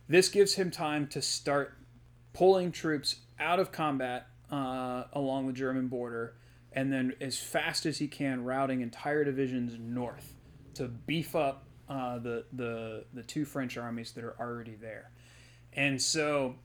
This 0.07 0.29
gives 0.29 0.55
him 0.55 0.71
time 0.71 1.07
to 1.07 1.21
start 1.21 1.77
pulling 2.33 2.71
troops 2.71 3.15
out 3.39 3.59
of 3.59 3.71
combat 3.71 4.27
uh, 4.51 5.05
along 5.13 5.47
the 5.47 5.53
German 5.53 5.87
border, 5.87 6.35
and 6.73 6.91
then 6.91 7.13
as 7.21 7.39
fast 7.39 7.85
as 7.85 7.97
he 7.97 8.07
can, 8.07 8.43
routing 8.43 8.81
entire 8.81 9.23
divisions 9.23 9.77
north 9.79 10.33
to 10.75 10.87
beef 10.87 11.33
up 11.33 11.63
uh, 11.87 12.19
the 12.19 12.45
the 12.51 13.05
the 13.13 13.23
two 13.23 13.45
French 13.45 13.77
armies 13.77 14.11
that 14.11 14.23
are 14.23 14.35
already 14.39 14.75
there. 14.75 15.11
And 15.75 16.01
so, 16.01 16.55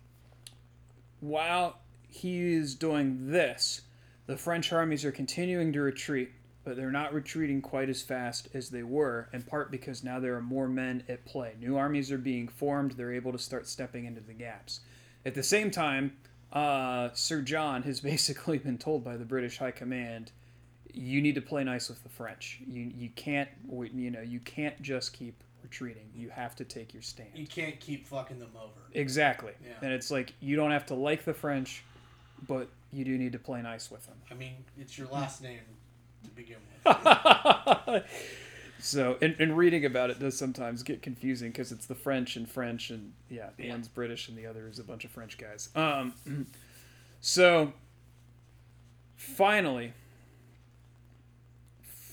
while 1.19 1.81
he 2.09 2.55
is 2.55 2.75
doing 2.75 3.31
this, 3.31 3.83
the 4.27 4.37
French 4.37 4.73
armies 4.73 5.05
are 5.05 5.13
continuing 5.13 5.73
to 5.73 5.81
retreat, 5.81 6.31
but 6.63 6.77
they're 6.77 6.93
not 6.93 7.13
retreating 7.13 7.61
quite 7.61 7.89
as 7.89 8.03
fast 8.03 8.49
as 8.55 8.71
they 8.71 8.85
were, 8.85 9.29
in 9.33 9.43
part 9.43 9.73
because 9.73 10.05
now 10.05 10.21
there 10.21 10.37
are 10.37 10.43
more 10.43 10.69
men 10.69 11.03
at 11.09 11.25
play. 11.25 11.55
New 11.61 11.77
armies 11.77 12.13
are 12.13 12.19
being 12.19 12.47
formed, 12.47 12.93
they're 12.93 13.13
able 13.13 13.33
to 13.33 13.39
start 13.39 13.67
stepping 13.67 14.05
into 14.05 14.21
the 14.21 14.33
gaps. 14.33 14.81
At 15.27 15.35
the 15.35 15.43
same 15.43 15.71
time, 15.71 16.13
uh, 16.53 17.11
Sir 17.13 17.43
John 17.43 17.83
has 17.83 18.01
basically 18.13 18.59
been 18.59 18.79
told 18.79 19.03
by 19.03 19.17
the 19.17 19.25
British 19.25 19.59
High 19.59 19.73
Command, 19.73 20.31
you 20.93 21.21
need 21.21 21.35
to 21.35 21.41
play 21.41 21.65
nice 21.65 21.89
with 21.89 22.03
the 22.03 22.09
French. 22.09 22.61
You 22.67 22.91
you 22.97 23.11
can't 23.11 23.49
you 23.95 24.11
know 24.11 24.21
you 24.21 24.41
can't 24.41 24.81
just 24.83 25.13
keep 25.13 25.43
retreating. 25.71 26.11
You 26.15 26.31
have 26.31 26.57
to 26.57 26.65
take 26.65 26.93
your 26.93 27.03
stand. 27.03 27.29
You 27.35 27.47
can't 27.47 27.79
keep 27.79 28.07
fucking 28.07 28.41
them 28.41 28.51
over. 28.57 28.73
Exactly. 28.93 29.53
Yeah. 29.65 29.75
And 29.83 29.93
it's 29.93 30.11
like 30.11 30.33
you 30.41 30.57
don't 30.57 30.73
have 30.73 30.87
to 30.87 30.95
like 30.95 31.25
the 31.25 31.33
French, 31.35 31.85
but 32.49 32.69
you 32.93 33.05
do 33.05 33.17
need 33.17 33.33
to 33.33 33.39
play 33.39 33.63
nice 33.63 33.89
with 33.91 34.05
them. 34.07 34.17
I 34.31 34.35
mean, 34.35 34.65
it's 34.79 34.99
your 34.99 35.07
last 35.09 35.41
name 35.43 35.61
to 36.25 36.31
begin 36.31 36.57
with. 36.85 38.05
so, 38.81 39.17
and, 39.23 39.37
and 39.39 39.57
reading 39.57 39.85
about 39.85 40.11
it 40.11 40.19
does 40.19 40.37
sometimes 40.37 40.83
get 40.83 41.03
confusing 41.03 41.51
because 41.53 41.71
it's 41.71 41.87
the 41.87 41.95
French 41.95 42.35
and 42.35 42.51
French, 42.51 42.91
and 42.91 43.13
yeah, 43.29 43.51
the 43.57 43.67
Yeah. 43.67 43.71
one's 43.73 43.87
British 43.89 44.29
and 44.29 44.37
the 44.37 44.47
other 44.47 44.67
is 44.67 44.81
a 44.81 44.85
bunch 44.85 45.05
of 45.05 45.13
French 45.13 45.39
guys. 45.39 45.69
Um, 45.77 46.15
so, 47.21 47.73
finally, 49.17 49.93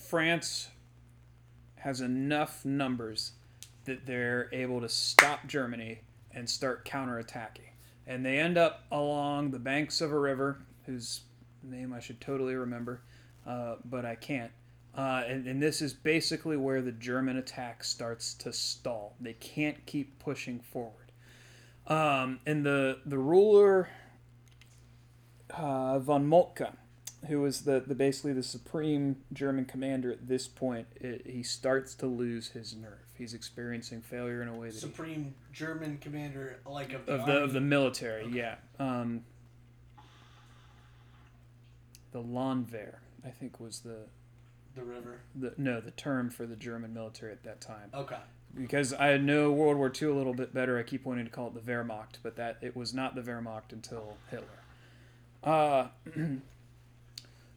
France 0.08 0.70
has 1.78 2.02
enough 2.02 2.64
numbers 2.66 3.32
that 3.88 4.06
they're 4.06 4.50
able 4.54 4.80
to 4.82 4.88
stop 4.88 5.48
Germany 5.48 6.02
and 6.32 6.48
start 6.48 6.86
counterattacking. 6.86 7.72
And 8.06 8.26
they 8.26 8.38
end 8.38 8.58
up 8.58 8.84
along 8.92 9.52
the 9.52 9.60
banks 9.60 10.00
of 10.00 10.12
a 10.12 10.20
river 10.20 10.60
whose 10.86 11.22
name 11.64 11.92
I 11.92 12.00
should 12.00 12.22
totally 12.22 12.56
remember, 12.56 13.02
uh, 13.46 13.76
but 13.84 14.06
I 14.06 14.16
can't. 14.16 14.52
Uh, 14.96 15.24
and, 15.28 15.48
and 15.48 15.62
this 15.62 15.82
is 15.82 15.94
basically 15.94 16.58
where 16.58 16.82
the 16.82 16.92
German 16.92 17.38
attack 17.38 17.84
starts 17.84 18.34
to 18.36 18.54
stall. 18.54 19.16
They 19.20 19.34
can't 19.34 19.86
keep 19.86 20.20
pushing 20.20 20.60
forward. 20.60 21.12
Um, 21.88 22.40
and 22.46 22.66
the, 22.66 23.00
the 23.06 23.18
ruler, 23.18 23.90
uh, 25.50 26.00
von 26.00 26.28
Moltke, 26.28 26.74
who 27.28 27.42
was 27.42 27.62
the, 27.62 27.84
the 27.86 27.96
basically 27.96 28.34
the 28.34 28.44
supreme 28.44 29.18
German 29.34 29.66
commander 29.66 30.12
at 30.12 30.28
this 30.28 30.48
point, 30.48 30.88
it, 30.96 31.28
he 31.28 31.44
starts 31.44 31.94
to 31.96 32.08
lose 32.08 32.50
his 32.50 32.76
nerve. 32.76 33.07
He's 33.18 33.34
experiencing 33.34 34.02
failure 34.02 34.42
in 34.42 34.48
a 34.48 34.54
way 34.54 34.68
that 34.68 34.74
he, 34.76 34.80
Supreme 34.80 35.34
German 35.52 35.98
commander, 36.00 36.60
like 36.66 36.94
of 36.94 37.06
the, 37.06 37.14
of 37.14 37.26
the 37.26 37.38
of 37.44 37.54
the 37.54 37.62
military, 37.62 38.24
Okay. 38.26 38.38
yeah. 38.38 38.56
Um, 38.80 39.24
the 42.12 42.20
Landwehr, 42.22 43.00
I 43.26 43.30
think, 43.30 43.60
was 43.60 43.80
the 43.80 43.98
the 44.76 44.84
river. 44.84 45.20
the 45.36 45.54
no 45.58 45.80
the 45.82 45.92
term 45.92 46.30
for 46.30 46.46
the 46.46 46.56
German 46.56 46.94
military 46.94 47.32
at 47.32 47.44
that 47.44 47.60
time. 47.62 47.90
Okay. 47.94 48.18
Because 48.56 48.94
I 48.94 49.18
know 49.18 49.52
World 49.52 49.78
War 49.78 49.92
II 50.02 50.08
a 50.10 50.14
little 50.14 50.34
bit 50.34 50.54
better, 50.54 50.80
I 50.80 50.84
keep 50.84 51.06
wanting 51.06 51.26
to 51.26 51.32
call 51.32 51.48
it 51.48 51.54
the 51.54 51.60
Wehrmacht, 51.72 52.18
but 52.24 52.36
that 52.38 52.58
it 52.62 52.76
was 52.76 52.94
not 52.94 53.14
the 53.14 53.22
Wehrmacht 53.22 53.72
until 53.72 54.18
Hitler. 54.32 54.48
Uh, 55.44 55.88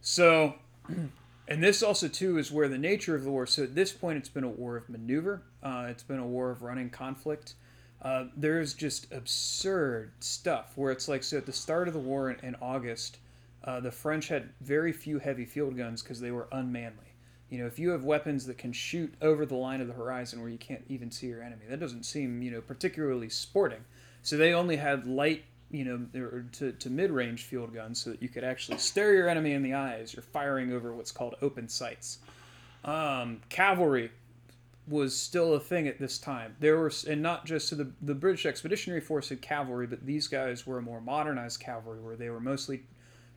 so, 0.01 0.57
and 1.51 1.63
this 1.63 1.83
also 1.83 2.07
too 2.07 2.39
is 2.39 2.53
where 2.53 2.69
the 2.69 2.79
nature 2.79 3.17
of 3.17 3.25
the 3.25 3.31
war. 3.31 3.47
So 3.47 3.65
at 3.65 3.75
this 3.75 3.93
point, 3.93 4.17
it's 4.19 4.29
been 4.29 4.45
a 4.45 4.49
war 4.49 4.77
of 4.77 4.89
maneuver. 4.89 5.43
Uh, 5.63 5.89
it's 5.89 6.05
been 6.05 6.21
a 6.21 6.27
war 6.27 6.51
of 6.51 6.63
running 6.63 6.91
conflict. 6.91 7.55
Uh, 8.01 8.27
there's 8.37 8.73
just 8.73 9.13
absurd 9.13 10.13
stuff 10.21 10.73
where 10.77 10.93
it's 10.93 11.09
like 11.09 11.23
so 11.23 11.37
at 11.37 11.47
the 11.47 11.53
start 11.53 11.89
of 11.89 11.93
the 11.93 12.01
war 12.01 12.31
in, 12.31 12.39
in 12.47 12.57
August, 12.63 13.19
uh, 13.65 13.81
the 13.81 13.91
French 13.91 14.29
had 14.29 14.49
very 14.61 14.93
few 14.93 15.19
heavy 15.19 15.45
field 15.45 15.77
guns 15.77 16.03
because 16.03 16.21
they 16.21 16.31
were 16.31 16.49
unmanly. 16.53 17.11
You 17.51 17.59
know, 17.59 17.67
if 17.67 17.81
you 17.81 17.91
have 17.91 18.05
weapons 18.05 18.47
that 18.47 18.57
can 18.57 18.73
shoot 18.73 19.13
over 19.21 19.45
the 19.45 19.57
line 19.57 19.81
of 19.81 19.89
the 19.89 19.93
horizon 19.93 20.41
where 20.41 20.49
you 20.49 20.57
can't 20.57 20.85
even 20.89 21.11
see 21.11 21.27
your 21.27 21.43
enemy, 21.43 21.65
that 21.69 21.81
doesn't 21.81 22.05
seem, 22.05 22.43
you 22.43 22.53
know, 22.53 22.61
particularly 22.61 23.29
sporting. 23.29 23.85
So 24.23 24.37
they 24.37 24.55
only 24.55 24.77
had 24.77 25.07
light, 25.07 25.45
you 25.71 25.85
know, 25.85 26.45
to, 26.53 26.73
to 26.73 26.91
mid 26.91 27.11
range 27.11 27.45
field 27.45 27.73
guns 27.73 28.01
so 28.03 28.11
that 28.11 28.23
you 28.23 28.29
could 28.29 28.45
actually 28.45 28.79
stare 28.79 29.15
your 29.15 29.29
enemy 29.29 29.53
in 29.53 29.63
the 29.63 29.75
eye 29.75 29.99
as 30.01 30.15
you're 30.15 30.23
firing 30.23 30.73
over 30.73 30.93
what's 30.93 31.13
called 31.13 31.37
open 31.43 31.69
sights. 31.69 32.19
Um, 32.85 33.41
cavalry 33.49 34.11
was 34.89 35.17
still 35.17 35.55
a 35.55 35.61
thing 35.61 35.87
at 35.87 35.99
this 35.99 36.19
time. 36.19 36.57
There 36.59 36.77
were, 36.77 36.91
and 37.09 37.23
not 37.23 37.47
just 37.47 37.69
so 37.69 37.77
the, 37.77 37.91
the 38.03 38.15
British 38.15 38.47
Expeditionary 38.47 39.01
Force 39.01 39.29
had 39.29 39.41
cavalry, 39.41 39.87
but 39.87 40.05
these 40.05 40.27
guys 40.27 40.67
were 40.67 40.79
a 40.79 40.83
more 40.83 41.01
modernized 41.01 41.61
cavalry 41.61 42.01
where 42.01 42.17
they 42.17 42.31
were 42.31 42.41
mostly 42.41 42.83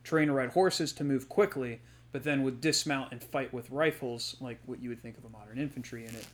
trained 0.02 0.28
to 0.28 0.32
ride 0.32 0.50
horses 0.50 0.92
to 0.94 1.04
move 1.04 1.28
quickly, 1.28 1.80
but 2.12 2.24
then 2.24 2.42
would 2.42 2.60
dismount 2.60 3.12
and 3.12 3.22
fight 3.22 3.52
with 3.52 3.70
rifles, 3.70 4.36
like 4.40 4.58
what 4.66 4.82
you 4.82 4.88
would 4.88 5.00
think 5.00 5.16
of 5.16 5.24
a 5.24 5.28
modern 5.28 5.58
infantry 5.58 6.04
in 6.04 6.14
it. 6.14 6.26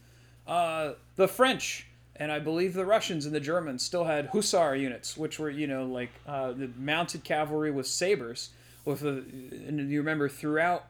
Uh, 0.46 0.94
the 1.16 1.28
French 1.28 1.86
and 2.20 2.30
I 2.30 2.38
believe 2.38 2.74
the 2.74 2.84
Russians 2.84 3.24
and 3.24 3.34
the 3.34 3.40
Germans 3.40 3.82
still 3.82 4.04
had 4.04 4.26
hussar 4.26 4.76
units, 4.76 5.16
which 5.16 5.38
were 5.38 5.48
you 5.48 5.66
know 5.66 5.86
like 5.86 6.10
uh, 6.26 6.52
the 6.52 6.70
mounted 6.76 7.24
cavalry 7.24 7.70
with 7.70 7.86
sabers. 7.86 8.50
With 8.84 9.02
a, 9.02 9.24
and 9.66 9.90
you 9.90 9.98
remember 9.98 10.28
throughout 10.28 10.84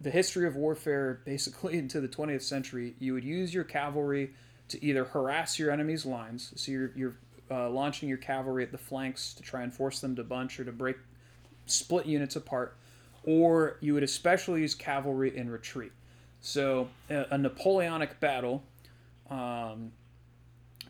the 0.00 0.10
history 0.10 0.46
of 0.46 0.56
warfare, 0.56 1.20
basically 1.26 1.78
into 1.78 2.00
the 2.00 2.08
20th 2.08 2.42
century, 2.42 2.94
you 2.98 3.12
would 3.12 3.24
use 3.24 3.52
your 3.52 3.64
cavalry 3.64 4.30
to 4.68 4.82
either 4.84 5.04
harass 5.04 5.58
your 5.58 5.70
enemy's 5.70 6.06
lines, 6.06 6.52
so 6.56 6.72
you're, 6.72 6.92
you're 6.94 7.14
uh, 7.50 7.68
launching 7.68 8.08
your 8.08 8.18
cavalry 8.18 8.62
at 8.62 8.70
the 8.70 8.78
flanks 8.78 9.34
to 9.34 9.42
try 9.42 9.62
and 9.62 9.74
force 9.74 10.00
them 10.00 10.14
to 10.16 10.22
bunch 10.22 10.60
or 10.60 10.64
to 10.64 10.72
break 10.72 10.96
split 11.66 12.06
units 12.06 12.36
apart, 12.36 12.76
or 13.24 13.76
you 13.80 13.94
would 13.94 14.02
especially 14.02 14.60
use 14.60 14.74
cavalry 14.74 15.36
in 15.36 15.50
retreat. 15.50 15.92
So 16.40 16.88
a, 17.10 17.26
a 17.32 17.38
Napoleonic 17.38 18.20
battle 18.20 18.62
um, 19.28 19.92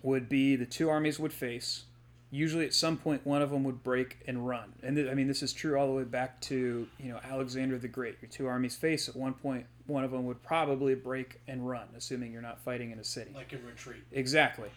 would 0.02 0.28
be 0.28 0.56
the 0.56 0.66
two 0.66 0.88
armies 0.88 1.18
would 1.18 1.32
face. 1.32 1.84
Usually, 2.32 2.64
at 2.64 2.74
some 2.74 2.96
point, 2.96 3.26
one 3.26 3.42
of 3.42 3.50
them 3.50 3.64
would 3.64 3.82
break 3.82 4.18
and 4.28 4.46
run. 4.46 4.72
And 4.84 4.96
th- 4.96 5.10
I 5.10 5.14
mean, 5.14 5.26
this 5.26 5.42
is 5.42 5.52
true 5.52 5.76
all 5.76 5.88
the 5.88 5.92
way 5.92 6.04
back 6.04 6.40
to 6.42 6.86
you 6.98 7.08
know 7.08 7.18
Alexander 7.24 7.76
the 7.76 7.88
Great. 7.88 8.18
Your 8.22 8.30
two 8.30 8.46
armies 8.46 8.76
face. 8.76 9.08
At 9.08 9.16
one 9.16 9.34
point, 9.34 9.66
one 9.86 10.04
of 10.04 10.12
them 10.12 10.26
would 10.26 10.42
probably 10.42 10.94
break 10.94 11.40
and 11.48 11.68
run, 11.68 11.88
assuming 11.96 12.32
you're 12.32 12.40
not 12.40 12.60
fighting 12.60 12.92
in 12.92 12.98
a 13.00 13.04
city. 13.04 13.32
Like 13.34 13.52
in 13.52 13.64
retreat. 13.66 14.02
Exactly. 14.12 14.68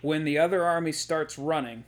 When 0.00 0.24
the 0.24 0.38
other 0.38 0.64
army 0.64 0.92
starts 0.92 1.38
running, 1.38 1.84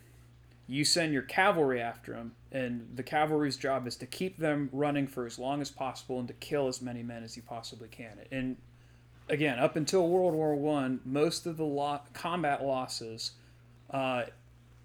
you 0.66 0.84
send 0.84 1.14
your 1.14 1.22
cavalry 1.22 1.80
after 1.80 2.12
them, 2.12 2.32
and 2.52 2.86
the 2.94 3.02
cavalry's 3.02 3.56
job 3.56 3.86
is 3.86 3.96
to 3.96 4.06
keep 4.06 4.38
them 4.38 4.68
running 4.72 5.06
for 5.06 5.24
as 5.24 5.38
long 5.38 5.62
as 5.62 5.70
possible 5.70 6.18
and 6.18 6.28
to 6.28 6.34
kill 6.34 6.68
as 6.68 6.82
many 6.82 7.02
men 7.02 7.24
as 7.24 7.36
you 7.36 7.42
possibly 7.42 7.88
can. 7.88 8.18
And 8.30 8.56
again, 9.28 9.58
up 9.58 9.76
until 9.76 10.08
World 10.08 10.34
War 10.34 10.54
One, 10.54 11.00
most 11.04 11.46
of 11.46 11.56
the 11.56 11.64
lo- 11.64 12.00
combat 12.14 12.64
losses 12.64 13.32
uh, 13.90 14.24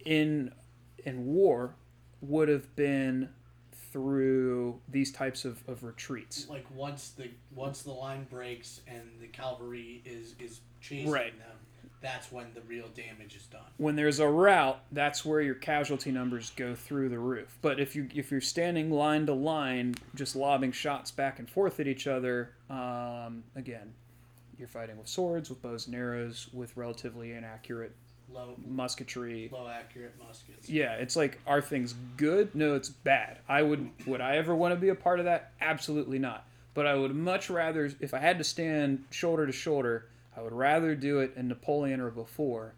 in 0.05 0.51
in 1.05 1.25
war 1.25 1.75
would 2.21 2.47
have 2.49 2.73
been 2.75 3.29
through 3.91 4.79
these 4.89 5.11
types 5.11 5.45
of, 5.45 5.61
of 5.67 5.83
retreats. 5.83 6.47
Like 6.49 6.65
once 6.75 7.09
the 7.09 7.29
once 7.53 7.81
the 7.83 7.91
line 7.91 8.25
breaks 8.29 8.81
and 8.87 9.01
the 9.21 9.27
cavalry 9.27 10.01
is 10.05 10.35
is 10.39 10.61
chasing 10.81 11.11
Right. 11.11 11.37
them, 11.37 11.57
that's 12.01 12.31
when 12.31 12.47
the 12.55 12.61
real 12.61 12.87
damage 12.89 13.35
is 13.35 13.45
done. 13.45 13.61
when 13.77 13.95
there's 13.95 14.19
a 14.19 14.27
rout, 14.27 14.81
that's 14.91 15.23
where 15.23 15.41
your 15.41 15.55
casualty 15.55 16.11
numbers 16.11 16.51
go 16.55 16.73
through 16.75 17.09
the 17.09 17.19
roof. 17.19 17.57
But 17.61 17.79
if 17.79 17.95
you 17.95 18.07
if 18.15 18.31
you're 18.31 18.41
standing 18.41 18.89
line 18.89 19.25
to 19.27 19.33
line, 19.33 19.95
just 20.15 20.35
lobbing 20.35 20.71
shots 20.71 21.11
back 21.11 21.37
and 21.39 21.49
forth 21.49 21.79
at 21.79 21.87
each 21.87 22.07
other, 22.07 22.51
um, 22.69 23.43
again, 23.55 23.93
you're 24.63 24.69
fighting 24.69 24.97
with 24.97 25.09
swords, 25.09 25.49
with 25.49 25.61
bows 25.61 25.87
and 25.87 25.95
arrows, 25.95 26.47
with 26.53 26.77
relatively 26.77 27.33
inaccurate 27.33 27.93
Low 28.33 28.55
musketry. 28.65 29.49
low 29.51 29.67
accurate 29.67 30.15
muskets. 30.25 30.69
Yeah, 30.69 30.93
it's 30.93 31.17
like 31.17 31.37
are 31.45 31.61
things 31.61 31.93
good? 32.15 32.55
No, 32.55 32.75
it's 32.75 32.87
bad. 32.87 33.39
I 33.49 33.61
would 33.61 33.89
would 34.07 34.21
I 34.21 34.37
ever 34.37 34.55
want 34.55 34.73
to 34.73 34.79
be 34.79 34.87
a 34.87 34.95
part 34.95 35.19
of 35.19 35.25
that? 35.25 35.51
Absolutely 35.59 36.17
not. 36.17 36.47
But 36.73 36.87
I 36.87 36.95
would 36.95 37.13
much 37.13 37.49
rather 37.49 37.91
if 37.99 38.13
I 38.13 38.19
had 38.19 38.37
to 38.37 38.45
stand 38.45 39.03
shoulder 39.11 39.45
to 39.45 39.51
shoulder, 39.51 40.07
I 40.35 40.41
would 40.41 40.53
rather 40.53 40.95
do 40.95 41.19
it 41.19 41.33
in 41.35 41.49
Napoleon 41.49 41.99
or 41.99 42.09
before 42.09 42.73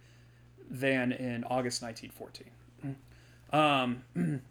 than 0.68 1.12
in 1.12 1.44
August 1.44 1.84
1914. 1.84 2.96
Um, 3.54 4.02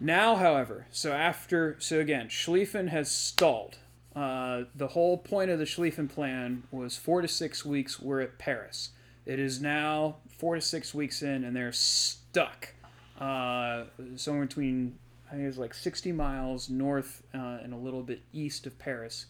now, 0.00 0.36
however, 0.36 0.86
so 0.92 1.12
after 1.12 1.76
so 1.80 1.98
again, 1.98 2.28
Schlieffen 2.28 2.88
has 2.90 3.10
stalled. 3.10 3.78
Uh, 4.14 4.64
the 4.74 4.88
whole 4.88 5.18
point 5.18 5.50
of 5.50 5.58
the 5.58 5.64
Schlieffen 5.64 6.08
plan 6.08 6.62
was 6.70 6.96
four 6.96 7.20
to 7.20 7.28
six 7.28 7.64
weeks. 7.64 8.00
We're 8.00 8.20
at 8.20 8.38
Paris. 8.38 8.90
It 9.26 9.40
is 9.40 9.60
now 9.60 10.16
four 10.38 10.54
to 10.54 10.60
six 10.60 10.94
weeks 10.94 11.22
in, 11.22 11.44
and 11.44 11.56
they're 11.56 11.72
stuck 11.72 12.74
uh, 13.18 13.84
somewhere 14.16 14.46
between 14.46 14.98
I 15.30 15.36
think 15.36 15.48
it's 15.48 15.58
like 15.58 15.74
60 15.74 16.12
miles 16.12 16.70
north 16.70 17.22
uh, 17.34 17.58
and 17.62 17.72
a 17.72 17.76
little 17.76 18.02
bit 18.02 18.22
east 18.32 18.66
of 18.66 18.78
Paris, 18.78 19.26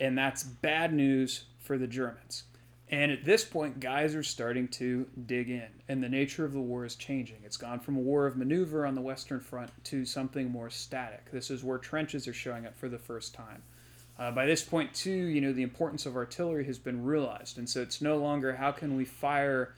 and 0.00 0.18
that's 0.18 0.42
bad 0.42 0.92
news 0.92 1.44
for 1.60 1.78
the 1.78 1.86
Germans. 1.86 2.44
And 2.90 3.10
at 3.10 3.24
this 3.24 3.44
point, 3.44 3.80
guys 3.80 4.14
are 4.14 4.22
starting 4.22 4.68
to 4.68 5.06
dig 5.26 5.48
in, 5.48 5.68
and 5.88 6.02
the 6.02 6.08
nature 6.08 6.44
of 6.44 6.52
the 6.52 6.60
war 6.60 6.84
is 6.84 6.94
changing. 6.94 7.38
It's 7.42 7.56
gone 7.56 7.80
from 7.80 7.96
a 7.96 8.00
war 8.00 8.26
of 8.26 8.36
maneuver 8.36 8.84
on 8.84 8.94
the 8.94 9.00
Western 9.00 9.40
Front 9.40 9.70
to 9.84 10.04
something 10.04 10.50
more 10.50 10.68
static. 10.68 11.30
This 11.32 11.50
is 11.50 11.64
where 11.64 11.78
trenches 11.78 12.28
are 12.28 12.34
showing 12.34 12.66
up 12.66 12.76
for 12.76 12.90
the 12.90 12.98
first 12.98 13.34
time. 13.34 13.62
Uh, 14.18 14.30
by 14.30 14.46
this 14.46 14.62
point, 14.62 14.92
too, 14.94 15.10
you 15.10 15.40
know, 15.40 15.52
the 15.52 15.62
importance 15.62 16.04
of 16.04 16.14
artillery 16.14 16.64
has 16.66 16.78
been 16.78 17.02
realized, 17.04 17.58
and 17.58 17.68
so 17.68 17.80
it's 17.80 18.02
no 18.02 18.18
longer 18.18 18.54
how 18.54 18.70
can 18.70 18.96
we 18.96 19.04
fire, 19.04 19.74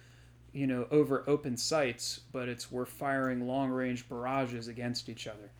you 0.52 0.66
know, 0.66 0.86
over 0.90 1.24
open 1.28 1.56
sights, 1.56 2.20
but 2.32 2.48
it's 2.48 2.70
we're 2.70 2.84
firing 2.84 3.46
long-range 3.46 4.08
barrages 4.08 4.68
against 4.68 5.08
each 5.08 5.26
other, 5.26 5.52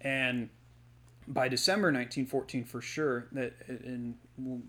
and 0.00 0.48
by 1.28 1.48
December 1.48 1.88
1914, 1.88 2.64
for 2.64 2.80
sure, 2.80 3.26
that 3.32 3.52
we'll, 4.36 4.60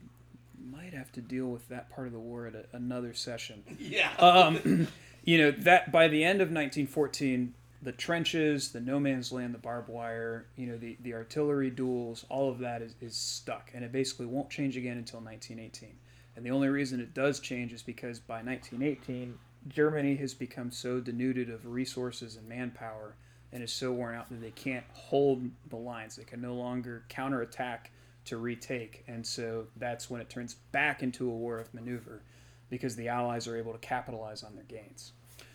might 0.69 0.93
have 0.93 1.11
to 1.13 1.21
deal 1.21 1.47
with 1.47 1.67
that 1.69 1.89
part 1.89 2.07
of 2.07 2.13
the 2.13 2.19
war 2.19 2.47
at 2.47 2.55
a, 2.55 2.65
another 2.73 3.13
session. 3.13 3.63
Yeah. 3.79 4.11
Um, 4.17 4.87
you 5.23 5.37
know 5.37 5.51
that 5.51 5.91
by 5.91 6.07
the 6.07 6.23
end 6.23 6.41
of 6.41 6.47
1914, 6.47 7.53
the 7.81 7.91
trenches, 7.91 8.71
the 8.71 8.79
no 8.79 8.99
man's 8.99 9.31
land, 9.31 9.53
the 9.53 9.59
barbed 9.59 9.89
wire, 9.89 10.45
you 10.55 10.67
know, 10.67 10.77
the, 10.77 10.97
the 11.01 11.13
artillery 11.13 11.69
duels, 11.69 12.25
all 12.29 12.49
of 12.49 12.59
that 12.59 12.81
is, 12.81 12.95
is 13.01 13.15
stuck, 13.15 13.71
and 13.73 13.83
it 13.83 13.91
basically 13.91 14.25
won't 14.25 14.49
change 14.49 14.77
again 14.77 14.97
until 14.97 15.19
1918. 15.19 15.97
And 16.35 16.45
the 16.45 16.51
only 16.51 16.69
reason 16.69 16.99
it 16.99 17.13
does 17.13 17.39
change 17.39 17.73
is 17.73 17.83
because 17.83 18.19
by 18.19 18.41
1918, 18.41 19.37
Germany 19.67 20.15
has 20.15 20.33
become 20.33 20.71
so 20.71 20.99
denuded 20.99 21.49
of 21.49 21.65
resources 21.65 22.35
and 22.35 22.47
manpower 22.47 23.15
and 23.51 23.61
is 23.61 23.71
so 23.71 23.91
worn 23.91 24.15
out 24.15 24.29
that 24.29 24.41
they 24.41 24.51
can't 24.51 24.85
hold 24.93 25.43
the 25.69 25.75
lines. 25.75 26.15
They 26.15 26.23
can 26.23 26.41
no 26.41 26.55
longer 26.55 27.03
counterattack 27.07 27.91
to 28.25 28.37
retake. 28.37 29.03
And 29.07 29.25
so 29.25 29.67
that's 29.77 30.09
when 30.09 30.21
it 30.21 30.29
turns 30.29 30.55
back 30.71 31.03
into 31.03 31.29
a 31.29 31.33
war 31.33 31.59
of 31.59 31.73
maneuver 31.73 32.21
because 32.69 32.95
the 32.95 33.07
Allies 33.07 33.47
are 33.47 33.57
able 33.57 33.73
to 33.73 33.79
capitalize 33.79 34.43
on 34.43 34.55
their 34.55 34.63
gains. 34.63 35.11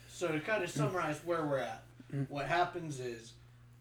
So 0.09 0.29
to 0.29 0.41
kind 0.41 0.62
of 0.62 0.71
summarize 0.71 1.21
where 1.25 1.47
we're 1.47 1.59
at, 1.59 1.83
mm-hmm. 2.12 2.33
what 2.33 2.47
happens 2.47 3.01
is 3.01 3.35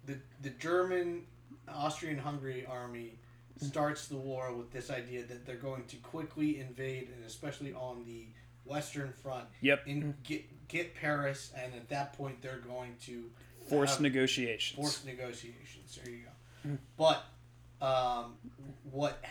the 0.06 0.18
the 0.42 0.52
German 0.52 1.24
Austrian-Hungary 1.68 2.66
army 2.68 3.20
mm-hmm. 3.58 3.66
starts 3.66 4.08
the 4.08 4.16
war 4.16 4.54
with 4.54 4.72
this 4.72 4.90
idea 4.90 5.24
that 5.24 5.46
they're 5.46 5.56
going 5.56 5.86
to 5.86 5.96
quickly 5.98 6.60
invade 6.60 7.10
and 7.16 7.26
especially 7.26 7.74
on 7.74 8.04
the 8.06 8.28
western 8.66 9.14
front 9.14 9.46
Yep. 9.62 9.84
and 9.88 10.04
mm-hmm. 10.04 10.12
get 10.24 10.68
get 10.68 10.96
Paris 10.96 11.52
and 11.56 11.74
at 11.74 11.90
that 11.90 12.14
point 12.14 12.42
they're 12.42 12.60
going 12.60 12.96
to 13.06 13.30
Force 13.70 14.00
negotiations. 14.00 14.78
force 14.78 15.04
negotiations. 15.06 16.00
There 16.02 16.14
you 16.14 16.22
go. 16.24 16.78
But 16.98 17.26
um, 17.82 18.36
what 18.92 19.24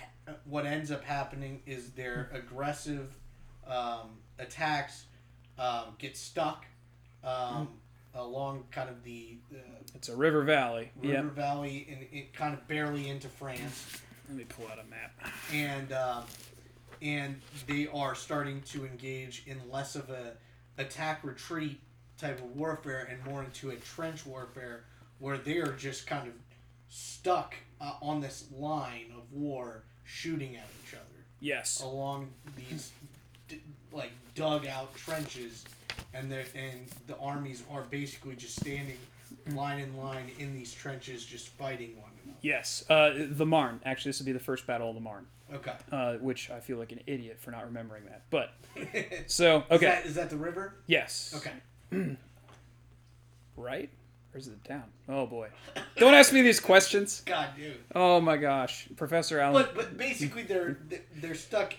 what 0.44 0.66
ends 0.66 0.90
up 0.90 1.05
happening 1.05 1.62
is 1.66 1.90
their 1.90 2.30
aggressive 2.32 3.12
um, 3.66 4.18
attacks 4.38 5.05
um, 5.59 5.94
get 5.99 6.16
stuck 6.16 6.64
um, 7.24 7.68
along 8.14 8.64
kind 8.70 8.88
of 8.88 9.03
the 9.05 9.36
uh, 9.53 9.59
It's 9.94 10.09
a 10.09 10.16
river 10.16 10.42
valley. 10.42 10.90
river 10.97 11.14
Yep. 11.26 11.32
valley 11.34 11.86
and 11.90 12.07
it 12.12 12.32
kind 12.32 12.55
of 12.55 12.66
barely 12.68 13.09
into 13.09 13.28
France, 13.28 14.01
Let 14.28 14.36
me 14.38 14.44
pull 14.44 14.66
out 14.68 14.78
a 14.78 14.84
map. 14.88 15.12
and 15.53 15.92
um, 15.92 16.24
and 17.03 17.40
they 17.66 17.88
are 17.92 18.14
starting 18.14 18.62
to 18.62 18.86
engage 18.86 19.42
in 19.47 19.61
less 19.70 19.97
of 19.97 20.09
a 20.11 20.32
attack 20.78 21.24
retreat 21.24 21.80
type 22.18 22.38
of 22.38 22.57
warfare 22.57 23.07
and 23.11 23.22
more 23.30 23.44
into 23.44 23.70
a 23.70 23.76
trench 23.76 24.24
warfare 24.24 24.84
where 25.18 25.36
they 25.38 25.59
are 25.59 25.72
just 25.72 26.07
kind 26.07 26.26
of 26.26 26.34
stuck 26.88 27.55
uh, 27.81 27.93
on 28.03 28.20
this 28.20 28.45
line 28.57 29.12
of 29.16 29.33
war 29.33 29.83
shooting 30.05 30.57
at 30.57 30.66
each 30.85 30.95
other 30.95 31.03
Yes. 31.41 31.81
along 31.83 32.29
these 32.57 32.93
d- 33.49 33.61
like 33.93 34.12
dug 34.35 34.66
out 34.66 34.95
trenches 34.97 35.64
and 36.14 36.31
the 36.31 36.45
and 36.57 36.87
the 37.07 37.16
armies 37.18 37.62
are 37.70 37.83
basically 37.83 38.37
just 38.37 38.59
standing 38.61 38.97
line 39.55 39.79
in 39.81 39.97
line 39.97 40.31
in 40.39 40.55
these 40.55 40.72
trenches 40.72 41.24
just 41.24 41.49
fighting 41.49 41.97
one 42.01 42.11
another. 42.24 42.39
Yes. 42.43 42.85
Uh, 42.89 43.27
the 43.31 43.47
Marne. 43.47 43.81
Actually, 43.85 44.11
this 44.11 44.20
would 44.20 44.27
be 44.27 44.33
the 44.33 44.39
first 44.39 44.66
battle 44.66 44.89
of 44.89 44.95
the 44.95 45.01
Marne, 45.01 45.27
Okay. 45.53 45.72
uh, 45.93 46.14
which 46.14 46.51
I 46.51 46.61
feel 46.61 46.79
like 46.79 46.93
an 46.93 47.01
idiot 47.07 47.39
for 47.41 47.51
not 47.51 47.64
remembering 47.66 48.05
that. 48.07 48.22
But 48.31 48.53
so 49.27 49.64
okay 49.70 49.74
is, 49.74 49.81
that, 49.81 50.07
is 50.07 50.14
that 50.14 50.31
the 50.31 50.37
river 50.37 50.77
yes. 50.87 51.35
okay 51.37 51.53
Right? 53.57 53.91
Or 54.37 54.39
is 54.39 54.49
it 54.49 54.62
down? 54.64 54.84
Oh 55.09 55.26
boy. 55.26 55.49
Don't 55.97 56.12
ask 56.12 56.30
me 56.30 56.43
these 56.43 56.61
questions. 56.61 57.22
god 57.26 57.49
dude 57.57 57.78
Oh 57.95 58.20
my 58.20 58.37
gosh, 58.37 58.87
Professor 58.95 59.41
Allen. 59.41 59.55
but 59.64 59.74
but 59.74 59.97
basically 59.97 60.43
they're 60.43 60.76
they're 61.16 61.34
stuck 61.34 61.72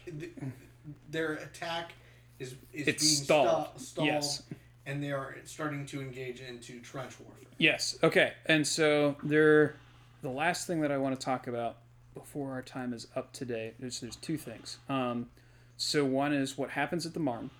their 1.11 1.33
attack 1.33 1.93
is 2.39 2.55
is 2.73 2.87
It's 2.87 3.03
being 3.03 3.23
stalled. 3.25 3.67
stu- 3.75 3.83
stalled 3.85 4.07
Yes. 4.07 4.41
and 4.87 5.03
they 5.03 5.11
are 5.11 5.35
starting 5.45 5.85
to 5.87 6.01
engage 6.01 6.41
into 6.41 6.79
trench 6.79 7.19
warfare 7.19 7.43
Yes. 7.59 7.95
Okay. 8.01 8.33
And 8.47 8.65
so 8.67 9.17
there, 9.23 9.75
the 10.23 10.29
last 10.29 10.65
thing 10.67 10.81
that 10.81 10.91
I 10.91 10.97
want 10.97 11.19
to 11.19 11.23
talk 11.23 11.45
about 11.47 11.77
before 12.15 12.51
our 12.53 12.61
time 12.63 12.91
is 12.93 13.05
up 13.15 13.33
today. 13.33 13.73
There's 13.79 13.99
there's 13.99 14.15
two 14.15 14.37
things. 14.37 14.77
Um, 14.89 15.29
so 15.75 16.03
one 16.05 16.33
is 16.33 16.57
what 16.57 16.71
happens 16.71 17.05
at 17.05 17.13
the 17.13 17.19
Marne, 17.19 17.51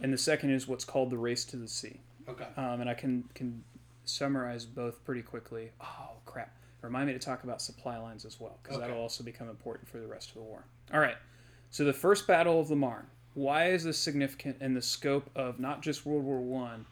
and 0.00 0.12
the 0.12 0.18
second 0.18 0.50
is 0.50 0.68
what's 0.68 0.84
called 0.84 1.10
the 1.10 1.18
race 1.18 1.44
to 1.46 1.56
the 1.56 1.66
sea. 1.66 1.98
okay 2.28 2.46
Um, 2.56 2.80
and 2.80 2.88
I 2.90 2.94
can 2.94 3.24
can 3.34 3.62
summarize 4.04 4.64
both 4.64 5.04
pretty 5.04 5.22
quickly. 5.22 5.70
Oh 5.80 6.10
crap! 6.26 6.52
Remind 6.82 7.06
me 7.06 7.12
to 7.14 7.18
talk 7.18 7.44
about 7.44 7.62
supply 7.62 7.96
lines 7.98 8.24
as 8.24 8.38
well 8.40 8.58
because 8.62 8.76
Okay. 8.78 8.86
that'll 8.86 9.02
also 9.02 9.24
become 9.24 9.48
important 9.48 9.88
for 9.88 9.98
the 9.98 10.06
rest 10.06 10.28
of 10.30 10.34
the 10.34 10.42
war. 10.42 10.64
All 10.92 11.00
right. 11.00 11.16
So 11.70 11.84
the 11.84 11.92
first 11.92 12.26
battle 12.26 12.60
of 12.60 12.68
the 12.68 12.76
Marne. 12.76 13.06
Why 13.34 13.70
is 13.70 13.82
this 13.82 13.98
significant 13.98 14.58
in 14.60 14.74
the 14.74 14.82
scope 14.82 15.28
of 15.34 15.58
not 15.58 15.82
just 15.82 16.06
World 16.06 16.22
War 16.24 16.40
One, 16.40 16.86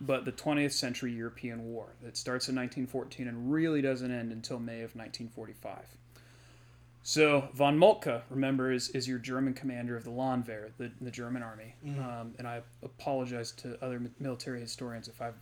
but 0.00 0.26
the 0.26 0.32
20th 0.32 0.72
century 0.72 1.10
European 1.12 1.64
War 1.64 1.86
that 2.02 2.18
starts 2.18 2.48
in 2.50 2.54
1914 2.54 3.28
and 3.28 3.50
really 3.50 3.80
doesn't 3.80 4.10
end 4.10 4.30
until 4.30 4.58
May 4.58 4.82
of 4.82 4.94
1945? 4.94 5.78
So 7.02 7.48
von 7.54 7.78
Moltke, 7.78 8.22
remember, 8.28 8.72
is, 8.72 8.88
is 8.90 9.06
your 9.06 9.18
German 9.18 9.54
commander 9.54 9.96
of 9.96 10.02
the 10.04 10.10
Landwehr, 10.10 10.70
the, 10.76 10.90
the 11.00 11.10
German 11.10 11.42
army. 11.42 11.76
Um, 12.00 12.34
and 12.38 12.48
I 12.48 12.62
apologize 12.82 13.52
to 13.52 13.82
other 13.82 14.02
military 14.18 14.60
historians 14.60 15.06
if 15.06 15.22
I've 15.22 15.36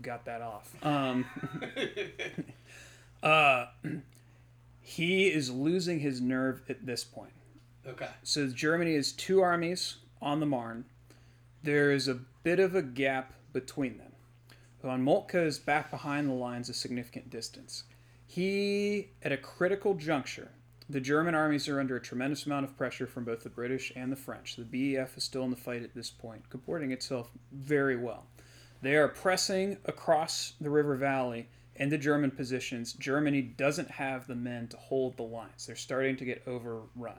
got 0.00 0.24
that 0.24 0.42
off. 0.42 0.72
Um, 0.82 1.24
uh, 3.22 3.66
he 4.80 5.28
is 5.28 5.50
losing 5.50 6.00
his 6.00 6.20
nerve 6.20 6.62
at 6.68 6.84
this 6.84 7.04
point. 7.04 7.32
okay 7.86 8.08
So 8.22 8.48
Germany 8.48 8.94
has 8.94 9.12
two 9.12 9.40
armies 9.40 9.96
on 10.20 10.40
the 10.40 10.46
Marne. 10.46 10.84
There 11.62 11.90
is 11.90 12.08
a 12.08 12.18
bit 12.42 12.58
of 12.58 12.74
a 12.74 12.82
gap 12.82 13.32
between 13.52 13.98
them. 13.98 14.12
Von 14.82 15.02
Moltke 15.04 15.36
is 15.36 15.58
back 15.58 15.90
behind 15.90 16.28
the 16.28 16.34
lines 16.34 16.68
a 16.68 16.74
significant 16.74 17.30
distance. 17.30 17.84
He, 18.26 19.10
at 19.22 19.30
a 19.30 19.36
critical 19.36 19.94
juncture, 19.94 20.50
the 20.88 21.00
German 21.00 21.34
armies 21.34 21.68
are 21.68 21.78
under 21.78 21.96
a 21.96 22.00
tremendous 22.00 22.46
amount 22.46 22.64
of 22.64 22.76
pressure 22.76 23.06
from 23.06 23.24
both 23.24 23.44
the 23.44 23.50
British 23.50 23.92
and 23.94 24.10
the 24.10 24.16
French. 24.16 24.56
The 24.56 24.64
BEF 24.64 25.16
is 25.16 25.24
still 25.24 25.44
in 25.44 25.50
the 25.50 25.56
fight 25.56 25.82
at 25.82 25.94
this 25.94 26.10
point, 26.10 26.50
comporting 26.50 26.90
itself 26.90 27.30
very 27.52 27.96
well. 27.96 28.26
They 28.82 28.96
are 28.96 29.08
pressing 29.08 29.78
across 29.84 30.54
the 30.60 30.68
river 30.68 30.96
valley 30.96 31.48
into 31.76 31.96
German 31.96 32.32
positions. 32.32 32.92
Germany 32.92 33.40
doesn't 33.40 33.92
have 33.92 34.26
the 34.26 34.34
men 34.34 34.68
to 34.68 34.76
hold 34.76 35.16
the 35.16 35.22
lines. 35.22 35.66
They're 35.66 35.76
starting 35.76 36.16
to 36.16 36.24
get 36.24 36.42
overrun. 36.46 37.18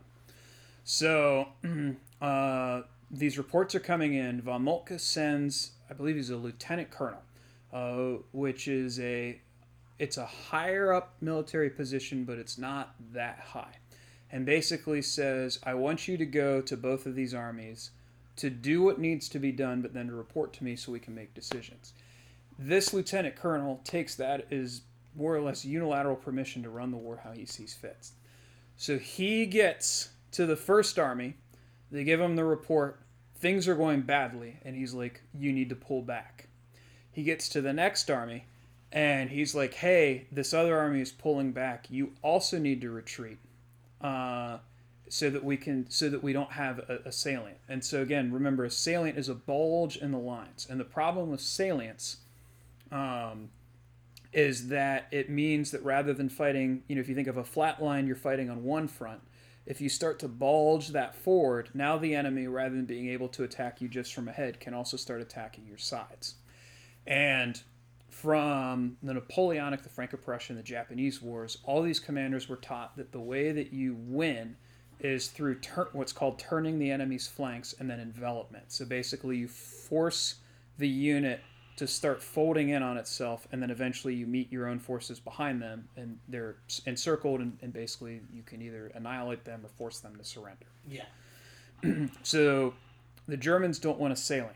So 0.83 1.47
uh, 2.21 2.81
these 3.09 3.37
reports 3.37 3.73
are 3.75 3.79
coming 3.79 4.13
in. 4.13 4.41
Von 4.41 4.63
Moltke 4.63 4.99
sends, 4.99 5.71
I 5.89 5.93
believe 5.93 6.17
he's 6.17 6.29
a 6.29 6.37
lieutenant 6.37 6.91
colonel, 6.91 7.23
uh, 7.71 8.21
which 8.33 8.67
is 8.67 8.99
a 8.99 9.39
it's 9.99 10.17
a 10.17 10.25
higher 10.25 10.91
up 10.91 11.13
military 11.21 11.69
position, 11.69 12.25
but 12.25 12.37
it's 12.37 12.57
not 12.57 12.95
that 13.13 13.39
high. 13.39 13.77
And 14.31 14.45
basically 14.45 15.01
says, 15.01 15.59
I 15.63 15.75
want 15.75 16.07
you 16.07 16.17
to 16.17 16.25
go 16.25 16.61
to 16.61 16.75
both 16.75 17.05
of 17.05 17.15
these 17.15 17.33
armies 17.33 17.91
to 18.35 18.49
do 18.49 18.81
what 18.81 18.99
needs 18.99 19.29
to 19.29 19.39
be 19.39 19.51
done, 19.51 19.81
but 19.81 19.93
then 19.93 20.07
to 20.07 20.13
report 20.13 20.53
to 20.53 20.63
me 20.63 20.75
so 20.75 20.91
we 20.91 20.99
can 20.99 21.15
make 21.15 21.33
decisions. 21.33 21.93
This 22.57 22.93
lieutenant 22.93 23.35
colonel 23.35 23.81
takes 23.83 24.15
that 24.15 24.51
as 24.51 24.81
more 25.15 25.35
or 25.35 25.41
less 25.41 25.65
unilateral 25.65 26.15
permission 26.15 26.63
to 26.63 26.69
run 26.69 26.91
the 26.91 26.97
war 26.97 27.21
how 27.23 27.31
he 27.31 27.45
sees 27.45 27.73
fit. 27.73 28.07
So 28.75 28.97
he 28.97 29.45
gets 29.45 30.09
to 30.31 30.45
the 30.45 30.55
first 30.55 30.97
army. 30.97 31.35
They 31.91 32.03
give 32.03 32.19
him 32.19 32.35
the 32.35 32.43
report. 32.43 32.99
Things 33.35 33.67
are 33.67 33.75
going 33.75 34.01
badly. 34.01 34.57
And 34.63 34.75
he's 34.75 34.93
like, 34.93 35.21
You 35.33 35.53
need 35.53 35.69
to 35.69 35.75
pull 35.75 36.01
back. 36.01 36.47
He 37.11 37.23
gets 37.23 37.49
to 37.49 37.61
the 37.61 37.73
next 37.73 38.09
army. 38.09 38.45
And 38.91 39.29
he's 39.29 39.53
like, 39.53 39.75
Hey, 39.75 40.27
this 40.31 40.53
other 40.53 40.77
army 40.77 41.01
is 41.01 41.11
pulling 41.11 41.51
back. 41.51 41.87
You 41.89 42.13
also 42.21 42.57
need 42.57 42.81
to 42.81 42.89
retreat. 42.89 43.37
Uh, 44.01 44.57
so 45.13 45.29
that 45.29 45.43
we 45.43 45.55
can 45.55 45.87
so 45.91 46.09
that 46.09 46.23
we 46.23 46.33
don't 46.33 46.53
have 46.53 46.79
a, 46.79 47.01
a 47.05 47.11
salient. 47.11 47.59
And 47.69 47.85
so 47.85 48.01
again, 48.01 48.33
remember 48.33 48.65
a 48.65 48.71
salient 48.71 49.15
is 49.15 49.29
a 49.29 49.35
bulge 49.35 49.95
in 49.95 50.11
the 50.11 50.17
lines. 50.17 50.65
And 50.67 50.79
the 50.79 50.85
problem 50.85 51.29
with 51.29 51.39
salients 51.39 52.15
um, 52.91 53.49
is 54.31 54.69
that 54.69 55.05
it 55.11 55.29
means 55.29 55.69
that 55.69 55.83
rather 55.83 56.13
than 56.13 56.29
fighting, 56.29 56.81
you 56.87 56.95
know, 56.95 57.01
if 57.01 57.07
you 57.07 57.13
think 57.13 57.27
of 57.27 57.37
a 57.37 57.43
flat 57.43 57.79
line, 57.81 58.07
you're 58.07 58.15
fighting 58.15 58.49
on 58.49 58.63
one 58.63 58.87
front. 58.87 59.21
If 59.67 59.79
you 59.81 59.87
start 59.87 60.17
to 60.21 60.27
bulge 60.27 60.87
that 60.89 61.13
forward, 61.13 61.69
now 61.75 61.99
the 61.99 62.15
enemy, 62.15 62.47
rather 62.47 62.75
than 62.75 62.85
being 62.85 63.07
able 63.09 63.29
to 63.29 63.43
attack 63.43 63.81
you 63.81 63.87
just 63.87 64.15
from 64.15 64.27
ahead, 64.27 64.59
can 64.59 64.73
also 64.73 64.97
start 64.97 65.21
attacking 65.21 65.67
your 65.67 65.77
sides. 65.77 66.35
And 67.05 67.61
from 68.09 68.97
the 69.03 69.13
Napoleonic, 69.13 69.83
the 69.83 69.89
Franco-Prussian, 69.89 70.55
the 70.55 70.63
Japanese 70.63 71.21
wars, 71.21 71.59
all 71.63 71.83
these 71.83 71.99
commanders 71.99 72.49
were 72.49 72.57
taught 72.57 72.97
that 72.97 73.11
the 73.11 73.19
way 73.19 73.51
that 73.51 73.71
you 73.71 73.95
win 73.95 74.55
is 74.99 75.27
through 75.27 75.55
tur- 75.59 75.89
what's 75.93 76.13
called 76.13 76.39
turning 76.39 76.79
the 76.79 76.91
enemy's 76.91 77.27
flanks 77.27 77.73
and 77.79 77.89
then 77.89 77.99
envelopment. 77.99 78.65
So 78.71 78.85
basically, 78.85 79.37
you 79.37 79.47
force 79.47 80.35
the 80.77 80.87
unit 80.87 81.41
to 81.75 81.87
start 81.87 82.21
folding 82.21 82.69
in 82.69 82.83
on 82.83 82.97
itself, 82.97 83.47
and 83.51 83.61
then 83.61 83.71
eventually 83.71 84.13
you 84.13 84.27
meet 84.27 84.51
your 84.51 84.67
own 84.67 84.79
forces 84.79 85.19
behind 85.19 85.61
them, 85.61 85.87
and 85.97 86.19
they're 86.27 86.55
encircled, 86.85 87.41
and, 87.41 87.57
and 87.61 87.73
basically 87.73 88.21
you 88.31 88.43
can 88.43 88.61
either 88.61 88.91
annihilate 88.93 89.43
them 89.43 89.61
or 89.65 89.69
force 89.69 89.99
them 89.99 90.15
to 90.15 90.23
surrender. 90.23 90.65
Yeah. 90.87 91.05
So 92.23 92.75
the 93.27 93.35
Germans 93.37 93.79
don't 93.79 93.99
want 93.99 94.13
a 94.13 94.15
salient. 94.15 94.55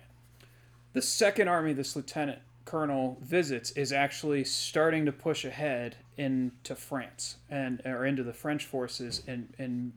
The 0.94 1.02
Second 1.02 1.48
Army, 1.48 1.74
this 1.74 1.96
lieutenant 1.96 2.40
colonel 2.66 3.18
visits, 3.22 3.72
is 3.72 3.92
actually 3.92 4.44
starting 4.44 5.06
to 5.06 5.12
push 5.12 5.44
ahead 5.44 5.98
into 6.18 6.76
France 6.76 7.38
and 7.50 7.82
or 7.86 8.06
into 8.06 8.24
the 8.24 8.34
French 8.34 8.66
forces, 8.66 9.24
and 9.28 9.54
and 9.60 9.94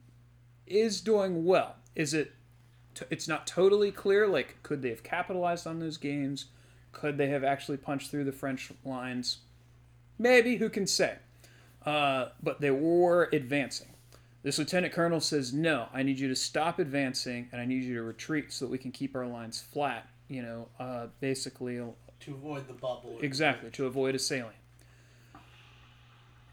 is 0.71 1.01
doing 1.01 1.45
well. 1.45 1.75
Is 1.95 2.13
it? 2.13 2.33
T- 2.95 3.05
it's 3.09 3.27
not 3.27 3.47
totally 3.47 3.91
clear. 3.91 4.27
Like, 4.27 4.61
could 4.63 4.81
they 4.81 4.89
have 4.89 5.03
capitalized 5.03 5.65
on 5.67 5.79
those 5.79 5.97
gains? 5.97 6.45
Could 6.91 7.17
they 7.17 7.27
have 7.29 7.43
actually 7.43 7.77
punched 7.77 8.11
through 8.11 8.25
the 8.25 8.31
French 8.31 8.71
lines? 8.83 9.37
Maybe. 10.19 10.57
Who 10.57 10.69
can 10.69 10.85
say? 10.87 11.15
Uh, 11.85 12.29
but 12.43 12.61
they 12.61 12.71
were 12.71 13.29
advancing. 13.33 13.87
This 14.43 14.57
lieutenant 14.57 14.93
colonel 14.93 15.19
says, 15.19 15.53
"No, 15.53 15.87
I 15.93 16.03
need 16.03 16.19
you 16.19 16.27
to 16.27 16.35
stop 16.35 16.79
advancing, 16.79 17.47
and 17.51 17.61
I 17.61 17.65
need 17.65 17.83
you 17.83 17.93
to 17.95 18.03
retreat 18.03 18.51
so 18.51 18.65
that 18.65 18.71
we 18.71 18.77
can 18.77 18.91
keep 18.91 19.15
our 19.15 19.25
lines 19.27 19.61
flat." 19.61 20.07
You 20.27 20.41
know, 20.41 20.67
uh, 20.79 21.07
basically, 21.19 21.75
To 21.77 22.33
avoid 22.33 22.67
the 22.67 22.73
bubble. 22.73 23.17
exactly 23.21 23.69
to 23.71 23.85
avoid 23.85 24.15
a 24.15 24.19
salient. 24.19 24.55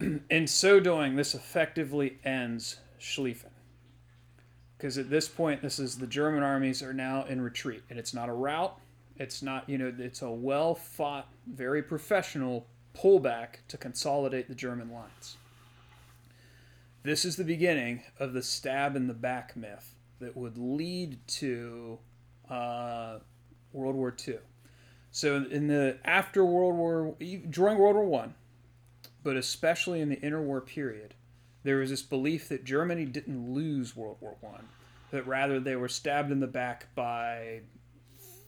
In 0.30 0.46
so 0.46 0.80
doing, 0.80 1.16
this 1.16 1.34
effectively 1.34 2.18
ends 2.24 2.76
Schlieffen. 3.00 3.50
Because 4.78 4.96
at 4.96 5.10
this 5.10 5.28
point, 5.28 5.60
this 5.60 5.80
is 5.80 5.98
the 5.98 6.06
German 6.06 6.44
armies 6.44 6.82
are 6.84 6.94
now 6.94 7.24
in 7.24 7.40
retreat, 7.40 7.82
and 7.90 7.98
it's 7.98 8.14
not 8.14 8.28
a 8.28 8.32
rout. 8.32 8.78
It's 9.16 9.42
not, 9.42 9.68
you 9.68 9.76
know, 9.76 9.92
it's 9.98 10.22
a 10.22 10.30
well 10.30 10.76
fought, 10.76 11.28
very 11.46 11.82
professional 11.82 12.64
pullback 12.94 13.56
to 13.66 13.76
consolidate 13.76 14.48
the 14.48 14.54
German 14.54 14.92
lines. 14.92 15.36
This 17.02 17.24
is 17.24 17.36
the 17.36 17.44
beginning 17.44 18.02
of 18.20 18.32
the 18.32 18.42
stab 18.42 18.94
in 18.94 19.08
the 19.08 19.14
back 19.14 19.56
myth 19.56 19.96
that 20.20 20.36
would 20.36 20.56
lead 20.56 21.18
to 21.26 21.98
uh, 22.48 23.18
World 23.72 23.96
War 23.96 24.14
II. 24.26 24.38
So 25.10 25.44
in 25.50 25.66
the 25.66 25.98
after 26.04 26.44
World 26.44 26.76
War 26.76 27.16
during 27.50 27.78
World 27.78 27.96
War 27.96 28.04
One, 28.04 28.34
but 29.24 29.36
especially 29.36 30.00
in 30.00 30.08
the 30.08 30.16
interwar 30.16 30.64
period, 30.64 31.14
there 31.68 31.76
was 31.76 31.90
this 31.90 32.00
belief 32.00 32.48
that 32.48 32.64
Germany 32.64 33.04
didn't 33.04 33.52
lose 33.52 33.94
World 33.94 34.16
War 34.22 34.36
One, 34.40 34.66
that 35.10 35.26
rather 35.26 35.60
they 35.60 35.76
were 35.76 35.90
stabbed 35.90 36.32
in 36.32 36.40
the 36.40 36.46
back 36.46 36.86
by 36.94 37.60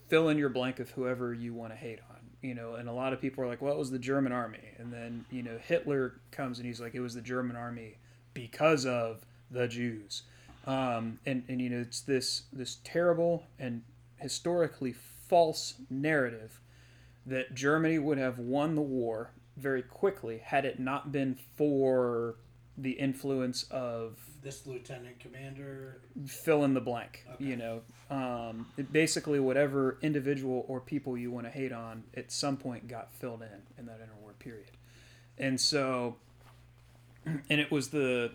fill 0.09 0.31
in 0.31 0.39
your 0.39 0.49
blank 0.49 0.81
of 0.81 0.89
whoever 0.93 1.35
you 1.35 1.53
want 1.53 1.71
to 1.71 1.77
hate 1.77 1.99
on. 2.09 2.17
You 2.41 2.55
know, 2.55 2.77
and 2.77 2.89
a 2.89 2.93
lot 2.95 3.13
of 3.13 3.21
people 3.21 3.45
are 3.45 3.47
like, 3.47 3.61
well, 3.61 3.75
it 3.75 3.79
was 3.79 3.91
the 3.91 3.99
German 3.99 4.33
army. 4.33 4.71
And 4.79 4.91
then, 4.91 5.27
you 5.31 5.43
know, 5.43 5.59
Hitler 5.63 6.15
comes 6.31 6.59
and 6.59 6.67
he's 6.67 6.81
like, 6.81 6.95
it 6.95 7.01
was 7.01 7.13
the 7.13 7.21
German 7.21 7.57
army 7.57 7.99
because 8.33 8.87
of 8.87 9.27
the 9.51 9.69
Jews. 9.69 10.23
Um, 10.67 11.19
and, 11.27 11.45
and, 11.47 11.61
you 11.61 11.69
know, 11.69 11.81
it's 11.81 12.01
this, 12.01 12.45
this 12.55 12.79
terrible 12.85 13.45
and 13.59 13.83
historically 14.17 14.95
false 15.29 15.75
narrative 15.91 16.63
that 17.27 17.55
Germany 17.55 17.99
would 17.99 18.17
have 18.17 18.39
won 18.39 18.77
the 18.77 18.81
war 18.81 19.33
very 19.59 19.83
quickly 19.83 20.39
had 20.39 20.65
it 20.65 20.81
not 20.81 21.13
been 21.13 21.37
for 21.59 22.37
the 22.83 22.93
influence 22.93 23.65
of 23.71 24.17
This 24.43 24.67
lieutenant 24.67 25.21
commander. 25.21 26.01
fill 26.27 26.65
in 26.65 26.75
the 26.75 26.81
blank. 26.81 27.25
Okay. 27.35 27.45
You 27.45 27.57
know, 27.57 27.81
um, 28.11 28.67
it 28.77 28.93
basically 28.93 29.39
whatever 29.41 29.99
individual 30.03 30.65
or 30.69 30.81
people 30.81 31.17
you 31.17 31.31
want 31.31 31.47
to 31.47 31.51
hate 31.51 31.73
on 31.73 32.05
at 32.17 32.33
some 32.33 32.57
point 32.57 32.89
got 32.89 33.13
filled 33.13 33.43
in 33.43 33.49
in 33.79 33.87
that 33.87 34.01
interwar 34.01 34.39
period, 34.39 34.71
and 35.39 35.61
so, 35.61 36.17
and 37.27 37.61
it 37.61 37.71
was 37.71 37.89
the 37.89 38.33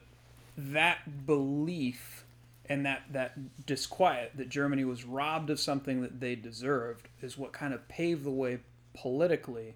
that 0.58 1.26
belief 1.26 2.24
and 2.68 2.86
that 2.86 3.04
that 3.12 3.66
disquiet 3.66 4.32
that 4.36 4.50
Germany 4.50 4.86
was 4.86 5.04
robbed 5.06 5.50
of 5.50 5.60
something 5.60 6.02
that 6.02 6.20
they 6.20 6.36
deserved 6.36 7.08
is 7.22 7.38
what 7.38 7.52
kind 7.52 7.74
of 7.74 7.88
paved 7.88 8.24
the 8.24 8.32
way 8.32 8.60
politically 8.94 9.76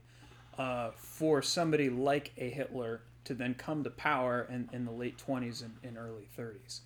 uh, 0.58 0.92
for 0.96 1.42
somebody 1.42 1.90
like 1.90 2.32
a 2.38 2.50
Hitler 2.50 3.02
to 3.26 3.34
then 3.34 3.54
come 3.54 3.84
to 3.84 3.90
power 3.90 4.48
in, 4.50 4.70
in 4.74 4.86
the 4.86 4.92
late 4.92 5.18
20s 5.18 5.62
and, 5.62 5.76
and 5.84 5.98
early 5.98 6.28
30s. 6.38 6.80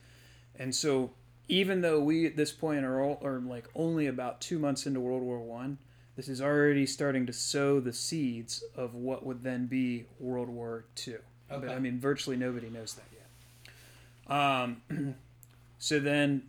And 0.56 0.74
so, 0.74 1.12
even 1.48 1.82
though 1.82 2.00
we 2.00 2.26
at 2.26 2.36
this 2.36 2.52
point 2.52 2.86
are, 2.86 3.02
all, 3.02 3.20
are 3.24 3.40
like 3.40 3.68
only 3.76 4.08
about 4.08 4.42
two 4.42 4.60
months 4.60 4.86
into 4.86 5.00
World 5.00 5.24
War 5.24 5.40
One, 5.40 5.78
this 6.16 6.28
is 6.28 6.42
already 6.42 6.86
starting 6.86 7.26
to 7.26 7.34
sow 7.34 7.80
the 7.80 7.94
seeds 7.94 8.64
of 8.76 8.94
what 8.94 9.26
would 9.26 9.44
then 9.44 9.66
be 9.66 10.06
World 10.20 10.50
War 10.50 10.86
Two. 10.96 11.20
But 11.50 11.64
Okay. 11.64 11.74
I 11.74 11.80
mean, 11.80 12.00
virtually 12.00 12.38
nobody 12.38 12.70
knows 12.70 12.96
that 12.96 13.06
yet. 13.12 14.36
Um, 14.36 15.16
so 15.80 16.00
then, 16.00 16.44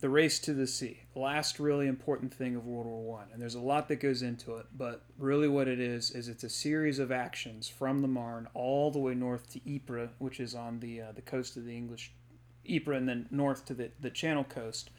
the 0.00 0.08
race 0.10 0.38
to 0.40 0.52
the 0.52 0.66
sea, 0.66 1.00
last 1.14 1.58
really 1.58 1.86
important 1.86 2.32
thing 2.32 2.54
of 2.54 2.66
World 2.66 2.86
War 2.86 3.02
One, 3.02 3.28
and 3.32 3.40
there's 3.40 3.54
a 3.54 3.60
lot 3.60 3.88
that 3.88 3.96
goes 3.96 4.22
into 4.22 4.56
it. 4.56 4.66
But 4.76 5.04
really, 5.18 5.48
what 5.48 5.68
it 5.68 5.80
is 5.80 6.10
is 6.10 6.28
it's 6.28 6.44
a 6.44 6.50
series 6.50 6.98
of 6.98 7.10
actions 7.10 7.68
from 7.68 8.02
the 8.02 8.08
Marne 8.08 8.46
all 8.52 8.90
the 8.90 8.98
way 8.98 9.14
north 9.14 9.50
to 9.52 9.60
Ypres, 9.74 10.10
which 10.18 10.38
is 10.38 10.54
on 10.54 10.80
the 10.80 11.00
uh, 11.00 11.12
the 11.12 11.22
coast 11.22 11.56
of 11.56 11.64
the 11.64 11.74
English 11.74 12.12
Ypres, 12.68 12.98
and 12.98 13.08
then 13.08 13.26
north 13.30 13.64
to 13.66 13.74
the 13.74 13.90
the 14.00 14.10
Channel 14.10 14.44
coast. 14.44 14.90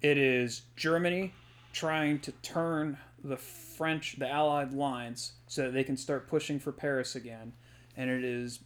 It 0.00 0.16
is 0.16 0.62
Germany 0.76 1.34
trying 1.72 2.20
to 2.20 2.32
turn 2.32 2.98
the 3.22 3.36
French, 3.36 4.16
the 4.18 4.30
Allied 4.30 4.72
lines, 4.72 5.32
so 5.48 5.64
that 5.64 5.72
they 5.72 5.82
can 5.82 5.96
start 5.96 6.28
pushing 6.28 6.60
for 6.60 6.70
Paris 6.70 7.16
again, 7.16 7.52
and 7.96 8.08
it 8.08 8.22
is 8.22 8.60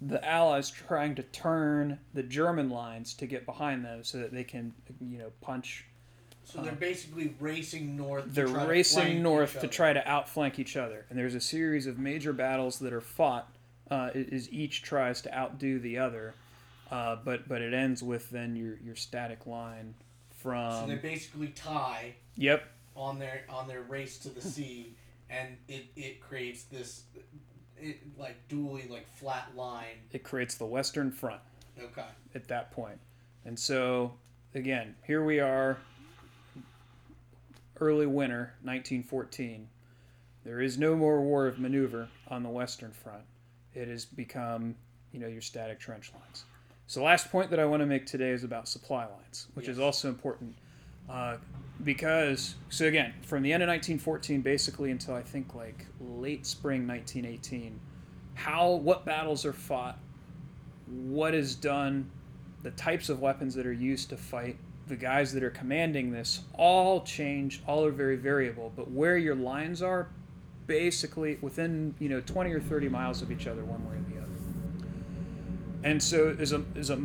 the 0.00 0.24
Allies 0.24 0.70
trying 0.70 1.14
to 1.14 1.22
turn 1.22 1.98
the 2.12 2.22
German 2.22 2.70
lines 2.70 3.14
to 3.14 3.26
get 3.26 3.46
behind 3.46 3.84
them 3.84 4.04
so 4.04 4.18
that 4.18 4.32
they 4.32 4.44
can, 4.44 4.74
you 5.00 5.18
know, 5.18 5.32
punch. 5.40 5.86
So 6.44 6.60
they're 6.60 6.72
basically 6.72 7.34
racing 7.40 7.96
north. 7.96 8.24
They're 8.26 8.46
racing 8.46 9.22
north 9.22 9.60
to 9.60 9.68
try 9.68 9.92
to 9.92 10.06
outflank 10.06 10.58
each 10.58 10.76
other, 10.76 11.06
and 11.08 11.18
there's 11.18 11.34
a 11.34 11.40
series 11.40 11.86
of 11.86 11.98
major 11.98 12.32
battles 12.32 12.78
that 12.80 12.92
are 12.92 13.00
fought. 13.00 13.48
Uh, 13.90 14.08
as 14.32 14.50
each 14.50 14.82
tries 14.82 15.20
to 15.20 15.38
outdo 15.38 15.78
the 15.78 15.98
other, 15.98 16.34
uh, 16.90 17.16
but 17.22 17.46
but 17.46 17.60
it 17.60 17.74
ends 17.74 18.02
with 18.02 18.30
then 18.30 18.56
your 18.56 18.78
your 18.82 18.96
static 18.96 19.46
line 19.46 19.94
from. 20.30 20.72
So 20.80 20.86
they 20.86 20.96
basically 20.96 21.48
tie 21.48 22.14
yep 22.34 22.64
on 22.96 23.18
their 23.18 23.42
on 23.48 23.68
their 23.68 23.82
race 23.82 24.16
to 24.20 24.30
the 24.30 24.40
sea, 24.40 24.94
and 25.28 25.56
it 25.68 25.84
it 25.96 26.20
creates 26.20 26.64
this, 26.64 27.02
it 27.84 27.98
like 28.18 28.36
dually 28.48 28.88
like 28.88 29.06
flat 29.16 29.50
line. 29.54 29.98
it 30.12 30.22
creates 30.24 30.54
the 30.54 30.64
Western 30.64 31.10
Front. 31.10 31.40
Okay. 31.80 32.04
at 32.34 32.48
that. 32.48 32.72
And 33.44 33.58
so, 33.58 34.14
again, 34.54 34.94
here 35.06 35.24
we 35.24 35.40
are, 35.40 35.78
early 37.80 38.06
winter 38.06 38.54
1914. 38.62 39.68
There 40.44 40.60
is 40.60 40.78
no 40.78 40.94
more 40.94 41.20
war 41.20 41.46
of 41.46 41.58
maneuver 41.58 42.08
on 42.28 42.42
the 42.42 42.48
Western 42.48 42.92
Front. 42.92 43.22
It 43.74 43.88
has 43.88 44.04
become, 44.04 44.76
you 45.12 45.20
know, 45.20 45.26
your 45.26 45.40
static 45.40 45.80
trench 45.80 46.12
lines. 46.14 46.44
So, 46.86 47.02
last 47.02 47.30
point 47.30 47.50
that 47.50 47.58
I 47.58 47.64
want 47.64 47.80
to 47.80 47.86
make 47.86 48.06
today 48.06 48.30
is 48.30 48.44
about 48.44 48.68
supply 48.68 49.06
lines, 49.06 49.48
which 49.54 49.68
is 49.68 49.78
also 49.78 50.08
important 50.08 50.54
uh, 51.10 51.36
because, 51.82 52.54
so 52.68 52.86
again, 52.86 53.14
from 53.22 53.42
the 53.42 53.52
end 53.52 53.62
of 53.62 53.68
1914 53.68 54.40
basically 54.42 54.90
until 54.90 55.14
I 55.14 55.22
think 55.22 55.54
like 55.54 55.86
late 56.00 56.46
spring 56.46 56.86
1918, 56.86 57.78
how, 58.34 58.70
what 58.70 59.04
battles 59.04 59.44
are 59.44 59.52
fought, 59.52 59.98
what 60.86 61.34
is 61.34 61.54
done, 61.54 62.10
the 62.62 62.70
types 62.72 63.08
of 63.08 63.20
weapons 63.20 63.54
that 63.54 63.66
are 63.66 63.72
used 63.72 64.10
to 64.10 64.16
fight, 64.16 64.56
the 64.86 64.96
guys 64.96 65.32
that 65.32 65.42
are 65.42 65.50
commanding 65.50 66.12
this 66.12 66.40
all 66.54 67.02
change, 67.02 67.62
all 67.66 67.84
are 67.84 67.90
very 67.90 68.16
variable. 68.16 68.72
But 68.76 68.90
where 68.90 69.16
your 69.16 69.34
lines 69.34 69.82
are, 69.82 70.08
basically 70.66 71.38
within 71.40 71.94
you 71.98 72.08
know 72.08 72.20
20 72.20 72.52
or 72.52 72.60
30 72.60 72.88
miles 72.88 73.22
of 73.22 73.30
each 73.30 73.46
other, 73.46 73.64
one 73.64 73.84
way 73.88 73.96
or 73.96 74.14
the 74.14 74.20
other. 74.20 74.30
And 75.82 76.02
so, 76.02 76.34
as 76.38 76.52
a 76.52 76.62
as 76.76 76.90
a 76.90 76.98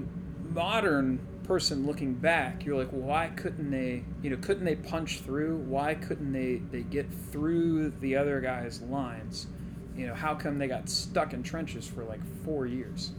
modern 0.53 1.19
person 1.49 1.87
looking 1.87 2.13
back, 2.13 2.63
you're 2.63 2.77
like, 2.77 2.91
well, 2.91 3.01
why 3.01 3.27
couldn't 3.35 3.71
they, 3.71 4.03
you 4.21 4.29
know, 4.29 4.37
couldn't 4.37 4.65
they 4.65 4.75
punch 4.75 5.21
through? 5.21 5.57
Why 5.57 5.95
couldn't 5.95 6.31
they, 6.31 6.57
they 6.71 6.83
get 6.83 7.07
through 7.31 7.89
the 8.01 8.15
other 8.17 8.39
guy's 8.39 8.83
lines? 8.83 9.47
You 9.97 10.05
know, 10.05 10.13
how 10.13 10.35
come 10.35 10.59
they 10.59 10.67
got 10.67 10.87
stuck 10.87 11.33
in 11.33 11.41
trenches 11.41 11.87
for 11.87 12.03
like 12.03 12.19
four 12.45 12.67
years? 12.67 13.13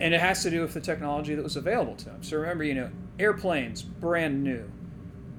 and 0.00 0.14
it 0.14 0.20
has 0.20 0.44
to 0.44 0.50
do 0.50 0.60
with 0.60 0.74
the 0.74 0.80
technology 0.80 1.34
that 1.34 1.42
was 1.42 1.56
available 1.56 1.96
to 1.96 2.04
them. 2.04 2.22
So 2.22 2.36
remember, 2.36 2.62
you 2.62 2.74
know, 2.74 2.90
airplanes, 3.18 3.82
brand 3.82 4.44
new, 4.44 4.70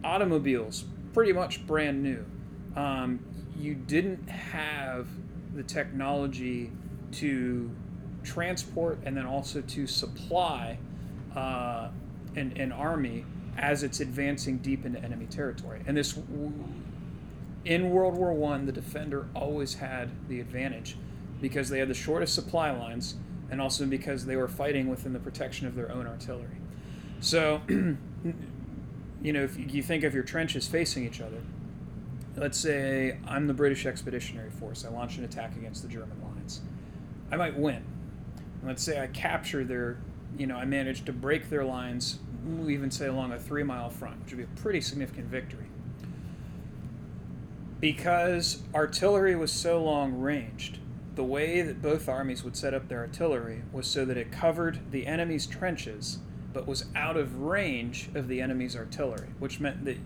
automobiles, 0.04 0.84
pretty 1.14 1.32
much 1.32 1.66
brand 1.66 2.04
new. 2.04 2.26
Um, 2.76 3.22
you 3.58 3.74
didn't 3.74 4.28
have 4.28 5.08
the 5.56 5.64
technology 5.64 6.72
to 7.14 7.72
transport 8.26 9.00
and 9.06 9.16
then 9.16 9.26
also 9.26 9.62
to 9.62 9.88
supply 9.88 10.78
uh, 11.36 11.90
an, 12.36 12.54
an 12.58 12.72
army 12.72 13.26
as 13.58 13.84
it's 13.84 14.00
advancing 14.00 14.58
deep 14.60 14.86
into 14.86 15.02
enemy 15.04 15.26
territory. 15.26 15.82
And 15.86 15.98
this, 15.98 16.18
in 17.66 17.90
World 17.90 18.16
War 18.16 18.34
One, 18.34 18.66
the 18.66 18.72
defender 18.72 19.28
always 19.34 19.76
had 19.76 20.10
the 20.28 20.40
advantage 20.40 20.96
because 21.42 21.70
they 21.70 21.80
had 21.80 21.88
the 21.88 21.94
shortest 21.94 22.34
supply 22.34 22.72
lines 22.72 23.16
and 23.52 23.62
also 23.62 23.86
because 23.86 24.26
they 24.26 24.36
were 24.36 24.48
fighting 24.48 24.90
within 24.90 25.14
the 25.14 25.20
protection 25.20 25.68
of 25.68 25.76
their 25.76 25.92
own 25.92 26.06
artillery. 26.06 26.58
So, 27.20 27.62
you 27.70 29.34
know, 29.34 29.44
if 29.44 29.74
you 29.74 29.82
think 29.82 30.04
of 30.04 30.14
your 30.14 30.24
trenches 30.24 30.68
facing 30.68 31.06
each 31.06 31.20
other, 31.20 31.42
let's 32.36 32.58
say 32.58 33.18
I'm 33.28 33.48
the 33.48 33.54
British 33.54 33.86
Expeditionary 33.86 34.52
Force, 34.52 34.86
I 34.86 34.90
launch 34.90 35.18
an 35.18 35.24
attack 35.24 35.56
against 35.56 35.82
the 35.82 35.90
German 35.90 36.22
lines. 36.22 36.62
I 37.32 37.36
might 37.36 37.58
win. 37.58 37.84
Let's 38.64 38.84
say 38.84 39.02
I 39.02 39.08
capture 39.08 39.64
their, 39.64 39.98
you 40.38 40.48
know, 40.48 40.56
I 40.56 40.66
managed 40.66 41.06
to 41.08 41.14
break 41.14 41.50
their 41.50 41.66
lines, 41.66 42.20
we'll 42.44 42.70
even 42.70 42.92
say 42.92 43.08
along 43.08 43.32
a 43.32 43.40
three 43.40 43.64
mile 43.64 43.90
front, 43.90 44.22
which 44.24 44.32
would 44.32 44.38
be 44.38 44.44
a 44.44 44.62
pretty 44.62 44.82
significant 44.82 45.28
victory. 45.28 45.66
Because 47.80 48.62
artillery 48.74 49.36
was 49.36 49.52
so 49.52 49.82
long 49.82 50.20
ranged, 50.20 50.80
the 51.16 51.24
way 51.24 51.62
that 51.62 51.82
both 51.82 52.10
armies 52.10 52.44
would 52.44 52.56
set 52.56 52.74
up 52.74 52.88
their 52.88 53.00
artillery 53.00 53.64
was 53.72 53.88
so 53.88 54.06
that 54.06 54.18
it 54.18 54.32
covered 54.32 54.92
the 54.92 55.08
enemy's 55.08 55.46
trenches 55.46 56.20
but 56.54 56.68
was 56.68 56.86
out 56.96 57.16
of 57.16 57.42
range 57.42 58.10
of 58.16 58.28
the 58.28 58.42
enemy's 58.42 58.76
artillery, 58.76 59.28
which 59.40 59.60
meant 59.60 59.86
that 59.86 59.98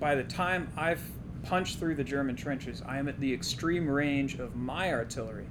by 0.00 0.14
the 0.14 0.24
time 0.24 0.68
I've 0.76 1.02
punched 1.42 1.78
through 1.78 1.94
the 1.94 2.04
German 2.04 2.36
trenches, 2.36 2.82
I 2.86 2.98
am 2.98 3.08
at 3.08 3.20
the 3.20 3.32
extreme 3.32 3.88
range 3.88 4.38
of 4.38 4.56
my 4.56 4.92
artillery, 4.92 5.46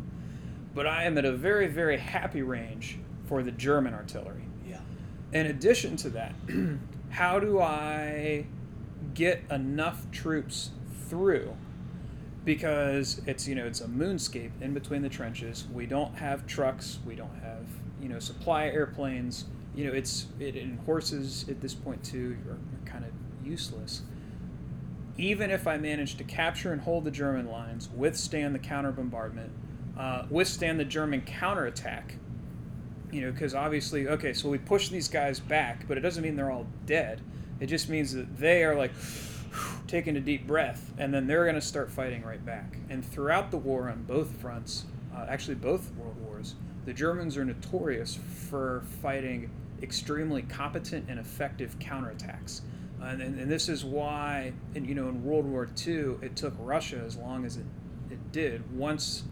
but 0.76 0.88
I 0.88 1.04
am 1.04 1.18
at 1.18 1.26
a 1.26 1.32
very, 1.32 1.68
very 1.68 1.98
happy 1.98 2.42
range 2.42 2.98
for 3.32 3.44
the 3.44 3.52
German 3.52 3.94
artillery. 3.94 4.44
Yeah. 4.68 4.82
In 5.32 5.46
addition 5.46 5.96
to 5.96 6.10
that, 6.10 6.36
how 7.12 7.40
do 7.40 7.62
I 7.62 8.46
get 9.14 9.42
enough 9.50 10.12
troops 10.12 10.72
through? 11.08 11.56
Because 12.44 13.22
it's 13.26 13.48
you 13.48 13.56
know 13.56 13.66
it's 13.66 13.80
a 13.80 13.88
moonscape 13.88 14.52
in 14.60 14.74
between 14.74 15.02
the 15.02 15.08
trenches. 15.08 15.66
We 15.74 15.86
don't 15.86 16.14
have 16.16 16.46
trucks. 16.46 17.00
We 17.06 17.16
don't 17.16 17.40
have 17.42 17.68
you 18.02 18.10
know 18.10 18.20
supply 18.20 18.66
airplanes. 18.66 19.46
You 19.76 19.86
know 19.86 19.94
it's 19.94 20.26
it 20.38 20.58
and 20.58 20.78
horses 20.82 21.46
at 21.48 21.62
this 21.62 21.74
point 21.74 22.04
too 22.04 22.36
are, 22.50 22.56
are 22.56 22.86
kind 22.86 23.06
of 23.06 23.12
useless. 23.48 24.02
Even 25.18 25.52
if 25.52 25.68
I 25.68 25.78
manage 25.78 26.18
to 26.18 26.26
capture 26.26 26.74
and 26.74 26.82
hold 26.82 27.06
the 27.06 27.12
German 27.12 27.50
lines, 27.50 27.88
withstand 27.96 28.54
the 28.54 28.60
counter 28.60 28.92
bombardment, 28.92 29.54
uh, 29.98 30.26
withstand 30.30 30.82
the 30.82 30.86
German 30.86 31.22
counterattack, 31.22 32.16
you 33.12 33.22
know, 33.22 33.32
because 33.32 33.54
obviously, 33.54 34.08
okay, 34.08 34.34
so 34.34 34.50
we 34.50 34.58
push 34.58 34.90
these 34.90 35.08
guys 35.08 35.40
back, 35.40 35.88
but 35.88 35.98
it 35.98 36.02
doesn't 36.02 36.24
mean 36.24 36.36
they're 36.36 36.52
all 36.52 36.68
dead. 36.86 37.22
It 37.60 37.68
just 37.68 37.90
means 37.90 38.14
that 38.14 38.38
they 38.38 38.64
are 38.64 38.76
like 38.76 38.92
taking 39.88 40.18
a 40.18 40.22
deep 40.22 40.48
breath, 40.48 40.92
and 40.98 41.14
then 41.14 41.28
they're 41.28 41.44
going 41.44 41.56
to 41.56 41.62
start 41.62 41.92
fighting 41.92 42.24
right 42.24 42.44
back. 42.46 42.78
And 42.90 43.06
throughout 43.06 43.52
the 43.52 43.58
war 43.58 43.90
on 43.90 44.04
both 44.04 44.30
fronts, 44.40 44.86
uh, 45.16 45.26
actually 45.28 45.56
both 45.56 45.92
world 45.96 46.16
wars, 46.22 46.56
the 46.86 46.94
Germans 46.94 47.38
are 47.38 47.46
notorious 47.46 48.18
for 48.50 48.84
fighting 49.02 49.50
extremely 49.82 50.44
competent 50.44 51.06
and 51.10 51.20
effective 51.20 51.78
counterattacks. 51.80 52.62
Uh, 53.02 53.06
and, 53.06 53.22
and 53.22 53.52
this 53.52 53.68
is 53.68 53.84
why, 53.84 54.54
and, 54.76 54.88
you 54.88 54.94
know, 54.94 55.10
in 55.10 55.24
World 55.24 55.46
War 55.46 55.68
II, 55.86 56.16
it 56.22 56.36
took 56.36 56.54
Russia 56.60 57.02
as 57.06 57.18
long 57.18 57.46
as 57.46 57.58
it, 57.58 57.66
it 58.12 58.32
did. 58.32 58.78
Once 58.78 59.24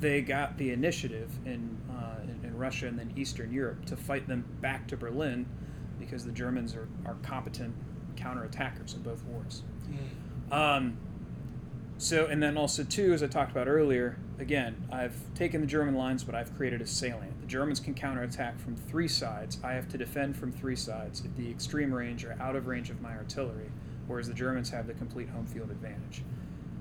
they 0.00 0.20
got 0.20 0.56
the 0.58 0.70
initiative 0.70 1.30
in, 1.44 1.76
uh, 1.90 2.22
in, 2.22 2.35
Russia 2.56 2.86
and 2.86 2.98
then 2.98 3.12
Eastern 3.16 3.52
Europe 3.52 3.84
to 3.86 3.96
fight 3.96 4.26
them 4.26 4.44
back 4.60 4.88
to 4.88 4.96
Berlin 4.96 5.46
because 5.98 6.24
the 6.24 6.32
Germans 6.32 6.74
are, 6.74 6.88
are 7.04 7.16
competent 7.22 7.74
counterattackers 8.16 8.94
in 8.94 9.02
both 9.02 9.22
wars. 9.24 9.62
Mm. 10.50 10.52
Um, 10.52 10.96
so, 11.98 12.26
and 12.26 12.42
then 12.42 12.58
also, 12.58 12.84
too, 12.84 13.12
as 13.12 13.22
I 13.22 13.26
talked 13.26 13.50
about 13.50 13.68
earlier, 13.68 14.18
again, 14.38 14.76
I've 14.92 15.16
taken 15.34 15.62
the 15.62 15.66
German 15.66 15.94
lines, 15.94 16.24
but 16.24 16.34
I've 16.34 16.54
created 16.54 16.82
a 16.82 16.86
salient. 16.86 17.40
The 17.40 17.46
Germans 17.46 17.80
can 17.80 17.94
counterattack 17.94 18.58
from 18.58 18.76
three 18.76 19.08
sides. 19.08 19.58
I 19.64 19.72
have 19.72 19.88
to 19.88 19.98
defend 19.98 20.36
from 20.36 20.52
three 20.52 20.76
sides 20.76 21.24
at 21.24 21.34
the 21.36 21.50
extreme 21.50 21.92
range 21.92 22.24
or 22.24 22.36
out 22.38 22.54
of 22.54 22.66
range 22.66 22.90
of 22.90 23.00
my 23.00 23.12
artillery, 23.12 23.70
whereas 24.06 24.28
the 24.28 24.34
Germans 24.34 24.68
have 24.70 24.86
the 24.86 24.94
complete 24.94 25.30
home 25.30 25.46
field 25.46 25.70
advantage 25.70 26.22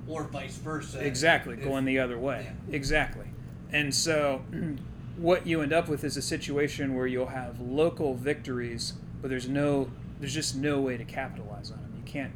or 0.08 0.24
vice 0.24 0.58
versa. 0.58 1.06
Exactly, 1.06 1.56
if, 1.56 1.64
going 1.64 1.86
the 1.86 2.00
other 2.00 2.18
way. 2.18 2.46
Yeah. 2.46 2.76
Exactly. 2.76 3.26
And 3.72 3.94
so 3.94 4.44
what 5.18 5.48
you 5.48 5.62
end 5.62 5.74
up 5.74 5.88
with 5.88 6.04
is 6.04 6.18
a 6.18 6.22
situation 6.22 6.96
where 6.96 7.08
you'll 7.08 7.28
have 7.28 7.60
local 7.60 8.16
victories, 8.16 8.94
but 9.22 9.30
there's 9.30 9.48
no 9.48 9.90
there's 10.20 10.34
just 10.34 10.56
no 10.56 10.80
way 10.80 10.98
to 10.98 11.04
capitalize 11.04 11.72
on 11.72 11.78
them. 11.78 11.94
You 11.98 12.04
can't 12.04 12.32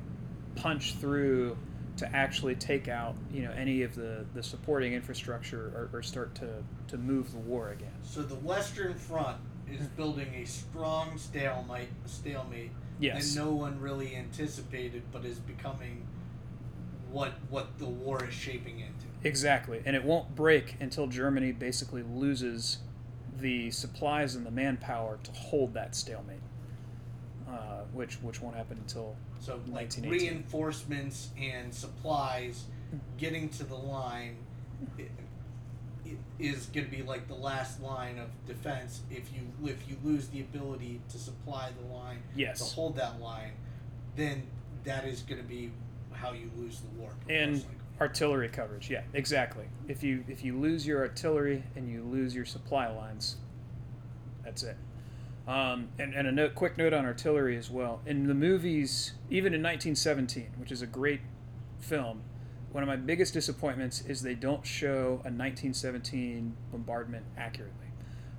punch 0.55 0.95
through 0.95 1.57
to 1.97 2.15
actually 2.15 2.55
take 2.55 2.87
out 2.87 3.15
you 3.31 3.41
know 3.41 3.51
any 3.51 3.81
of 3.83 3.95
the, 3.95 4.25
the 4.33 4.43
supporting 4.43 4.93
infrastructure 4.93 5.67
or, 5.75 5.99
or 5.99 6.03
start 6.03 6.33
to, 6.35 6.63
to 6.87 6.97
move 6.97 7.31
the 7.31 7.39
war 7.39 7.71
again. 7.71 7.91
So 8.03 8.21
the 8.21 8.35
Western 8.35 8.93
Front 8.95 9.37
is 9.71 9.81
hmm. 9.81 9.95
building 9.95 10.33
a 10.35 10.45
strong 10.45 11.17
stalemate 11.17 11.89
stalemate 12.05 12.71
yes. 12.99 13.33
that 13.33 13.39
no 13.39 13.51
one 13.51 13.79
really 13.79 14.15
anticipated 14.15 15.03
but 15.11 15.25
is 15.25 15.39
becoming 15.39 16.07
what 17.11 17.33
what 17.49 17.77
the 17.79 17.85
war 17.85 18.23
is 18.25 18.33
shaping 18.33 18.79
into. 18.79 19.05
Exactly, 19.23 19.81
and 19.85 19.95
it 19.95 20.03
won't 20.03 20.35
break 20.35 20.75
until 20.79 21.07
Germany 21.07 21.51
basically 21.51 22.03
loses 22.03 22.77
the 23.37 23.71
supplies 23.71 24.35
and 24.35 24.45
the 24.45 24.51
manpower 24.51 25.19
to 25.23 25.31
hold 25.31 25.73
that 25.73 25.95
stalemate, 25.95 26.41
uh, 27.47 27.81
which 27.93 28.21
which 28.21 28.41
won't 28.41 28.55
happen 28.55 28.77
until 28.77 29.15
so 29.39 29.59
like 29.67 29.91
reinforcements 30.01 31.29
and 31.39 31.73
supplies 31.73 32.65
getting 33.17 33.49
to 33.49 33.63
the 33.63 33.75
line 33.75 34.37
is 36.39 36.67
going 36.67 36.85
to 36.85 36.91
be 36.91 37.03
like 37.03 37.27
the 37.27 37.35
last 37.35 37.81
line 37.81 38.17
of 38.17 38.29
defense 38.47 39.01
if 39.11 39.29
you 39.33 39.69
if 39.69 39.87
you 39.87 39.97
lose 40.03 40.27
the 40.29 40.41
ability 40.41 41.01
to 41.09 41.17
supply 41.17 41.69
the 41.79 41.93
line 41.93 42.21
yes. 42.35 42.59
to 42.59 42.75
hold 42.75 42.95
that 42.95 43.19
line 43.19 43.51
then 44.15 44.43
that 44.83 45.05
is 45.05 45.21
going 45.21 45.39
to 45.39 45.47
be 45.47 45.71
how 46.21 46.33
you 46.33 46.51
lose 46.57 46.79
the 46.79 46.99
war. 46.99 47.11
And 47.29 47.63
artillery 47.99 48.49
coverage, 48.49 48.89
yeah, 48.89 49.01
exactly. 49.13 49.65
If 49.87 50.03
you 50.03 50.23
if 50.27 50.43
you 50.43 50.57
lose 50.57 50.85
your 50.85 50.99
artillery 50.99 51.63
and 51.75 51.89
you 51.89 52.03
lose 52.03 52.35
your 52.35 52.45
supply 52.45 52.89
lines, 52.89 53.37
that's 54.43 54.63
it. 54.63 54.77
Um, 55.47 55.89
and, 55.97 56.13
and 56.13 56.27
a 56.27 56.31
note, 56.31 56.53
quick 56.53 56.77
note 56.77 56.93
on 56.93 57.05
artillery 57.05 57.57
as 57.57 57.71
well. 57.71 58.01
In 58.05 58.27
the 58.27 58.35
movies, 58.35 59.13
even 59.31 59.53
in 59.53 59.63
1917, 59.63 60.51
which 60.57 60.71
is 60.71 60.83
a 60.83 60.85
great 60.85 61.21
film, 61.79 62.21
one 62.71 62.83
of 62.83 62.87
my 62.87 62.95
biggest 62.95 63.33
disappointments 63.33 64.01
is 64.01 64.21
they 64.21 64.35
don't 64.35 64.63
show 64.63 65.21
a 65.23 65.33
1917 65.33 66.55
bombardment 66.71 67.25
accurately. 67.35 67.87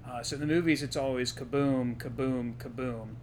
Uh, 0.09 0.23
so 0.23 0.35
in 0.35 0.41
the 0.41 0.47
movies, 0.47 0.85
it's 0.85 0.97
always 0.97 1.33
kaboom, 1.33 1.97
kaboom, 1.97 2.57
kaboom 2.59 3.17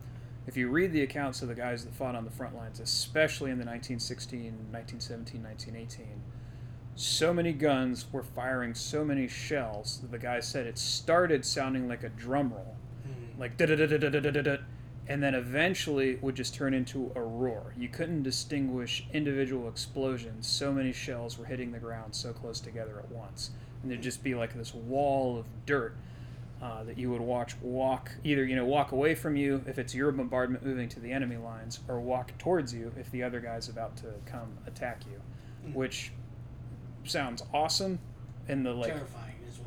if 0.48 0.56
you 0.56 0.70
read 0.70 0.94
the 0.94 1.04
accounts 1.04 1.42
of 1.42 1.50
the 1.50 1.56
guys 1.56 1.84
that 1.84 1.94
fought 1.94 2.16
on 2.16 2.24
the 2.24 2.32
front 2.32 2.56
lines, 2.56 2.80
especially 2.80 3.52
in 3.52 3.58
the 3.58 3.66
1916, 3.66 4.42
1917, 4.72 5.44
1918, 5.44 6.22
so 6.96 7.34
many 7.34 7.52
guns 7.52 8.06
were 8.12 8.24
firing 8.24 8.74
so 8.74 9.04
many 9.04 9.28
shells 9.28 10.00
that 10.00 10.10
the 10.10 10.18
guys 10.18 10.48
said 10.48 10.66
it 10.66 10.78
started 10.78 11.46
sounding 11.46 11.88
like 11.88 12.04
a 12.04 12.10
drum 12.10 12.52
roll, 12.52 12.76
mm. 13.06 13.40
like 13.40 13.58
da 13.58 13.66
da 13.66 13.76
da 13.76 13.86
da 13.86 13.98
da 13.98 14.10
da 14.10 14.32
da 14.32 14.42
da, 14.42 14.58
and 15.08 15.22
then 15.22 15.36
eventually 15.36 16.16
would 16.22 16.36
just 16.36 16.56
turn 16.56 16.74
into 16.74 17.12
a 17.14 17.22
roar. 17.22 17.74
You 17.78 17.90
couldn't 17.90 18.24
distinguish 18.24 19.06
individual 19.14 19.68
explosions. 19.68 20.48
So 20.48 20.72
many 20.72 20.94
shells 20.94 21.38
were 21.38 21.46
hitting 21.46 21.72
the 21.72 21.78
ground 21.78 22.16
so 22.16 22.32
close 22.32 22.62
together 22.62 22.98
at 23.00 23.12
once, 23.12 23.52
and 23.82 23.92
there'd 23.92 24.02
just 24.02 24.24
be 24.24 24.34
like 24.34 24.56
this 24.56 24.74
wall 24.74 25.38
of 25.38 25.46
dirt 25.66 25.98
uh, 26.62 26.84
that 26.84 26.98
you 26.98 27.12
would 27.12 27.22
watch 27.22 27.56
walk 27.62 28.12
either 28.24 28.44
you 28.44 28.56
know 28.56 28.66
walk 28.66 28.92
away 28.92 29.14
from 29.14 29.36
you 29.36 29.64
if 29.68 29.78
it's 29.78 29.94
your 29.94 30.12
bombardment 30.12 30.66
moving 30.66 30.90
to 30.90 31.00
the 31.00 31.12
enemy 31.12 31.38
lines 31.38 31.80
or 31.88 32.00
walk 32.00 32.36
towards 32.38 32.74
you 32.74 32.92
if 32.98 33.10
the 33.12 33.22
other 33.24 33.40
guy's 33.40 33.70
about 33.70 33.96
to 33.96 34.08
come 34.26 34.58
attack 34.66 35.02
you 35.10 35.20
mm-hmm. 35.66 35.78
which 35.78 36.12
sounds 37.04 37.44
awesome 37.54 38.00
in 38.48 38.64
the 38.64 38.74
like 38.74 38.94
well. 38.94 39.06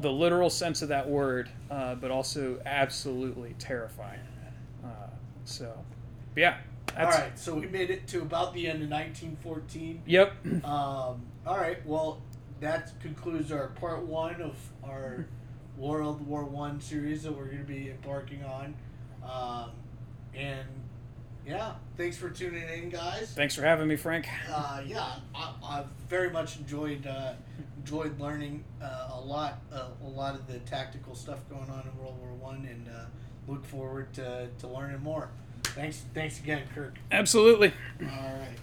the 0.00 0.12
literal 0.12 0.50
sense 0.50 0.82
of 0.82 0.88
that 0.88 1.08
word 1.08 1.48
uh, 1.70 1.94
but 1.94 2.10
also 2.10 2.60
absolutely 2.66 3.54
terrifying 3.58 4.20
So, 5.50 5.72
yeah. 6.36 6.58
All 6.98 7.06
right, 7.06 7.38
so 7.38 7.54
we 7.54 7.66
made 7.66 7.90
it 7.90 8.06
to 8.08 8.22
about 8.22 8.52
the 8.52 8.66
end 8.66 8.82
of 8.82 8.90
1914. 8.90 10.02
Yep. 10.06 10.32
Um, 10.64 11.22
all 11.46 11.56
right, 11.56 11.84
well, 11.86 12.20
that 12.60 12.92
concludes 13.00 13.52
our 13.52 13.68
part 13.68 14.04
one 14.04 14.42
of 14.42 14.56
our 14.84 15.26
World 15.80 16.26
War 16.26 16.44
One 16.44 16.80
series 16.80 17.22
that 17.22 17.36
we're 17.36 17.46
going 17.46 17.58
to 17.58 17.64
be 17.64 17.90
embarking 17.90 18.44
on. 18.44 18.74
Um, 19.24 19.70
and 20.34 20.66
yeah, 21.46 21.72
thanks 21.96 22.16
for 22.16 22.28
tuning 22.28 22.68
in, 22.68 22.90
guys. 22.90 23.32
Thanks 23.34 23.54
for 23.54 23.62
having 23.62 23.88
me, 23.88 23.96
Frank. 23.96 24.28
Uh, 24.52 24.82
yeah, 24.86 25.14
I, 25.34 25.52
I've 25.64 25.86
very 26.08 26.30
much 26.30 26.58
enjoyed 26.58 27.06
uh, 27.06 27.32
enjoyed 27.78 28.18
learning 28.20 28.64
uh, 28.82 29.10
a 29.14 29.20
lot 29.20 29.60
uh, 29.72 29.88
a 30.04 30.08
lot 30.08 30.34
of 30.34 30.46
the 30.46 30.58
tactical 30.60 31.14
stuff 31.14 31.38
going 31.48 31.70
on 31.70 31.82
in 31.90 31.98
World 32.02 32.18
War 32.20 32.32
One, 32.34 32.68
and 32.70 32.86
uh, 32.88 33.06
look 33.48 33.64
forward 33.64 34.12
to, 34.14 34.48
to 34.58 34.68
learning 34.68 35.02
more. 35.02 35.30
Thanks, 35.64 36.04
thanks 36.14 36.38
again, 36.40 36.62
Kirk. 36.74 36.98
Absolutely. 37.10 37.72
All 38.02 38.06
right. 38.08 38.56